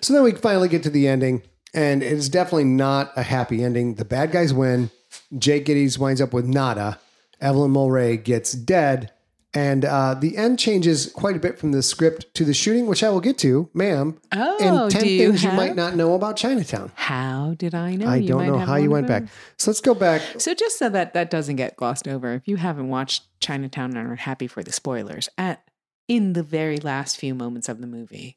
So 0.00 0.12
then 0.12 0.24
we 0.24 0.32
finally 0.32 0.68
get 0.68 0.82
to 0.84 0.90
the 0.90 1.06
ending, 1.06 1.42
and 1.74 2.02
it's 2.02 2.28
definitely 2.28 2.64
not 2.64 3.12
a 3.16 3.22
happy 3.22 3.62
ending. 3.62 3.94
The 3.94 4.04
bad 4.04 4.30
guys 4.30 4.54
win. 4.54 4.90
Jake 5.36 5.66
Gittes 5.66 5.98
winds 5.98 6.20
up 6.20 6.32
with 6.32 6.46
nada. 6.46 6.98
Evelyn 7.40 7.72
Mulwray 7.72 8.22
gets 8.22 8.52
dead. 8.52 9.10
And 9.56 9.84
uh, 9.84 10.14
the 10.14 10.36
end 10.36 10.58
changes 10.58 11.12
quite 11.12 11.36
a 11.36 11.38
bit 11.38 11.60
from 11.60 11.70
the 11.70 11.82
script 11.82 12.34
to 12.34 12.44
the 12.44 12.52
shooting, 12.54 12.86
which 12.86 13.04
I 13.04 13.10
will 13.10 13.20
get 13.20 13.38
to, 13.38 13.70
ma'am. 13.72 14.20
Oh, 14.32 14.58
and 14.84 14.90
10 14.90 15.02
do 15.02 15.08
you 15.08 15.28
things 15.28 15.44
you 15.44 15.52
might 15.52 15.76
not 15.76 15.94
know 15.94 16.14
about 16.14 16.36
Chinatown. 16.36 16.90
How 16.96 17.54
did 17.56 17.72
I 17.72 17.94
know? 17.94 18.06
I 18.08 18.16
You 18.16 18.28
don't 18.28 18.46
know 18.48 18.58
how 18.58 18.74
you 18.74 18.90
went 18.90 19.06
back. 19.06 19.24
So 19.58 19.70
let's 19.70 19.80
go 19.80 19.94
back. 19.94 20.22
So 20.38 20.54
just 20.54 20.80
so 20.80 20.88
that 20.88 21.14
that 21.14 21.30
doesn't 21.30 21.54
get 21.54 21.76
glossed 21.76 22.08
over, 22.08 22.34
if 22.34 22.48
you 22.48 22.56
haven't 22.56 22.88
watched 22.88 23.28
Chinatown 23.38 23.96
and 23.96 24.10
are 24.10 24.16
happy 24.16 24.48
for 24.48 24.64
the 24.64 24.72
spoilers, 24.72 25.28
at 25.38 25.62
in 26.08 26.32
the 26.32 26.42
very 26.42 26.78
last 26.78 27.16
few 27.16 27.32
moments 27.32 27.68
of 27.68 27.80
the 27.80 27.86
movie, 27.86 28.36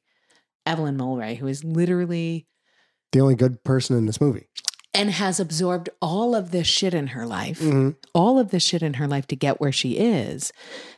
Evelyn 0.68 1.00
Mulwray, 1.00 1.38
who 1.38 1.48
is 1.48 1.64
literally 1.64 2.46
The 3.12 3.20
only 3.22 3.36
good 3.36 3.64
person 3.64 3.98
in 3.98 4.06
this 4.06 4.20
movie. 4.22 4.48
and 4.94 5.12
has 5.12 5.40
absorbed 5.40 5.90
all 6.02 6.34
of 6.34 6.50
this 6.50 6.66
shit 6.66 6.92
in 6.96 7.08
her 7.08 7.28
life, 7.28 7.60
Mhm. 7.60 7.96
all 8.16 8.40
of 8.40 8.50
this 8.50 8.64
shit 8.64 8.82
in 8.82 8.96
her 8.96 9.08
life 9.08 9.28
to 9.28 9.36
get 9.36 9.62
where 9.62 9.72
she 9.72 9.92
is. 9.98 10.52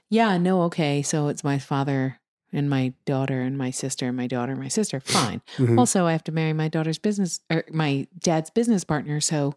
Yeah, 0.09 0.37
no, 0.37 0.61
okay. 0.63 1.01
So 1.01 1.27
it's 1.27 1.43
my 1.43 1.59
father 1.59 2.17
and 2.53 2.69
my 2.69 2.93
daughter 3.05 3.41
and 3.41 3.57
my 3.57 3.71
sister 3.71 4.07
and 4.07 4.15
my 4.15 4.25
daughter 4.27 4.53
and 4.53 4.61
my 4.61 4.69
sister. 4.69 5.01
Fine. 5.05 5.41
Mhm. 5.57 5.77
Also, 5.77 6.05
I 6.05 6.13
have 6.13 6.23
to 6.25 6.31
marry 6.31 6.53
my 6.53 6.69
daughter's 6.69 6.97
business 6.97 7.41
or 7.49 7.65
my 7.71 8.07
dad's 8.17 8.49
business 8.49 8.85
partner. 8.85 9.19
So 9.19 9.55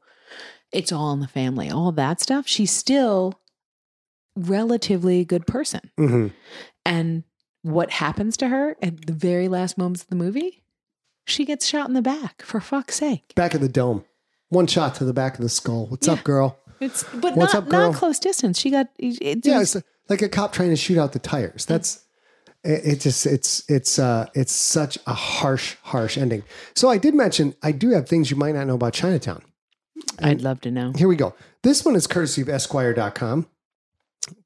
it's 0.73 0.91
all 0.91 1.13
in 1.13 1.21
the 1.21 1.29
family, 1.29 1.71
all 1.71 1.93
that 1.93 2.21
stuff. 2.21 2.49
She's 2.49 2.73
still 2.73 3.35
relatively 4.37 5.21
a 5.21 5.25
good 5.25 5.47
person. 5.47 5.91
hmm 5.97 6.29
And 6.85 7.23
what 7.63 7.91
happens 7.93 8.37
to 8.39 8.49
her 8.49 8.77
at 8.83 9.07
the 9.07 9.13
very 9.13 9.47
last 9.47 9.79
moments 9.79 10.03
of 10.03 10.09
the 10.09 10.17
movie? 10.17 10.62
She 11.25 11.45
gets 11.45 11.67
shot 11.67 11.89
in 11.89 11.95
the 11.95 12.03
back, 12.03 12.43
for 12.43 12.61
fuck's 12.61 12.97
sake. 12.97 13.35
Back 13.35 13.55
of 13.55 13.61
the 13.61 13.69
dome. 13.69 14.05
One 14.49 14.67
shot 14.67 14.95
to 14.97 15.05
the 15.05 15.13
back 15.13 15.37
of 15.37 15.43
the 15.43 15.49
skull. 15.49 15.87
What's 15.87 16.07
Yeah. 16.07 16.15
up, 16.15 16.25
girl? 16.25 16.59
It's 16.81 17.05
but 17.15 17.37
What's 17.37 17.55
not 17.55 17.65
up, 17.65 17.69
girl? 17.71 17.91
not 17.93 17.95
close 17.99 18.19
distance. 18.19 18.59
She 18.59 18.71
got 18.71 18.89
it, 18.99 19.45
Yeah, 19.47 19.61
it's 19.61 19.77
like 20.09 20.21
a 20.23 20.29
cop 20.29 20.53
trying 20.53 20.71
to 20.71 20.77
shoot 20.77 20.99
out 20.99 21.13
the 21.13 21.19
tires. 21.21 21.65
That's 21.65 22.01
it, 22.65 22.81
it 22.85 23.01
just 23.01 23.25
it's 23.25 23.63
it's 23.69 23.99
uh 24.01 24.27
it's 24.35 24.53
such 24.53 24.99
a 25.07 25.15
harsh 25.15 25.77
harsh 25.83 26.19
ending. 26.19 26.43
So 26.75 26.89
I 26.89 26.99
did 26.99 27.15
mention 27.15 27.55
I 27.63 27.71
do 27.73 27.91
have 27.91 28.09
things 28.09 28.31
you 28.31 28.37
might 28.37 28.55
not 28.57 28.67
know 28.67 28.75
about 28.75 28.95
Chinatown. 28.95 29.43
I'd 30.19 30.43
love 30.43 30.61
to 30.63 30.71
know. 30.73 30.93
Here 30.97 31.07
we 31.09 31.15
go. 31.17 31.35
This 31.63 31.85
one 31.85 31.95
is 31.95 32.09
courtesy 32.09 32.43
of 32.43 32.49
Esquire.com. 32.49 33.47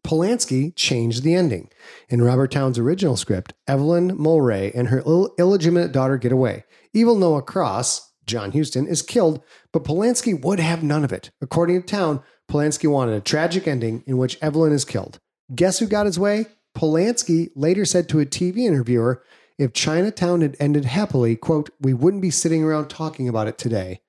Polanski 0.04 0.74
changed 0.74 1.22
the 1.22 1.34
ending. 1.34 1.70
In 2.08 2.22
Robert 2.22 2.50
Towne's 2.50 2.78
original 2.78 3.16
script, 3.16 3.52
Evelyn 3.66 4.16
Mulwray 4.16 4.72
and 4.74 4.88
her 4.88 5.02
Ill- 5.06 5.34
illegitimate 5.38 5.92
daughter 5.92 6.16
get 6.16 6.32
away. 6.32 6.64
Evil 6.92 7.16
Noah 7.16 7.42
Cross, 7.42 8.12
John 8.26 8.52
Huston, 8.52 8.86
is 8.86 9.02
killed, 9.02 9.42
but 9.72 9.84
Polanski 9.84 10.42
would 10.42 10.60
have 10.60 10.82
none 10.82 11.04
of 11.04 11.12
it. 11.12 11.30
According 11.40 11.82
to 11.82 11.86
Towne, 11.86 12.22
Polanski 12.48 12.88
wanted 12.90 13.14
a 13.14 13.20
tragic 13.20 13.68
ending 13.68 14.02
in 14.06 14.16
which 14.18 14.38
Evelyn 14.40 14.72
is 14.72 14.84
killed. 14.84 15.18
Guess 15.54 15.78
who 15.78 15.86
got 15.86 16.06
his 16.06 16.18
way? 16.18 16.46
Polanski 16.76 17.50
later 17.54 17.84
said 17.84 18.08
to 18.08 18.20
a 18.20 18.26
TV 18.26 18.58
interviewer, 18.58 19.22
if 19.58 19.72
Chinatown 19.72 20.42
had 20.42 20.56
ended 20.60 20.84
happily, 20.84 21.34
quote, 21.34 21.70
we 21.80 21.94
wouldn't 21.94 22.22
be 22.22 22.30
sitting 22.30 22.62
around 22.62 22.88
talking 22.88 23.28
about 23.28 23.48
it 23.48 23.56
today, 23.56 24.00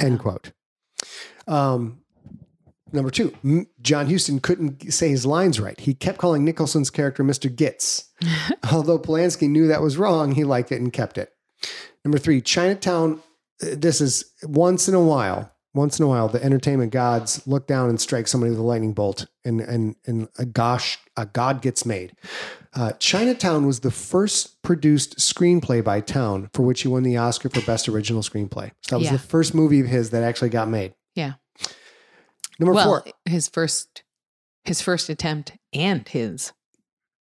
end 0.00 0.18
quote. 0.18 0.52
Um, 1.46 2.00
number 2.92 3.10
two, 3.10 3.34
John 3.80 4.08
Huston 4.10 4.40
couldn't 4.40 4.92
say 4.92 5.08
his 5.08 5.26
lines 5.26 5.60
right. 5.60 5.78
He 5.78 5.94
kept 5.94 6.18
calling 6.18 6.44
Nicholson's 6.44 6.90
character 6.90 7.22
Mr. 7.24 7.54
Gitz. 7.54 8.04
Although 8.72 8.98
Polanski 8.98 9.48
knew 9.48 9.66
that 9.68 9.82
was 9.82 9.96
wrong, 9.96 10.32
he 10.32 10.44
liked 10.44 10.72
it 10.72 10.80
and 10.80 10.92
kept 10.92 11.18
it. 11.18 11.32
Number 12.04 12.18
three, 12.18 12.40
Chinatown. 12.40 13.20
uh, 13.62 13.66
This 13.76 14.00
is 14.00 14.24
once 14.42 14.88
in 14.88 14.94
a 14.94 15.02
while. 15.02 15.52
Once 15.74 15.98
in 15.98 16.04
a 16.04 16.08
while, 16.08 16.28
the 16.28 16.42
entertainment 16.42 16.90
gods 16.92 17.46
look 17.46 17.66
down 17.66 17.88
and 17.90 18.00
strike 18.00 18.26
somebody 18.26 18.50
with 18.50 18.58
a 18.58 18.62
lightning 18.62 18.94
bolt, 18.94 19.26
and 19.44 19.60
and 19.60 19.94
and 20.06 20.26
a 20.38 20.44
gosh, 20.46 20.98
a 21.16 21.26
god 21.26 21.60
gets 21.60 21.84
made. 21.84 22.14
Uh, 22.74 22.92
Chinatown 22.98 23.66
was 23.66 23.80
the 23.80 23.90
first 23.90 24.60
produced 24.62 25.18
screenplay 25.18 25.84
by 25.84 26.00
Towne, 26.00 26.48
for 26.54 26.62
which 26.62 26.82
he 26.82 26.88
won 26.88 27.02
the 27.02 27.16
Oscar 27.18 27.48
for 27.50 27.60
Best 27.60 27.88
Original 27.88 28.22
Screenplay. 28.22 28.70
So 28.82 28.90
that 28.90 28.98
was 28.98 29.04
Yeah. 29.06 29.12
the 29.12 29.18
first 29.18 29.54
movie 29.54 29.78
of 29.80 29.86
his 29.86 30.10
that 30.10 30.22
actually 30.24 30.48
got 30.48 30.68
made. 30.68 30.94
Yeah. 31.14 31.34
Number 32.58 32.74
well, 32.74 33.02
four. 33.02 33.12
his 33.24 33.48
first 33.48 34.02
his 34.64 34.80
first 34.82 35.08
attempt 35.08 35.52
and 35.72 36.06
his 36.08 36.52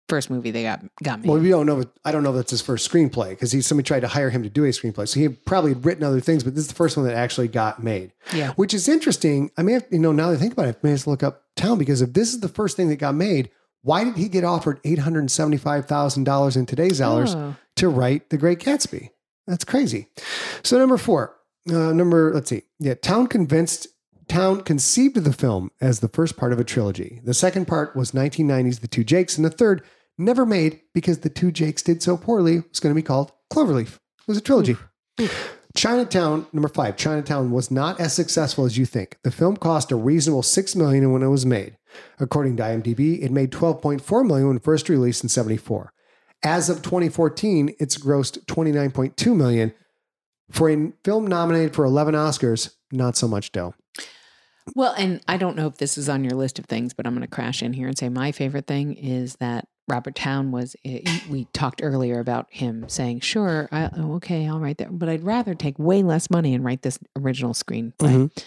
first 0.09 0.29
movie 0.31 0.51
they 0.51 0.63
got 0.63 0.83
got 1.03 1.21
me. 1.21 1.29
Well, 1.29 1.39
we 1.41 1.49
don't 1.49 1.67
know. 1.67 1.83
I 2.05 2.13
don't 2.13 2.23
know 2.23 2.31
if 2.31 2.37
that's 2.37 2.51
his 2.51 2.61
first 2.63 2.91
screenplay 2.91 3.31
because 3.31 3.53
he 3.53 3.61
somebody 3.61 3.87
tried 3.87 4.01
to 4.01 4.09
hire 4.09 4.31
him 4.31 4.43
to 4.43 4.51
do 4.51 4.65
a 4.65 4.69
screenplay. 4.69 5.09
So 5.09 5.19
he 5.19 5.25
had 5.25 5.45
probably 5.45 5.73
had 5.73 5.85
written 5.85 6.05
other 6.05 6.21
things, 6.21 6.45
but 6.45 6.55
this 6.55 6.63
is 6.65 6.69
the 6.69 6.75
first 6.75 6.97
one 6.97 7.07
that 7.07 7.15
actually 7.17 7.49
got 7.49 7.83
made. 7.83 8.13
yeah. 8.33 8.53
Which 8.53 8.75
is 8.75 8.89
interesting. 8.89 9.51
I 9.57 9.63
have, 9.63 9.85
you 9.91 9.99
know, 9.99 10.13
now 10.13 10.29
that 10.31 10.37
I 10.37 10.41
think 10.41 10.53
about 10.53 10.67
it, 10.69 10.77
I 10.77 10.79
may 10.83 10.91
have 10.91 11.03
to 11.03 11.11
look 11.11 11.23
up 11.23 11.43
Towne 11.57 11.79
because 11.79 12.01
if 12.03 12.13
this 12.13 12.33
is 12.35 12.41
the 12.41 12.49
first 12.49 12.77
thing 12.77 12.89
that 12.91 12.97
got 12.97 13.15
made, 13.15 13.51
why 13.83 14.05
did 14.05 14.17
he 14.17 14.29
get 14.29 14.45
offered 14.45 14.79
eight 14.85 14.99
hundred 15.01 15.21
and 15.21 15.31
seventy-five 15.31 15.87
thousand 15.87 16.25
dollars 16.25 16.57
in 16.57 16.67
today's 16.67 16.99
dollars 16.99 17.35
Oh. 17.35 17.57
to 17.77 17.89
write 17.89 18.31
The 18.31 18.37
Great 18.39 18.61
Gatsby? 18.61 19.11
That's 19.47 19.65
crazy. 19.65 20.09
So 20.63 20.79
number 20.79 20.97
four, 20.97 21.35
uh, 21.71 21.93
number 21.93 22.33
let's 22.33 22.49
see, 22.51 22.63
yeah, 22.79 22.95
Towne 22.95 23.27
convinced. 23.27 23.89
Towne 24.29 24.63
conceived 24.63 25.17
of 25.17 25.25
the 25.25 25.33
film 25.33 25.71
as 25.81 26.01
the 26.01 26.09
first 26.09 26.37
part 26.37 26.53
of 26.53 26.61
a 26.61 26.65
trilogy. 26.65 27.21
The 27.25 27.35
second 27.35 27.67
part 27.67 27.95
was 27.97 28.13
1990's 28.13 28.81
The 28.81 28.89
Two 28.89 29.05
Jakes, 29.05 29.37
and 29.37 29.45
the 29.45 29.51
third, 29.51 29.83
never 30.17 30.47
made 30.47 30.81
because 30.93 31.21
The 31.21 31.31
Two 31.31 31.51
Jakes 31.51 31.83
did 31.83 32.03
so 32.03 32.17
poorly, 32.17 32.63
was 32.69 32.81
going 32.81 32.95
to 32.95 32.99
be 32.99 33.07
called 33.07 33.33
Cloverleaf. 33.53 33.97
It 33.97 34.29
was 34.29 34.39
a 34.39 34.41
trilogy. 34.41 34.77
Chinatown, 35.77 36.47
number 36.53 36.69
five, 36.69 36.97
Chinatown 36.97 37.51
was 37.51 37.71
not 37.71 37.99
as 37.99 38.13
successful 38.13 38.65
as 38.65 38.79
you 38.79 38.87
think. 38.87 39.19
The 39.25 39.33
film 39.33 39.57
cost 39.57 39.91
a 39.91 39.97
reasonable 39.97 40.43
six 40.43 40.77
million 40.77 41.13
when 41.13 41.23
it 41.23 41.29
was 41.29 41.45
made. 41.45 41.77
According 42.21 42.57
to 42.57 42.63
IMDb, 42.63 43.23
it 43.23 43.33
made 43.33 43.51
12.4 43.51 44.27
million 44.27 44.49
when 44.49 44.59
first 44.61 44.89
released 44.89 45.25
in 45.25 45.29
74. 45.29 45.93
As 46.45 46.69
of 46.69 46.83
2014, 46.83 47.75
it's 47.81 47.99
grossed 47.99 48.45
29.2 48.47 49.37
million. 49.37 49.73
For 50.51 50.71
a 50.71 50.93
film 51.05 51.27
nominated 51.27 51.75
for 51.75 51.85
11 51.85 52.15
Oscars, 52.15 52.75
not 52.93 53.17
so 53.17 53.27
much 53.27 53.51
dough. 53.51 53.75
Well, 54.75 54.95
and 54.97 55.21
I 55.29 55.37
don't 55.37 55.57
know 55.57 55.67
if 55.67 55.77
this 55.77 55.99
is 55.99 56.09
on 56.09 56.25
your 56.25 56.33
list 56.37 56.59
of 56.59 56.65
things, 56.67 56.95
but 56.95 57.07
I'm 57.07 57.15
going 57.15 57.21
to 57.27 57.29
crash 57.35 57.63
in 57.63 57.73
here 57.75 57.87
and 57.87 57.97
say 57.99 58.09
my 58.09 58.33
favorite 58.33 58.67
thing 58.67 58.95
is 58.95 59.37
that 59.37 59.69
Robert 59.89 60.15
Towne 60.15 60.51
was. 60.53 60.75
eh, 60.85 61.03
We 61.29 61.45
talked 61.53 61.81
earlier 61.83 62.19
about 62.19 62.47
him 62.51 62.89
saying, 62.89 63.21
"Sure, 63.21 63.69
I, 63.71 63.91
oh, 63.97 64.15
okay, 64.15 64.49
I'll 64.49 64.59
write 64.61 64.79
that, 64.79 64.99
but 64.99 65.09
I'd 65.11 65.23
rather 65.23 65.55
take 65.55 65.79
way 65.79 66.03
less 66.03 66.31
money 66.31 66.55
and 66.55 66.65
write 66.65 66.81
this 66.83 66.99
original 67.17 67.53
screenplay." 67.53 67.93
Mhm. 68.31 68.43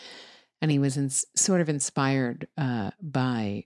And 0.61 0.71
he 0.71 0.79
was 0.79 0.97
in, 0.97 1.11
sort 1.35 1.61
of 1.61 1.69
inspired 1.69 2.47
uh, 2.57 2.89
by 2.99 3.65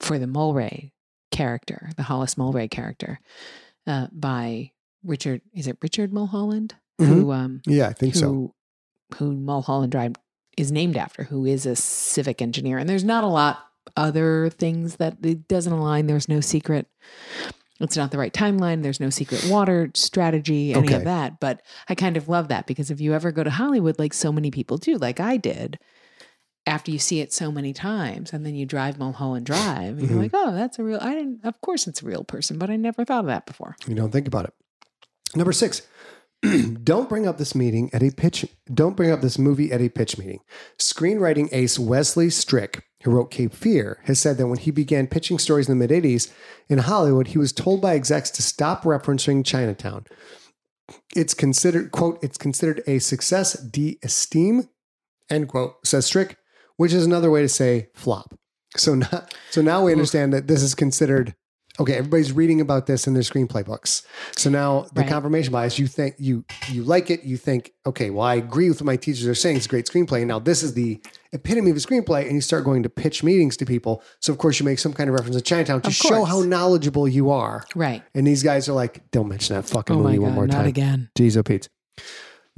for 0.00 0.18
the 0.18 0.26
Mulwray 0.26 0.92
character, 1.30 1.90
the 1.96 2.02
Hollis 2.02 2.34
Mulwray 2.34 2.70
character, 2.70 3.20
uh, 3.86 4.08
by 4.12 4.72
Richard. 5.02 5.40
Is 5.54 5.66
it 5.66 5.78
Richard 5.80 6.12
Mulholland? 6.12 6.74
Who 6.98 7.32
um, 7.32 7.62
Yeah, 7.66 7.88
I 7.88 7.94
think 7.94 8.14
so. 8.14 8.26
who 8.28 8.54
who 9.14 9.32
Mulholland 9.32 9.92
Drive 9.92 10.12
is 10.60 10.70
named 10.70 10.96
after, 10.96 11.24
who 11.24 11.44
is 11.46 11.66
a 11.66 11.74
civic 11.74 12.42
engineer. 12.42 12.78
And 12.78 12.88
there's 12.88 13.04
not 13.04 13.24
a 13.24 13.28
lot 13.28 13.66
other 13.96 14.50
things 14.50 14.96
that 14.96 15.16
it 15.22 15.48
doesn't 15.48 15.72
align. 15.72 16.06
There's 16.06 16.28
no 16.28 16.40
secret. 16.40 16.86
It's 17.80 17.96
not 17.96 18.10
the 18.10 18.18
right 18.18 18.32
timeline. 18.32 18.82
There's 18.82 19.00
no 19.00 19.08
secret 19.10 19.42
water 19.50 19.90
strategy, 19.94 20.74
any 20.74 20.88
Okay. 20.88 20.96
of 20.96 21.04
that. 21.04 21.40
But 21.40 21.62
I 21.88 21.94
kind 21.94 22.16
of 22.18 22.28
love 22.28 22.48
that 22.48 22.66
because 22.66 22.90
if 22.90 23.00
you 23.00 23.14
ever 23.14 23.32
go 23.32 23.42
to 23.42 23.50
Hollywood, 23.50 23.98
like 23.98 24.12
so 24.12 24.30
many 24.30 24.50
people 24.50 24.76
do, 24.76 24.96
like 24.98 25.18
I 25.18 25.38
did, 25.38 25.78
after 26.66 26.90
you 26.90 26.98
see 26.98 27.20
it 27.20 27.32
so 27.32 27.50
many 27.50 27.72
times 27.72 28.34
and 28.34 28.44
then 28.44 28.54
you 28.54 28.66
drive 28.66 28.98
Mulholland 28.98 29.46
Drive 29.46 29.98
and 29.98 30.02
Mhm. 30.02 30.10
you're 30.10 30.18
like, 30.18 30.32
oh, 30.34 30.52
that's 30.52 30.78
a 30.78 30.84
real, 30.84 30.98
I 31.00 31.14
didn't, 31.14 31.40
of 31.42 31.58
course 31.62 31.86
it's 31.86 32.02
a 32.02 32.06
real 32.06 32.22
person, 32.22 32.58
but 32.58 32.68
I 32.68 32.76
never 32.76 33.02
thought 33.06 33.20
of 33.20 33.26
that 33.26 33.46
before. 33.46 33.76
You 33.88 33.94
don't 33.94 34.10
think 34.12 34.28
about 34.28 34.44
it. 34.44 34.52
Number 35.34 35.52
six, 35.52 35.80
don't 36.82 37.08
bring 37.08 37.26
up 37.26 37.38
this 37.38 37.54
meeting 37.54 37.90
at 37.92 38.02
a 38.02 38.10
pitch. 38.10 38.46
Don't 38.72 38.96
bring 38.96 39.10
up 39.10 39.20
this 39.20 39.38
movie 39.38 39.72
at 39.72 39.80
a 39.80 39.88
pitch 39.88 40.16
meeting. 40.16 40.40
Screenwriting 40.78 41.48
ace 41.52 41.78
Wesley 41.78 42.30
Strick, 42.30 42.82
who 43.02 43.10
wrote 43.10 43.30
Cape 43.30 43.52
Fear, 43.52 44.00
has 44.04 44.18
said 44.18 44.38
that 44.38 44.46
when 44.46 44.58
he 44.58 44.70
began 44.70 45.06
pitching 45.06 45.38
stories 45.38 45.68
in 45.68 45.78
the 45.78 45.86
mid 45.86 46.02
80s 46.02 46.32
in 46.68 46.78
Hollywood, 46.78 47.28
he 47.28 47.38
was 47.38 47.52
told 47.52 47.82
by 47.82 47.94
execs 47.94 48.30
to 48.30 48.42
stop 48.42 48.84
referencing 48.84 49.44
Chinatown. 49.44 50.06
It's 51.14 51.34
considered, 51.34 51.92
quote, 51.92 52.18
it's 52.22 52.38
considered 52.38 52.82
a 52.86 52.98
success 52.98 53.52
de 53.52 53.98
esteem, 54.02 54.68
end 55.28 55.48
quote, 55.48 55.86
says 55.86 56.06
Strick, 56.06 56.36
which 56.76 56.92
is 56.92 57.04
another 57.04 57.30
way 57.30 57.42
to 57.42 57.48
say 57.48 57.88
flop. 57.94 58.34
So 58.76 58.94
now, 58.94 59.26
so 59.50 59.60
now 59.60 59.84
we 59.84 59.92
understand 59.92 60.32
that 60.32 60.46
this 60.46 60.62
is 60.62 60.74
considered 60.74 61.34
okay. 61.80 61.94
Everybody's 61.94 62.32
reading 62.32 62.60
about 62.60 62.86
this 62.86 63.06
in 63.06 63.14
their 63.14 63.22
screenplay 63.24 63.64
books. 63.64 64.02
So 64.36 64.50
now 64.50 64.86
the 64.94 65.00
Right. 65.00 65.08
confirmation 65.10 65.52
bias, 65.52 65.78
you 65.78 65.86
think 65.88 66.14
you 66.18 66.44
you 66.68 66.84
like 66.84 67.10
it, 67.10 67.24
you 67.24 67.36
think 67.36 67.72
okay, 67.86 68.10
well 68.10 68.24
I 68.26 68.36
agree 68.36 68.68
with 68.68 68.80
what 68.80 68.86
my 68.86 68.96
teachers 68.96 69.26
are 69.26 69.34
saying. 69.34 69.56
It's 69.56 69.66
a 69.66 69.68
great 69.68 69.86
screenplay. 69.86 70.24
Now 70.26 70.38
this 70.38 70.62
is 70.62 70.74
the 70.74 71.00
epitome 71.32 71.70
of 71.70 71.76
a 71.76 71.80
screenplay, 71.80 72.22
and 72.26 72.32
you 72.34 72.40
start 72.40 72.64
going 72.64 72.82
to 72.82 72.88
pitch 72.88 73.22
meetings 73.22 73.56
to 73.58 73.64
people. 73.66 74.02
So 74.20 74.32
of 74.32 74.38
course 74.38 74.60
you 74.60 74.66
make 74.66 74.78
some 74.78 74.92
kind 74.92 75.08
of 75.08 75.14
reference 75.14 75.36
to 75.36 75.42
Chinatown 75.42 75.80
to 75.82 75.88
Of 75.88 75.94
show 75.94 76.08
course. 76.08 76.28
how 76.28 76.40
knowledgeable 76.42 77.08
you 77.08 77.30
are. 77.30 77.64
Right. 77.74 78.02
And 78.14 78.26
these 78.26 78.42
guys 78.42 78.68
are 78.68 78.72
like, 78.74 79.10
don't 79.10 79.28
mention 79.28 79.56
that 79.56 79.68
fucking 79.68 79.96
Oh 79.96 79.98
my 80.00 80.04
movie 80.12 80.18
God, 80.18 80.24
one 80.24 80.34
more 80.34 80.46
not 80.46 80.54
time. 80.54 80.66
again. 80.66 81.10
Jeez, 81.18 81.36
oh 81.36 81.42
Pete. 81.42 81.68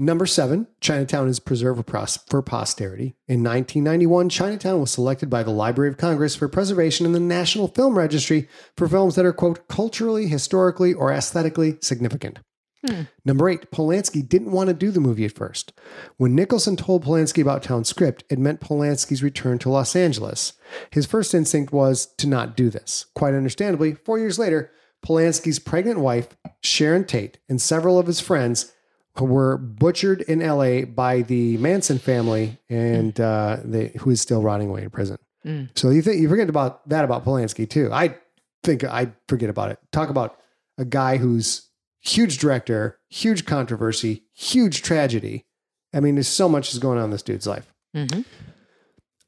Number 0.03 0.27
seven, 0.27 0.67
Chinatown 0.81 1.29
is 1.29 1.39
preserved 1.39 1.89
for 2.29 2.43
posterity. 2.43 3.15
In 3.29 3.45
1991, 3.45 4.31
Chinatown 4.31 4.81
was 4.81 4.91
selected 4.91 5.31
by 5.31 5.45
the 5.45 5.53
Library 5.53 5.93
of 5.93 5.97
Congress 5.97 6.35
for 6.35 6.49
preservation 6.49 7.07
in 7.07 7.13
the 7.13 7.21
National 7.21 7.69
Film 7.69 7.97
Registry 7.97 8.49
for 8.77 8.89
films 8.89 9.15
that 9.15 9.25
are, 9.25 9.33
quote, 9.33 9.69
culturally, 9.69 10.27
historically, 10.27 10.93
or 10.93 11.13
aesthetically 11.13 11.79
significant. 11.81 12.41
Hmm. 12.85 13.03
Number 13.25 13.49
eight, 13.49 13.71
Polanski 13.71 14.29
didn't 14.29 14.51
want 14.51 14.67
to 14.67 14.75
do 14.75 14.91
the 14.91 14.99
movie 14.99 15.25
at 15.25 15.37
first. 15.37 15.73
When 16.17 16.35
Nicholson 16.35 16.75
told 16.75 17.05
Polanski 17.05 17.41
about 17.41 17.63
Towne's 17.63 17.89
script, 17.89 18.25
it 18.29 18.41
meant 18.41 18.61
Polanski's 18.61 19.23
return 19.23 19.61
to 19.61 19.71
Los 19.71 19.95
Angeles. 19.95 20.55
His 20.91 21.07
first 21.07 21.33
instinct 21.33 21.73
was 21.73 22.07
to 22.19 22.27
not 22.27 22.57
do 22.57 22.71
this. 22.71 23.07
Quite 23.15 23.35
understandably, 23.35 23.95
four 23.95 24.19
years 24.19 24.37
later, 24.37 24.73
Polanski's 25.07 25.61
pregnant 25.61 26.01
wife, 26.01 26.37
Sharon 26.61 27.05
Tate, 27.05 27.39
and 27.49 27.63
several 27.63 28.01
of 28.01 28.09
his 28.09 28.19
friends 28.19 28.73
were 29.21 29.59
butchered 29.59 30.23
in 30.23 30.41
LA 30.41 30.83
by 30.87 31.23
the 31.23 31.59
Manson 31.59 31.99
family, 31.99 32.59
and 32.69 33.19
uh, 33.21 33.59
they, 33.65 33.89
who 34.01 34.11
is 34.11 34.21
still 34.21 34.43
rotting 34.43 34.71
away 34.71 34.83
in 34.83 34.91
prison. 34.91 35.19
Mm. 35.45 35.69
So 35.77 35.91
you 35.91 36.03
think 36.03 36.21
you 36.21 36.29
forget 36.29 36.49
about 36.49 36.89
that 36.89 37.05
about 37.05 37.25
Polanski 37.25 37.69
too. 37.69 37.91
I 37.93 38.17
think 38.63 38.85
I 38.85 39.13
forget 39.29 39.51
about 39.51 39.71
it. 39.71 39.79
Talk 39.91 40.09
about 40.09 40.39
a 40.79 40.85
guy 40.85 41.17
who's 41.17 41.69
huge 42.01 42.39
director, 42.39 42.99
huge 43.09 43.45
controversy, 43.45 44.25
huge 44.33 44.83
tragedy. 44.83 45.47
I 45.93 46.01
mean, 46.01 46.15
there's 46.15 46.29
so 46.29 46.49
much 46.49 46.73
is 46.73 46.79
going 46.79 46.99
on 46.99 47.05
in 47.07 47.11
this 47.11 47.23
dude's 47.23 47.47
life. 47.47 47.73
Mhm. 47.95 48.25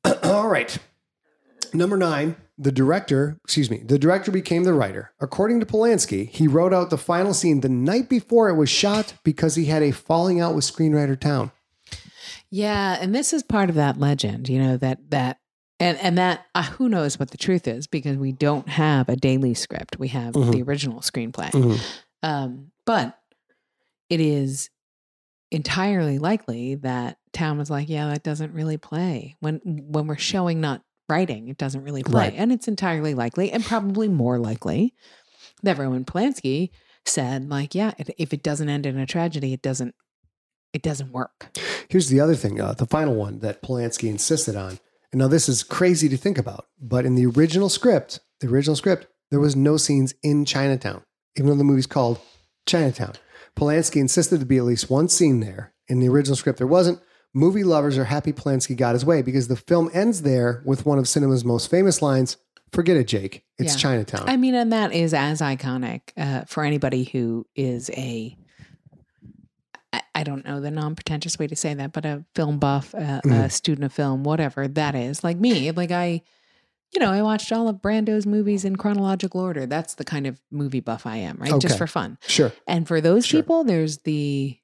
All 0.24 0.48
right. 0.48 0.76
Number 1.72 1.96
nine, 1.96 2.36
the 2.56 2.70
director, 2.72 3.38
excuse 3.44 3.68
me, 3.70 3.78
the 3.78 3.98
director 3.98 4.30
became 4.30 4.62
the 4.64 4.72
writer. 4.74 5.12
According 5.20 5.60
to 5.60 5.66
Polanski, 5.66 6.28
he 6.28 6.46
wrote 6.46 6.72
out 6.72 6.90
the 6.90 6.98
final 6.98 7.34
scene 7.34 7.60
the 7.62 7.68
night 7.68 8.08
before 8.08 8.48
it 8.48 8.54
was 8.54 8.70
shot 8.70 9.14
because 9.24 9.56
he 9.56 9.64
had 9.66 9.82
a 9.82 9.90
falling 9.90 10.40
out 10.40 10.54
with 10.54 10.64
screenwriter 10.64 11.18
Towne. 11.18 11.50
Yeah, 12.50 12.96
and 13.00 13.14
this 13.14 13.32
is 13.32 13.42
part 13.42 13.68
of 13.70 13.74
that 13.74 13.98
legend, 13.98 14.48
you 14.48 14.60
know, 14.60 14.76
that 14.76 15.10
that 15.10 15.38
and 15.80 15.98
and 15.98 16.16
that 16.18 16.46
uh, 16.54 16.62
who 16.62 16.88
knows 16.88 17.18
what 17.18 17.30
the 17.32 17.36
truth 17.36 17.66
is 17.66 17.88
because 17.88 18.16
we 18.16 18.30
don't 18.30 18.68
have 18.68 19.08
a 19.08 19.16
daily 19.16 19.54
script. 19.54 19.98
We 19.98 20.08
have 20.08 20.34
Mhm. 20.34 20.52
the 20.52 20.62
original 20.62 21.00
screenplay. 21.00 21.50
Mhm. 21.50 21.80
Um, 22.22 22.70
but 22.86 23.18
it 24.08 24.20
is 24.20 24.70
entirely 25.50 26.18
likely 26.18 26.76
that 26.76 27.18
Towne 27.32 27.58
was 27.58 27.70
like, 27.70 27.88
yeah, 27.88 28.08
that 28.08 28.22
doesn't 28.22 28.52
really 28.54 28.76
play 28.76 29.36
when 29.40 29.56
when 29.64 30.06
we're 30.06 30.16
showing 30.16 30.60
not 30.60 30.82
writing, 31.08 31.48
it 31.48 31.58
doesn't 31.58 31.82
really 31.82 32.02
play, 32.02 32.28
Right. 32.30 32.34
and 32.36 32.52
it's 32.52 32.68
entirely 32.68 33.14
likely, 33.14 33.50
and 33.52 33.64
probably 33.64 34.08
more 34.08 34.38
likely 34.38 34.94
that 35.62 35.78
Roman 35.78 36.04
Polanski 36.04 36.70
said, 37.04 37.48
like, 37.48 37.74
yeah, 37.74 37.92
if, 37.98 38.32
it 38.32 38.42
doesn't 38.42 38.68
end 38.68 38.86
in 38.86 38.98
a 38.98 39.06
tragedy, 39.06 39.52
it 39.52 39.62
doesn't 39.62 39.94
it 40.72 40.82
doesn't 40.82 41.12
work. 41.12 41.56
Here's 41.88 42.08
the 42.08 42.18
other 42.18 42.34
thing, 42.34 42.60
uh, 42.60 42.72
the 42.72 42.86
final 42.86 43.14
one 43.14 43.38
that 43.40 43.62
Polanski 43.62 44.08
insisted 44.08 44.56
on. 44.56 44.80
And 45.12 45.20
now 45.20 45.28
this 45.28 45.48
is 45.48 45.62
crazy 45.62 46.08
to 46.08 46.16
think 46.16 46.36
about, 46.36 46.66
but 46.80 47.06
in 47.06 47.14
the 47.14 47.26
original 47.26 47.68
script, 47.68 48.18
the 48.40 48.48
original 48.48 48.74
script, 48.74 49.06
there 49.30 49.38
was 49.38 49.54
no 49.54 49.76
scenes 49.76 50.14
in 50.24 50.44
Chinatown, 50.44 51.04
even 51.36 51.48
though 51.48 51.54
the 51.56 51.62
movie's 51.62 51.86
called 51.86 52.18
Chinatown. 52.66 53.12
Polanski 53.56 54.00
insisted 54.00 54.40
to 54.40 54.46
be 54.46 54.56
at 54.56 54.64
least 54.64 54.90
one 54.90 55.08
scene 55.08 55.38
there. 55.38 55.72
In 55.86 56.00
the 56.00 56.08
original 56.08 56.34
script, 56.34 56.58
there 56.58 56.66
wasn't. 56.66 56.98
Movie 57.34 57.64
lovers 57.64 57.98
are 57.98 58.04
happy 58.04 58.32
Polanski 58.32 58.76
got 58.76 58.94
his 58.94 59.04
way 59.04 59.20
because 59.20 59.48
the 59.48 59.56
film 59.56 59.90
ends 59.92 60.22
there 60.22 60.62
with 60.64 60.86
one 60.86 60.98
of 60.98 61.08
cinema's 61.08 61.44
most 61.44 61.70
famous 61.70 62.00
lines 62.02 62.36
Forget 62.72 62.96
it, 62.96 63.06
Jake. 63.06 63.44
It's 63.56 63.74
Yeah. 63.74 63.78
Chinatown. 63.78 64.28
I 64.28 64.36
mean, 64.36 64.56
and 64.56 64.72
that 64.72 64.92
is 64.92 65.14
as 65.14 65.40
iconic 65.40 66.00
uh, 66.16 66.42
for 66.48 66.64
anybody 66.64 67.04
who 67.04 67.46
is 67.54 67.88
a 67.90 68.36
I 70.12 70.24
don't 70.24 70.44
know 70.44 70.60
the 70.60 70.72
non 70.72 70.96
pretentious 70.96 71.38
way 71.38 71.46
to 71.46 71.54
say 71.54 71.72
that, 71.74 71.92
but 71.92 72.04
a 72.04 72.24
film 72.34 72.58
buff, 72.58 72.92
a 72.94 73.20
Mhm. 73.24 73.50
student 73.52 73.84
of 73.84 73.92
film, 73.92 74.24
whatever 74.24 74.66
that 74.66 74.96
is. 74.96 75.22
Like 75.22 75.38
me, 75.38 75.70
like 75.70 75.92
I, 75.92 76.22
you 76.92 77.00
know, 77.00 77.12
I 77.12 77.22
watched 77.22 77.52
all 77.52 77.68
of 77.68 77.80
Brando's 77.80 78.26
movies 78.26 78.64
in 78.64 78.74
chronological 78.76 79.40
order. 79.40 79.66
That's 79.66 79.94
the 79.94 80.04
kind 80.04 80.26
of 80.26 80.40
movie 80.50 80.80
buff 80.80 81.06
I 81.06 81.18
am, 81.18 81.36
right? 81.38 81.52
Okay. 81.52 81.60
Just 81.60 81.78
for 81.78 81.86
fun. 81.86 82.18
sure. 82.26 82.52
And 82.66 82.88
for 82.88 83.00
those 83.00 83.24
Sure. 83.24 83.40
people, 83.42 83.62
there's 83.62 83.98
the, 83.98 84.58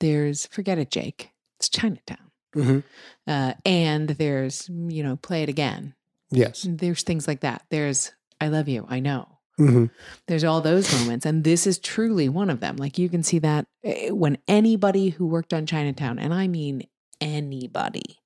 there's 0.00 0.46
forget 0.46 0.78
it, 0.78 0.90
Jake. 0.90 1.30
It's 1.64 1.68
Chinatown. 1.70 2.30
hmm 2.52 2.80
Uh, 3.26 3.54
and 3.64 4.10
there's, 4.10 4.68
you 4.68 5.02
know, 5.02 5.16
play 5.16 5.42
it 5.42 5.48
again. 5.48 5.94
Yes. 6.30 6.66
There's 6.68 7.02
things 7.02 7.26
like 7.26 7.40
that. 7.40 7.64
There's, 7.70 8.12
I 8.40 8.48
love 8.48 8.68
you. 8.68 8.86
I 8.88 9.00
know 9.00 9.28
hmm 9.56 9.84
there's 10.26 10.42
all 10.42 10.60
those 10.60 10.92
moments 10.92 11.24
and 11.24 11.44
this 11.44 11.64
is 11.64 11.78
truly 11.78 12.28
one 12.28 12.50
of 12.50 12.58
them 12.58 12.74
like 12.76 12.98
you 12.98 13.08
can 13.08 13.22
see 13.22 13.38
that 13.38 13.68
eh, 13.84 14.10
when 14.10 14.36
anybody 14.48 15.10
who 15.10 15.24
worked 15.28 15.54
on 15.54 15.64
chinatown 15.64 16.18
and 16.18 16.34
i 16.34 16.48
mean 16.48 16.82
anybody 17.20 18.18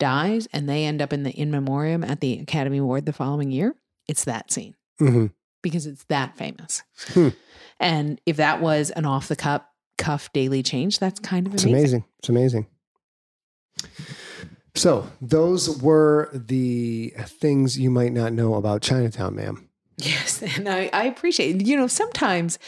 dies 0.00 0.48
and 0.52 0.68
they 0.68 0.84
end 0.84 1.00
up 1.00 1.12
in 1.12 1.22
the 1.22 1.30
in 1.30 1.52
memoriam 1.52 2.02
at 2.02 2.18
the 2.20 2.40
academy 2.40 2.78
award 2.78 3.06
the 3.06 3.12
following 3.12 3.52
year 3.52 3.72
it's 4.08 4.24
that 4.24 4.50
scene 4.50 4.74
hmm 4.98 5.26
because 5.62 5.86
it's 5.86 6.02
that 6.08 6.36
famous 6.36 6.82
Hmm. 7.14 7.28
and 7.78 8.20
if 8.26 8.36
that 8.38 8.60
was 8.60 8.90
an 8.90 9.06
off 9.06 9.28
the 9.28 9.36
cup 9.36 9.70
cuff 9.98 10.32
daily 10.32 10.62
change 10.62 10.98
that's 10.98 11.20
kind 11.20 11.46
of 11.46 11.54
It's 11.54 11.64
amazing, 11.64 11.78
amazing. 11.82 12.04
It's 12.20 12.28
amazing. 12.28 12.66
So, 14.74 15.10
those 15.20 15.80
were 15.82 16.30
the 16.32 17.12
things 17.26 17.78
you 17.78 17.90
might 17.90 18.12
not 18.12 18.32
know 18.32 18.54
about 18.54 18.80
Chinatown, 18.80 19.34
ma'am. 19.34 19.68
Yes, 19.96 20.40
and 20.56 20.68
I, 20.68 20.88
I 20.92 21.04
appreciate. 21.04 21.66
You 21.66 21.76
know, 21.76 21.88
sometimes 21.88 22.58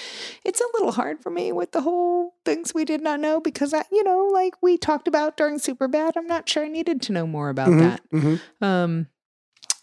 it's 0.44 0.60
a 0.60 0.66
little 0.74 0.90
hard 0.92 1.20
for 1.20 1.30
me 1.30 1.52
with 1.52 1.70
the 1.70 1.82
whole 1.82 2.34
things 2.44 2.74
we 2.74 2.84
did 2.84 3.00
not 3.00 3.20
know 3.20 3.40
because 3.40 3.72
I, 3.72 3.84
you 3.92 4.02
know, 4.02 4.28
like 4.32 4.54
we 4.60 4.76
talked 4.76 5.06
about 5.06 5.36
during 5.36 5.58
Superbad, 5.58 6.12
I'm 6.16 6.26
not 6.26 6.48
sure 6.48 6.64
I 6.64 6.68
needed 6.68 7.00
to 7.02 7.12
know 7.12 7.26
more 7.28 7.48
about 7.48 7.68
Mhm, 7.68 7.78
that. 7.78 8.00
mhm. 8.12 8.40
Um, 8.60 9.06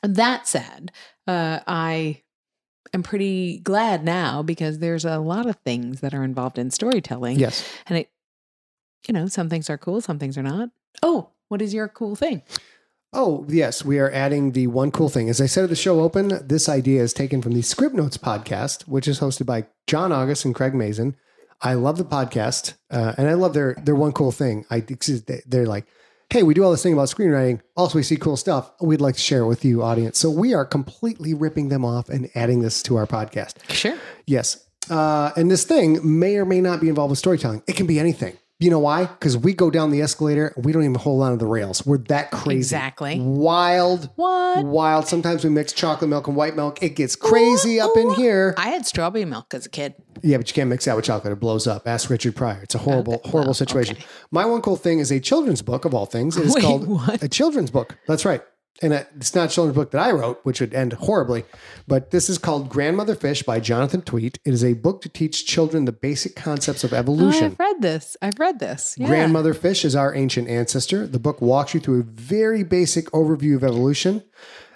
that 0.03 0.47
said, 0.47 0.91
uh, 1.27 1.59
I 1.65 2.23
am 2.93 3.03
pretty 3.03 3.59
glad 3.59 4.03
now 4.03 4.41
because 4.43 4.79
there's 4.79 5.05
a 5.05 5.19
lot 5.19 5.45
of 5.45 5.55
things 5.65 6.01
that 6.01 6.13
are 6.13 6.23
involved 6.23 6.57
in 6.57 6.71
storytelling, 6.71 7.39
Yes. 7.39 7.67
and 7.88 7.97
it, 7.99 8.09
you 9.07 9.13
know, 9.13 9.27
some 9.27 9.49
things 9.49 9.69
are 9.69 9.77
cool, 9.77 10.01
some 10.01 10.19
things 10.19 10.38
are 10.38 10.43
not. 10.43 10.69
Oh, 11.03 11.29
what 11.47 11.61
is 11.61 11.73
your 11.73 11.88
cool 11.88 12.15
thing? 12.15 12.41
Oh, 13.13 13.45
yes. 13.47 13.85
We 13.85 13.99
are 13.99 14.11
adding 14.11 14.51
the 14.51 14.67
one 14.67 14.91
cool 14.91 15.07
thing. 15.09 15.29
As 15.29 15.39
I 15.39 15.45
said 15.45 15.63
at 15.63 15.69
the 15.69 15.75
show 15.77 16.01
open, 16.01 16.45
this 16.45 16.67
idea 16.67 17.01
is 17.01 17.13
taken 17.13 17.41
from 17.41 17.53
the 17.53 17.61
Script 17.61 17.95
Notes 17.95 18.17
podcast, 18.17 18.81
which 18.88 19.07
is 19.07 19.19
hosted 19.21 19.45
by 19.45 19.65
John 19.88 20.11
August 20.11 20.43
and 20.43 20.53
Craig 20.53 20.73
Mazin. 20.75 21.15
I 21.61 21.73
love 21.75 21.97
the 21.97 22.03
podcast, 22.05 22.73
uh, 22.91 23.13
and 23.17 23.27
I 23.29 23.33
love 23.33 23.53
their 23.53 23.75
their 23.81 23.95
one 23.95 24.11
cool 24.11 24.31
thing. 24.31 24.65
I 24.69 24.81
they're 24.81 25.65
like, 25.65 25.88
hey, 26.30 26.43
we 26.43 26.53
do 26.53 26.63
all 26.63 26.71
this 26.71 26.84
thing 26.84 26.93
about 26.93 27.07
screenwriting. 27.07 27.61
Also, 27.75 27.97
we 27.97 28.03
see 28.03 28.17
cool 28.17 28.38
stuff. 28.38 28.71
We'd 28.82 29.01
like 29.01 29.15
to 29.15 29.21
share 29.21 29.41
it 29.41 29.47
with 29.47 29.63
you, 29.63 29.82
audience. 29.82 30.17
So 30.17 30.30
we 30.30 30.53
are 30.53 30.65
completely 30.65 31.34
ripping 31.34 31.69
them 31.69 31.86
off 31.86 32.09
and 32.09 32.30
adding 32.36 32.61
this 32.61 32.84
to 32.84 32.97
our 32.97 33.07
podcast. 33.07 33.55
Sure. 33.71 33.97
Yes. 34.25 34.65
Uh, 34.89 35.32
and 35.36 35.49
this 35.49 35.63
thing 35.63 36.19
may 36.19 36.38
or 36.38 36.45
may 36.45 36.61
not 36.61 36.82
be 36.82 36.89
involved 36.89 37.11
with 37.11 37.19
storytelling. 37.19 37.63
It 37.67 37.75
can 37.75 37.88
be 37.88 37.99
anything. 37.99 38.38
You 38.60 38.72
know 38.72 38.80
why? 38.80 39.05
Because 39.05 39.38
we 39.38 39.53
go 39.53 39.70
down 39.70 39.91
the 39.91 40.01
escalator, 40.01 40.51
we 40.58 40.72
don't 40.72 40.82
even 40.82 40.95
hold 40.95 41.22
on 41.22 41.32
to 41.32 41.38
the 41.38 41.45
rails. 41.45 41.86
We're 41.86 41.99
that 42.10 42.32
crazy. 42.32 42.58
Exactly. 42.58 43.20
Wild. 43.20 44.10
What? 44.16 44.66
Wild. 44.66 45.08
Sometimes 45.08 45.43
we 45.43 45.51
mix 45.51 45.74
chocolate 45.74 46.10
milk 46.10 46.28
and 46.28 46.36
white 46.36 46.55
milk. 46.55 46.82
It 46.82 46.95
gets 46.95 47.16
crazy 47.16 47.80
up 47.80 47.95
in 47.95 48.16
here. 48.16 48.55
I 48.58 48.70
had 48.70 48.88
strawberry 48.88 49.26
milk 49.26 49.53
as 49.53 49.68
a 49.68 49.70
kid. 49.70 49.93
Yeah, 50.24 50.38
but 50.38 50.47
you 50.49 50.55
can't 50.55 50.70
mix 50.72 50.86
that 50.86 50.95
with 50.95 51.05
chocolate. 51.05 51.34
It 51.34 51.39
blows 51.39 51.68
up. 51.68 51.88
Ask 51.88 52.10
Richard 52.10 52.36
Pryor. 52.36 52.60
It's 52.64 52.74
a 52.74 52.80
horrible, 52.80 53.14
oh, 53.14 53.16
oh, 53.18 53.20
Okay. 53.20 53.30
horrible 53.30 53.47
Well, 53.49 53.53
situation. 53.53 53.97
okay. 53.97 54.05
My 54.32 54.45
one 54.45 54.62
cool 54.64 54.76
thing 54.76 54.97
is 54.97 55.12
a 55.12 55.20
children's 55.20 55.62
book 55.62 55.86
of 55.86 55.93
all 55.93 56.08
things. 56.08 56.36
It 56.36 56.47
is 56.47 56.53
Wait, 56.55 56.64
called 56.64 56.88
what? 56.88 57.22
a 57.22 57.30
children's 57.30 57.70
book. 57.70 57.95
That's 58.08 58.26
right. 58.26 58.41
And 58.82 58.93
it's 58.93 59.34
not 59.34 59.49
a 59.49 59.53
children's 59.53 59.75
book 59.75 59.91
that 59.91 60.01
I 60.01 60.11
wrote, 60.11 60.39
which 60.43 60.61
would 60.61 60.73
end 60.73 60.93
horribly. 60.93 61.45
But 61.88 62.11
this 62.11 62.30
is 62.30 62.38
called 62.38 62.69
Grandmother 62.69 63.15
Fish 63.15 63.41
by 63.43 63.59
Jonathan 63.59 64.01
Tweet. 64.03 64.39
It 64.45 64.53
is 64.53 64.63
a 64.63 64.73
book 64.73 65.01
to 65.01 65.09
teach 65.09 65.45
children 65.47 65.86
the 65.86 65.91
basic 65.91 66.36
concepts 66.36 66.84
of 66.84 66.93
Oh, 66.93 66.97
evolution. 66.97 67.45
I've 67.45 67.59
read 67.59 67.82
this. 67.82 68.15
I've 68.21 68.39
read 68.39 68.59
this. 68.59 68.95
Yeah. 68.97 69.07
Grandmother 69.07 69.53
fish 69.53 69.84
is 69.84 69.95
our 69.95 70.13
ancient 70.13 70.47
ancestor. 70.47 71.07
The 71.07 71.19
book 71.19 71.41
walks 71.41 71.73
you 71.73 71.80
through 71.80 72.01
a 72.01 72.03
very 72.03 72.63
basic 72.63 73.05
overview 73.11 73.55
of 73.55 73.63
evolution. 73.63 74.23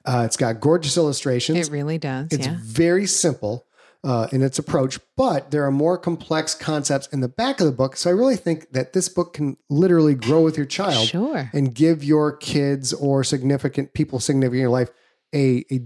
Uh, 0.04 0.24
it's 0.26 0.38
got 0.38 0.60
gorgeous 0.60 0.98
illustrations. 0.98 1.68
It 1.68 1.72
really 1.72 2.00
does. 2.00 2.30
it's 2.32 2.48
yeah. 2.48 2.58
very 2.60 3.06
simple 3.06 3.68
uh, 4.04 4.28
in 4.32 4.42
its 4.42 4.58
approach, 4.58 5.00
but 5.16 5.52
there 5.52 5.64
are 5.66 5.72
more 5.72 5.98
complex 5.98 6.56
concepts 6.56 7.08
in 7.08 7.20
the 7.22 7.28
back 7.28 7.60
of 7.60 7.68
the 7.68 7.72
book. 7.72 7.96
So 7.96 8.10
I 8.10 8.14
really 8.14 8.36
think 8.36 8.72
that 8.72 8.94
this 8.94 9.08
book 9.08 9.34
can 9.34 9.58
literally 9.70 10.16
grow 10.16 10.42
with 10.42 10.58
your 10.58 10.66
child 10.66 11.08
Sure. 11.08 11.50
and 11.54 11.74
give 11.76 12.04
your 12.04 12.36
kids 12.36 12.94
or 12.94 13.24
significant 13.24 13.94
people 13.94 14.20
significant 14.20 14.56
in 14.56 14.62
your 14.62 14.70
life 14.72 14.90
a, 15.36 15.64
a 15.72 15.82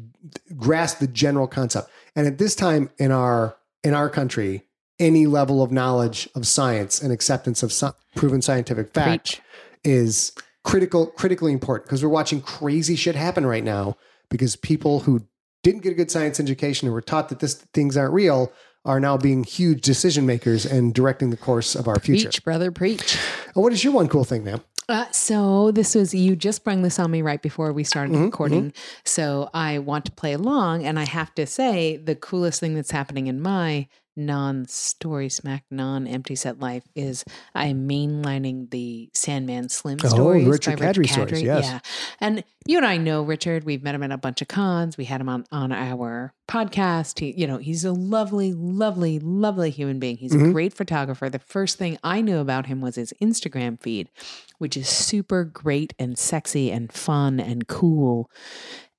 grasp 0.55 0.99
the 0.99 1.07
general 1.07 1.47
concept. 1.47 1.89
And 2.15 2.25
at 2.25 2.37
this 2.37 2.55
time 2.55 2.89
in 2.97 3.11
our 3.11 3.57
in 3.83 3.93
our 3.93 4.09
country, 4.09 4.63
any 4.97 5.27
level 5.27 5.61
of 5.61 5.71
knowledge 5.71 6.27
of 6.35 6.47
science 6.47 7.01
and 7.01 7.11
acceptance 7.11 7.61
of 7.63 7.71
sci- 7.71 7.91
proven 8.15 8.41
scientific 8.41 8.93
fact 8.93 9.07
Preach. 9.35 9.41
is 9.83 10.31
critical 10.63 11.07
critically 11.07 11.51
important 11.51 11.85
because 11.85 12.01
we're 12.01 12.09
watching 12.09 12.41
crazy 12.41 12.95
shit 12.95 13.13
happen 13.15 13.45
right 13.45 13.63
now 13.63 13.97
because 14.29 14.55
people 14.55 15.01
who 15.01 15.27
didn't 15.65 15.81
get 15.81 15.91
a 15.91 15.95
good 15.95 16.11
science 16.11 16.39
education 16.39 16.87
and 16.87 16.93
were 16.93 17.01
taught 17.01 17.29
that 17.29 17.39
this 17.39 17.55
things 17.73 17.97
aren't 17.97 18.13
real 18.13 18.53
are 18.85 18.99
now 18.99 19.17
being 19.17 19.43
huge 19.43 19.81
decision 19.81 20.23
makers 20.23 20.63
and 20.63 20.93
directing 20.93 21.31
the 21.31 21.37
course 21.37 21.73
of 21.73 21.87
our 21.87 21.99
future. 21.99 22.27
Preach, 22.27 22.43
brother, 22.43 22.71
preach. 22.71 23.17
And 23.55 23.63
what 23.63 23.73
is 23.73 23.83
your 23.83 23.91
one 23.91 24.07
cool 24.07 24.23
thing, 24.23 24.43
ma'am? 24.43 24.61
Uh, 24.87 25.09
so 25.09 25.71
this 25.71 25.95
was 25.95 26.13
you 26.13 26.35
just 26.35 26.57
sprung 26.57 26.83
this 26.83 26.99
on 26.99 27.09
me 27.09 27.23
right 27.23 27.41
before 27.41 27.73
we 27.73 27.83
started 27.83 28.15
Mhm, 28.15 28.25
recording. 28.25 28.73
So 29.03 29.49
I 29.55 29.79
want 29.79 30.05
to 30.05 30.11
play 30.11 30.33
along, 30.33 30.85
and 30.85 30.99
I 30.99 31.05
have 31.05 31.33
to 31.33 31.47
say 31.47 31.97
the 31.97 32.13
coolest 32.15 32.59
thing 32.59 32.75
that's 32.75 32.91
happening 32.91 33.25
in 33.25 33.41
my 33.41 33.87
non-story 34.15 35.29
smack, 35.29 35.63
non-empty 35.71 36.35
set 36.35 36.59
life 36.59 36.83
is 36.95 37.23
I'm 37.53 37.87
mainlining 37.87 38.69
the 38.71 39.09
Sandman 39.13 39.69
Slim 39.69 39.97
Oh, 40.03 40.07
stories 40.07 40.47
Richard 40.47 40.79
by 40.79 40.87
Richard 40.87 41.05
Kadrey 41.05 41.09
stories, 41.09 41.41
yes. 41.41 41.65
Yeah, 41.65 41.79
and 42.19 42.43
you 42.67 42.77
and 42.77 42.85
I 42.85 42.97
know 42.97 43.21
Richard. 43.23 43.63
We've 43.63 43.83
met 43.83 43.95
him 43.95 44.03
at 44.03 44.11
a 44.11 44.17
bunch 44.17 44.41
of 44.41 44.47
cons. 44.47 44.97
We 44.97 45.05
had 45.05 45.21
him 45.21 45.29
on 45.29 45.45
on 45.51 45.71
our 45.71 46.33
podcast. 46.49 47.19
He, 47.19 47.33
you 47.39 47.47
know, 47.47 47.57
he's 47.57 47.85
a 47.85 47.91
lovely, 47.91 48.53
lovely, 48.53 49.19
lovely 49.19 49.69
human 49.69 49.99
being. 49.99 50.17
He's 50.17 50.33
Mhm. 50.33 50.49
a 50.49 50.51
great 50.51 50.73
photographer. 50.73 51.29
The 51.29 51.39
first 51.39 51.77
thing 51.77 51.97
I 52.03 52.21
knew 52.21 52.39
about 52.39 52.65
him 52.65 52.81
was 52.81 52.95
his 52.95 53.13
Instagram 53.21 53.79
feed, 53.81 54.09
which 54.57 54.75
is 54.75 54.87
super 54.89 55.43
great 55.43 55.93
and 55.99 56.17
sexy 56.17 56.71
and 56.71 56.91
fun 56.91 57.39
and 57.39 57.67
cool 57.67 58.29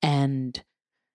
and 0.03 0.62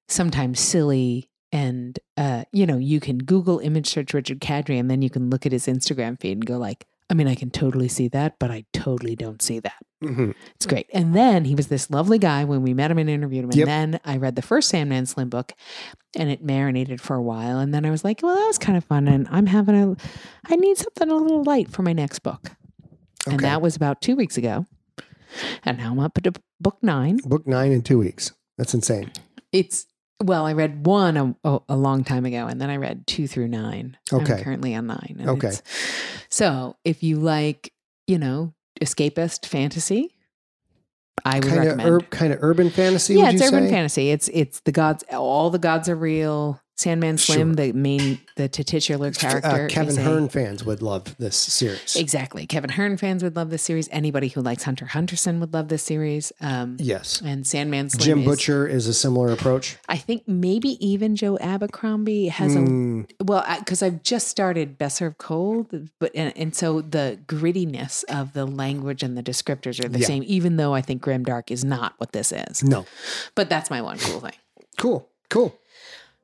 sometimes 0.10 0.60
silly 0.60 1.30
and 1.52 1.98
uh, 2.18 2.44
you 2.52 2.66
know, 2.66 2.78
you 2.78 3.00
can 3.00 3.18
Google 3.20 3.60
image 3.60 3.88
search 3.88 4.14
Richard 4.14 4.40
Kadrey, 4.40 4.80
and 4.80 4.90
then 4.90 5.02
you 5.02 5.10
can 5.10 5.30
look 5.30 5.46
at 5.46 5.52
his 5.52 5.68
Instagram 5.68 6.20
feed 6.20 6.34
and 6.34 6.46
go 6.46 6.58
like, 6.58 6.86
I 7.10 7.14
mean, 7.14 7.28
I 7.28 7.36
can 7.36 7.50
totally 7.52 7.90
see 7.90 8.08
that, 8.10 8.40
but 8.40 8.52
I 8.52 8.64
totally 8.72 9.16
don't 9.18 9.42
see 9.42 9.60
that. 9.60 9.76
Mhm. 10.02 10.34
It's 10.56 10.66
great. 10.66 10.88
And 10.94 11.14
then 11.14 11.44
he 11.46 11.54
was 11.56 11.68
this 11.68 11.92
lovely 11.92 12.18
guy 12.18 12.44
when 12.46 12.62
we 12.64 12.74
met 12.74 12.90
him 12.90 12.98
and 12.98 13.10
interviewed 13.10 13.44
him. 13.44 13.50
And 13.50 13.58
Yep. 13.60 13.66
then 13.68 14.00
I 14.06 14.18
read 14.18 14.36
the 14.36 14.42
first 14.42 14.70
Sandman 14.70 15.06
Slim 15.06 15.30
book 15.30 15.52
and 16.16 16.30
it 16.30 16.42
marinated 16.44 17.02
for 17.02 17.16
a 17.18 17.22
while. 17.22 17.60
And 17.60 17.74
then 17.74 17.86
I 17.86 17.92
was 17.92 18.04
like, 18.06 18.22
well, 18.24 18.34
that 18.36 18.48
was 18.48 18.58
kind 18.58 18.78
of 18.78 18.86
fun. 18.86 19.08
And 19.10 19.28
I'm 19.30 19.46
having 19.46 19.76
a, 19.76 19.96
I 20.46 20.56
need 20.56 20.78
something 20.78 21.10
a 21.12 21.16
little 21.16 21.44
light 21.44 21.70
for 21.70 21.84
my 21.84 21.94
next 21.94 22.20
book. 22.20 22.52
And 23.28 23.42
that 23.42 23.62
was 23.62 23.76
about 23.76 24.02
two 24.02 24.16
weeks 24.16 24.38
ago. 24.38 24.66
And 25.64 25.78
now 25.78 25.92
I'm 25.92 26.00
up 26.00 26.14
to 26.24 26.32
book 26.60 26.78
nine. 26.82 27.18
Book 27.26 27.46
nine 27.46 27.72
in 27.72 27.82
two 27.84 28.00
weeks. 28.00 28.32
That's 28.58 28.74
insane. 28.74 29.12
It's, 29.52 29.86
well, 30.22 30.46
I 30.46 30.54
read 30.54 30.86
one 30.86 31.36
a, 31.44 31.60
a, 31.68 31.76
long 31.76 32.04
time 32.04 32.26
ago 32.26 32.48
and 32.48 32.62
then 32.62 32.70
I 32.70 32.78
read 32.78 33.08
two 33.08 33.28
through 33.28 33.48
nine. 33.48 33.98
Okay. 34.12 34.34
I'm 34.34 34.44
currently 34.44 34.76
on 34.76 34.88
nine. 34.88 35.24
Okay. 35.26 35.52
So 36.30 36.76
if 36.86 37.04
you 37.04 37.20
like, 37.20 37.74
you 38.08 38.18
know, 38.18 38.54
escapist 38.82 39.46
fantasy, 39.46 40.16
I 41.26 41.36
would 41.36 41.44
Kind 41.44 41.58
of 41.58 41.66
recommend. 41.66 41.90
ur- 41.90 42.00
kind 42.02 42.34
of 42.34 42.40
urban 42.42 42.70
fantasy. 42.70 43.16
yeah, 43.16 43.30
it's 43.30 43.42
urban 43.42 43.66
say? 43.66 43.72
fantasy. 43.72 44.10
It's 44.12 44.30
it's 44.30 44.62
the 44.62 44.72
gods. 44.72 45.04
All 45.12 45.50
the 45.50 45.60
gods 45.60 45.90
are 45.90 45.96
real. 45.96 46.61
Sandman 46.78 47.18
Slim, 47.20 47.50
Sure. 47.50 47.56
the 47.68 47.74
main, 47.74 48.20
the 48.38 48.48
titular 48.50 49.12
character. 49.12 49.66
Uh, 49.66 49.68
Kevin 49.68 49.90
is 49.90 49.98
a- 49.98 50.02
Hearne 50.02 50.30
fans 50.30 50.64
would 50.66 50.82
love 50.82 51.16
this 51.20 51.36
series. 51.36 51.96
Exactly. 51.96 52.48
Kevin 52.48 52.72
Hearne 52.72 52.98
fans 52.98 53.22
would 53.24 53.36
love 53.36 53.52
this 53.52 53.62
series. 53.62 53.88
Anybody 53.92 54.30
who 54.30 54.42
likes 54.42 54.64
Hunter 54.64 54.86
Hunterson 54.88 55.40
would 55.42 55.54
love 55.54 55.68
this 55.68 55.84
series. 55.84 56.32
Um, 56.42 56.78
Yes. 56.80 57.22
And 57.24 57.46
Sandman 57.46 57.90
Slim. 57.92 58.04
Jim 58.04 58.20
is- 58.22 58.26
Butcher 58.26 58.68
is 58.68 58.88
a 58.88 58.96
similar 58.96 59.32
approach. 59.32 59.78
I 59.88 59.98
think 59.98 60.28
maybe 60.28 60.70
even 60.86 61.16
Joe 61.16 61.38
Abercrombie 61.40 62.30
has 62.30 62.56
a 62.56 62.60
Mm, 62.60 63.08
well 63.24 63.46
because 63.60 63.84
I've 63.84 64.02
just 64.02 64.28
started 64.28 64.80
Best 64.80 64.98
Served 64.98 65.20
Cold, 65.20 65.90
but 66.00 66.12
and, 66.16 66.34
and 66.36 66.56
so 66.56 66.82
the 66.82 67.20
grittiness 67.28 68.04
of 68.06 68.34
the 68.34 68.46
language 68.48 69.04
and 69.04 69.16
the 69.16 69.22
descriptors 69.24 69.84
are 69.84 69.90
the 69.90 70.00
Yeah. 70.00 70.08
same. 70.08 70.24
Even 70.26 70.56
though 70.56 70.74
I 70.74 70.82
think 70.82 71.04
Grimdark 71.04 71.52
is 71.52 71.64
not 71.64 71.94
what 72.00 72.12
this 72.12 72.32
is, 72.32 72.64
no. 72.64 72.88
but 73.36 73.50
that's 73.50 73.70
my 73.70 73.84
one 73.84 74.00
cool 74.00 74.20
thing. 74.22 74.34
Cool. 74.78 75.08
Cool. 75.30 75.56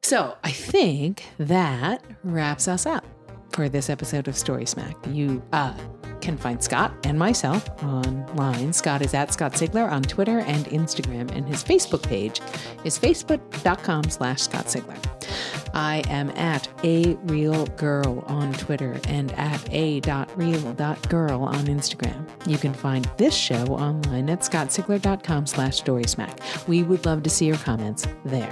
So 0.03 0.37
I 0.43 0.51
think 0.51 1.25
that 1.37 2.03
wraps 2.23 2.67
us 2.67 2.85
up 2.85 3.05
for 3.51 3.67
this 3.69 3.89
episode 3.89 4.27
of 4.27 4.37
Story 4.37 4.65
Smack. 4.65 4.95
You 5.09 5.41
uh, 5.51 5.73
can 6.21 6.37
find 6.37 6.63
Scott 6.63 6.93
and 7.03 7.17
myself 7.17 7.67
online. 7.83 8.71
Scott 8.73 9.01
is 9.01 9.13
at 9.13 9.33
Scott 9.33 9.53
Sigler 9.53 9.89
on 9.91 10.03
Twitter 10.03 10.39
and 10.39 10.65
Instagram, 10.67 11.31
and 11.31 11.45
his 11.45 11.63
Facebook 11.63 12.03
page 12.03 12.39
is 12.83 12.97
facebook.com 12.97 14.03
slash 14.09 14.41
Scott 14.41 14.65
Sigler. 14.65 14.97
I 15.73 16.03
am 16.09 16.29
at 16.31 16.67
a 16.83 17.15
real 17.25 17.65
girl 17.67 18.23
on 18.27 18.53
Twitter 18.53 18.99
and 19.07 19.31
at 19.33 19.67
a.real.girl 19.73 21.43
on 21.43 21.65
Instagram. 21.65 22.27
You 22.47 22.57
can 22.57 22.73
find 22.73 23.05
this 23.17 23.35
show 23.35 23.63
online 23.67 24.29
at 24.29 24.39
scottsigler.com 24.39 25.45
slash 25.45 25.81
storysmack. 25.81 26.67
We 26.67 26.83
would 26.83 27.05
love 27.05 27.23
to 27.23 27.29
see 27.29 27.45
your 27.45 27.57
comments 27.57 28.07
there. 28.25 28.51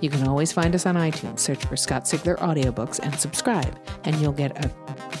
You 0.00 0.10
can 0.10 0.26
always 0.26 0.52
find 0.52 0.74
us 0.74 0.86
on 0.86 0.94
iTunes. 0.94 1.40
Search 1.40 1.64
for 1.64 1.76
Scott 1.76 2.04
Sigler 2.04 2.36
Audiobooks 2.38 2.98
and 3.00 3.14
subscribe, 3.18 3.78
and 4.04 4.16
you'll 4.20 4.32
get 4.32 4.64
a, 4.64 4.70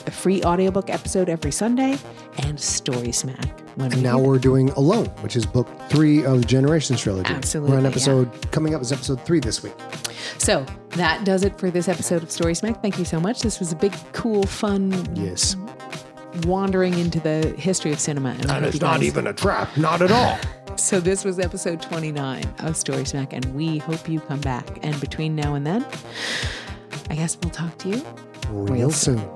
a 0.06 0.10
free 0.10 0.42
audiobook 0.44 0.90
episode 0.90 1.28
every 1.28 1.52
Sunday 1.52 1.96
and 2.38 2.58
Story 2.60 3.12
Smack. 3.12 3.60
When 3.76 3.92
And 3.92 4.02
now 4.02 4.18
we're 4.18 4.38
doing 4.38 4.70
Alone, 4.70 5.06
which 5.20 5.36
is 5.36 5.44
book 5.44 5.68
three 5.88 6.24
of 6.24 6.40
the 6.40 6.46
Generations 6.46 7.00
trilogy. 7.00 7.32
Absolutely, 7.32 7.72
We're 7.72 7.78
on 7.78 7.84
yeah. 7.84 7.90
episode, 7.90 8.50
coming 8.52 8.74
up 8.74 8.80
is 8.80 8.90
episode 8.92 9.20
three 9.22 9.40
this 9.40 9.62
week. 9.62 9.74
So 10.38 10.64
that 10.90 11.24
does 11.24 11.44
it 11.44 11.58
for 11.58 11.70
this 11.70 11.88
episode 11.88 12.22
of 12.22 12.30
Story 12.30 12.54
Smack. 12.54 12.80
Thank 12.80 12.98
you 12.98 13.04
so 13.04 13.20
much. 13.20 13.40
This 13.42 13.58
was 13.60 13.72
a 13.72 13.76
big, 13.76 13.92
cool, 14.12 14.44
fun 14.44 14.92
Yes. 15.14 15.56
wandering 16.44 16.98
into 16.98 17.20
the 17.20 17.54
history 17.58 17.92
of 17.92 18.00
cinema. 18.00 18.30
And, 18.30 18.50
I 18.50 18.60
hope 18.60 18.74
you 18.74 18.80
guys- 18.80 19.16
a 19.16 19.32
trap. 19.32 19.76
Not 19.76 20.02
at 20.02 20.10
all. 20.10 20.38
So 20.86 21.00
this 21.00 21.24
was 21.24 21.40
episode 21.40 21.82
29 21.82 22.44
of 22.60 22.76
Story 22.76 23.04
Smack, 23.04 23.32
and 23.32 23.44
we 23.56 23.78
hope 23.78 24.08
you 24.08 24.20
come 24.20 24.40
back. 24.40 24.78
And 24.84 25.00
between 25.00 25.34
now 25.34 25.54
and 25.54 25.66
then, 25.66 25.84
I 27.10 27.16
guess 27.16 27.36
we'll 27.42 27.50
talk 27.50 27.76
to 27.78 27.88
you 27.88 28.06
Real 28.50 28.92
soon. 28.92 29.35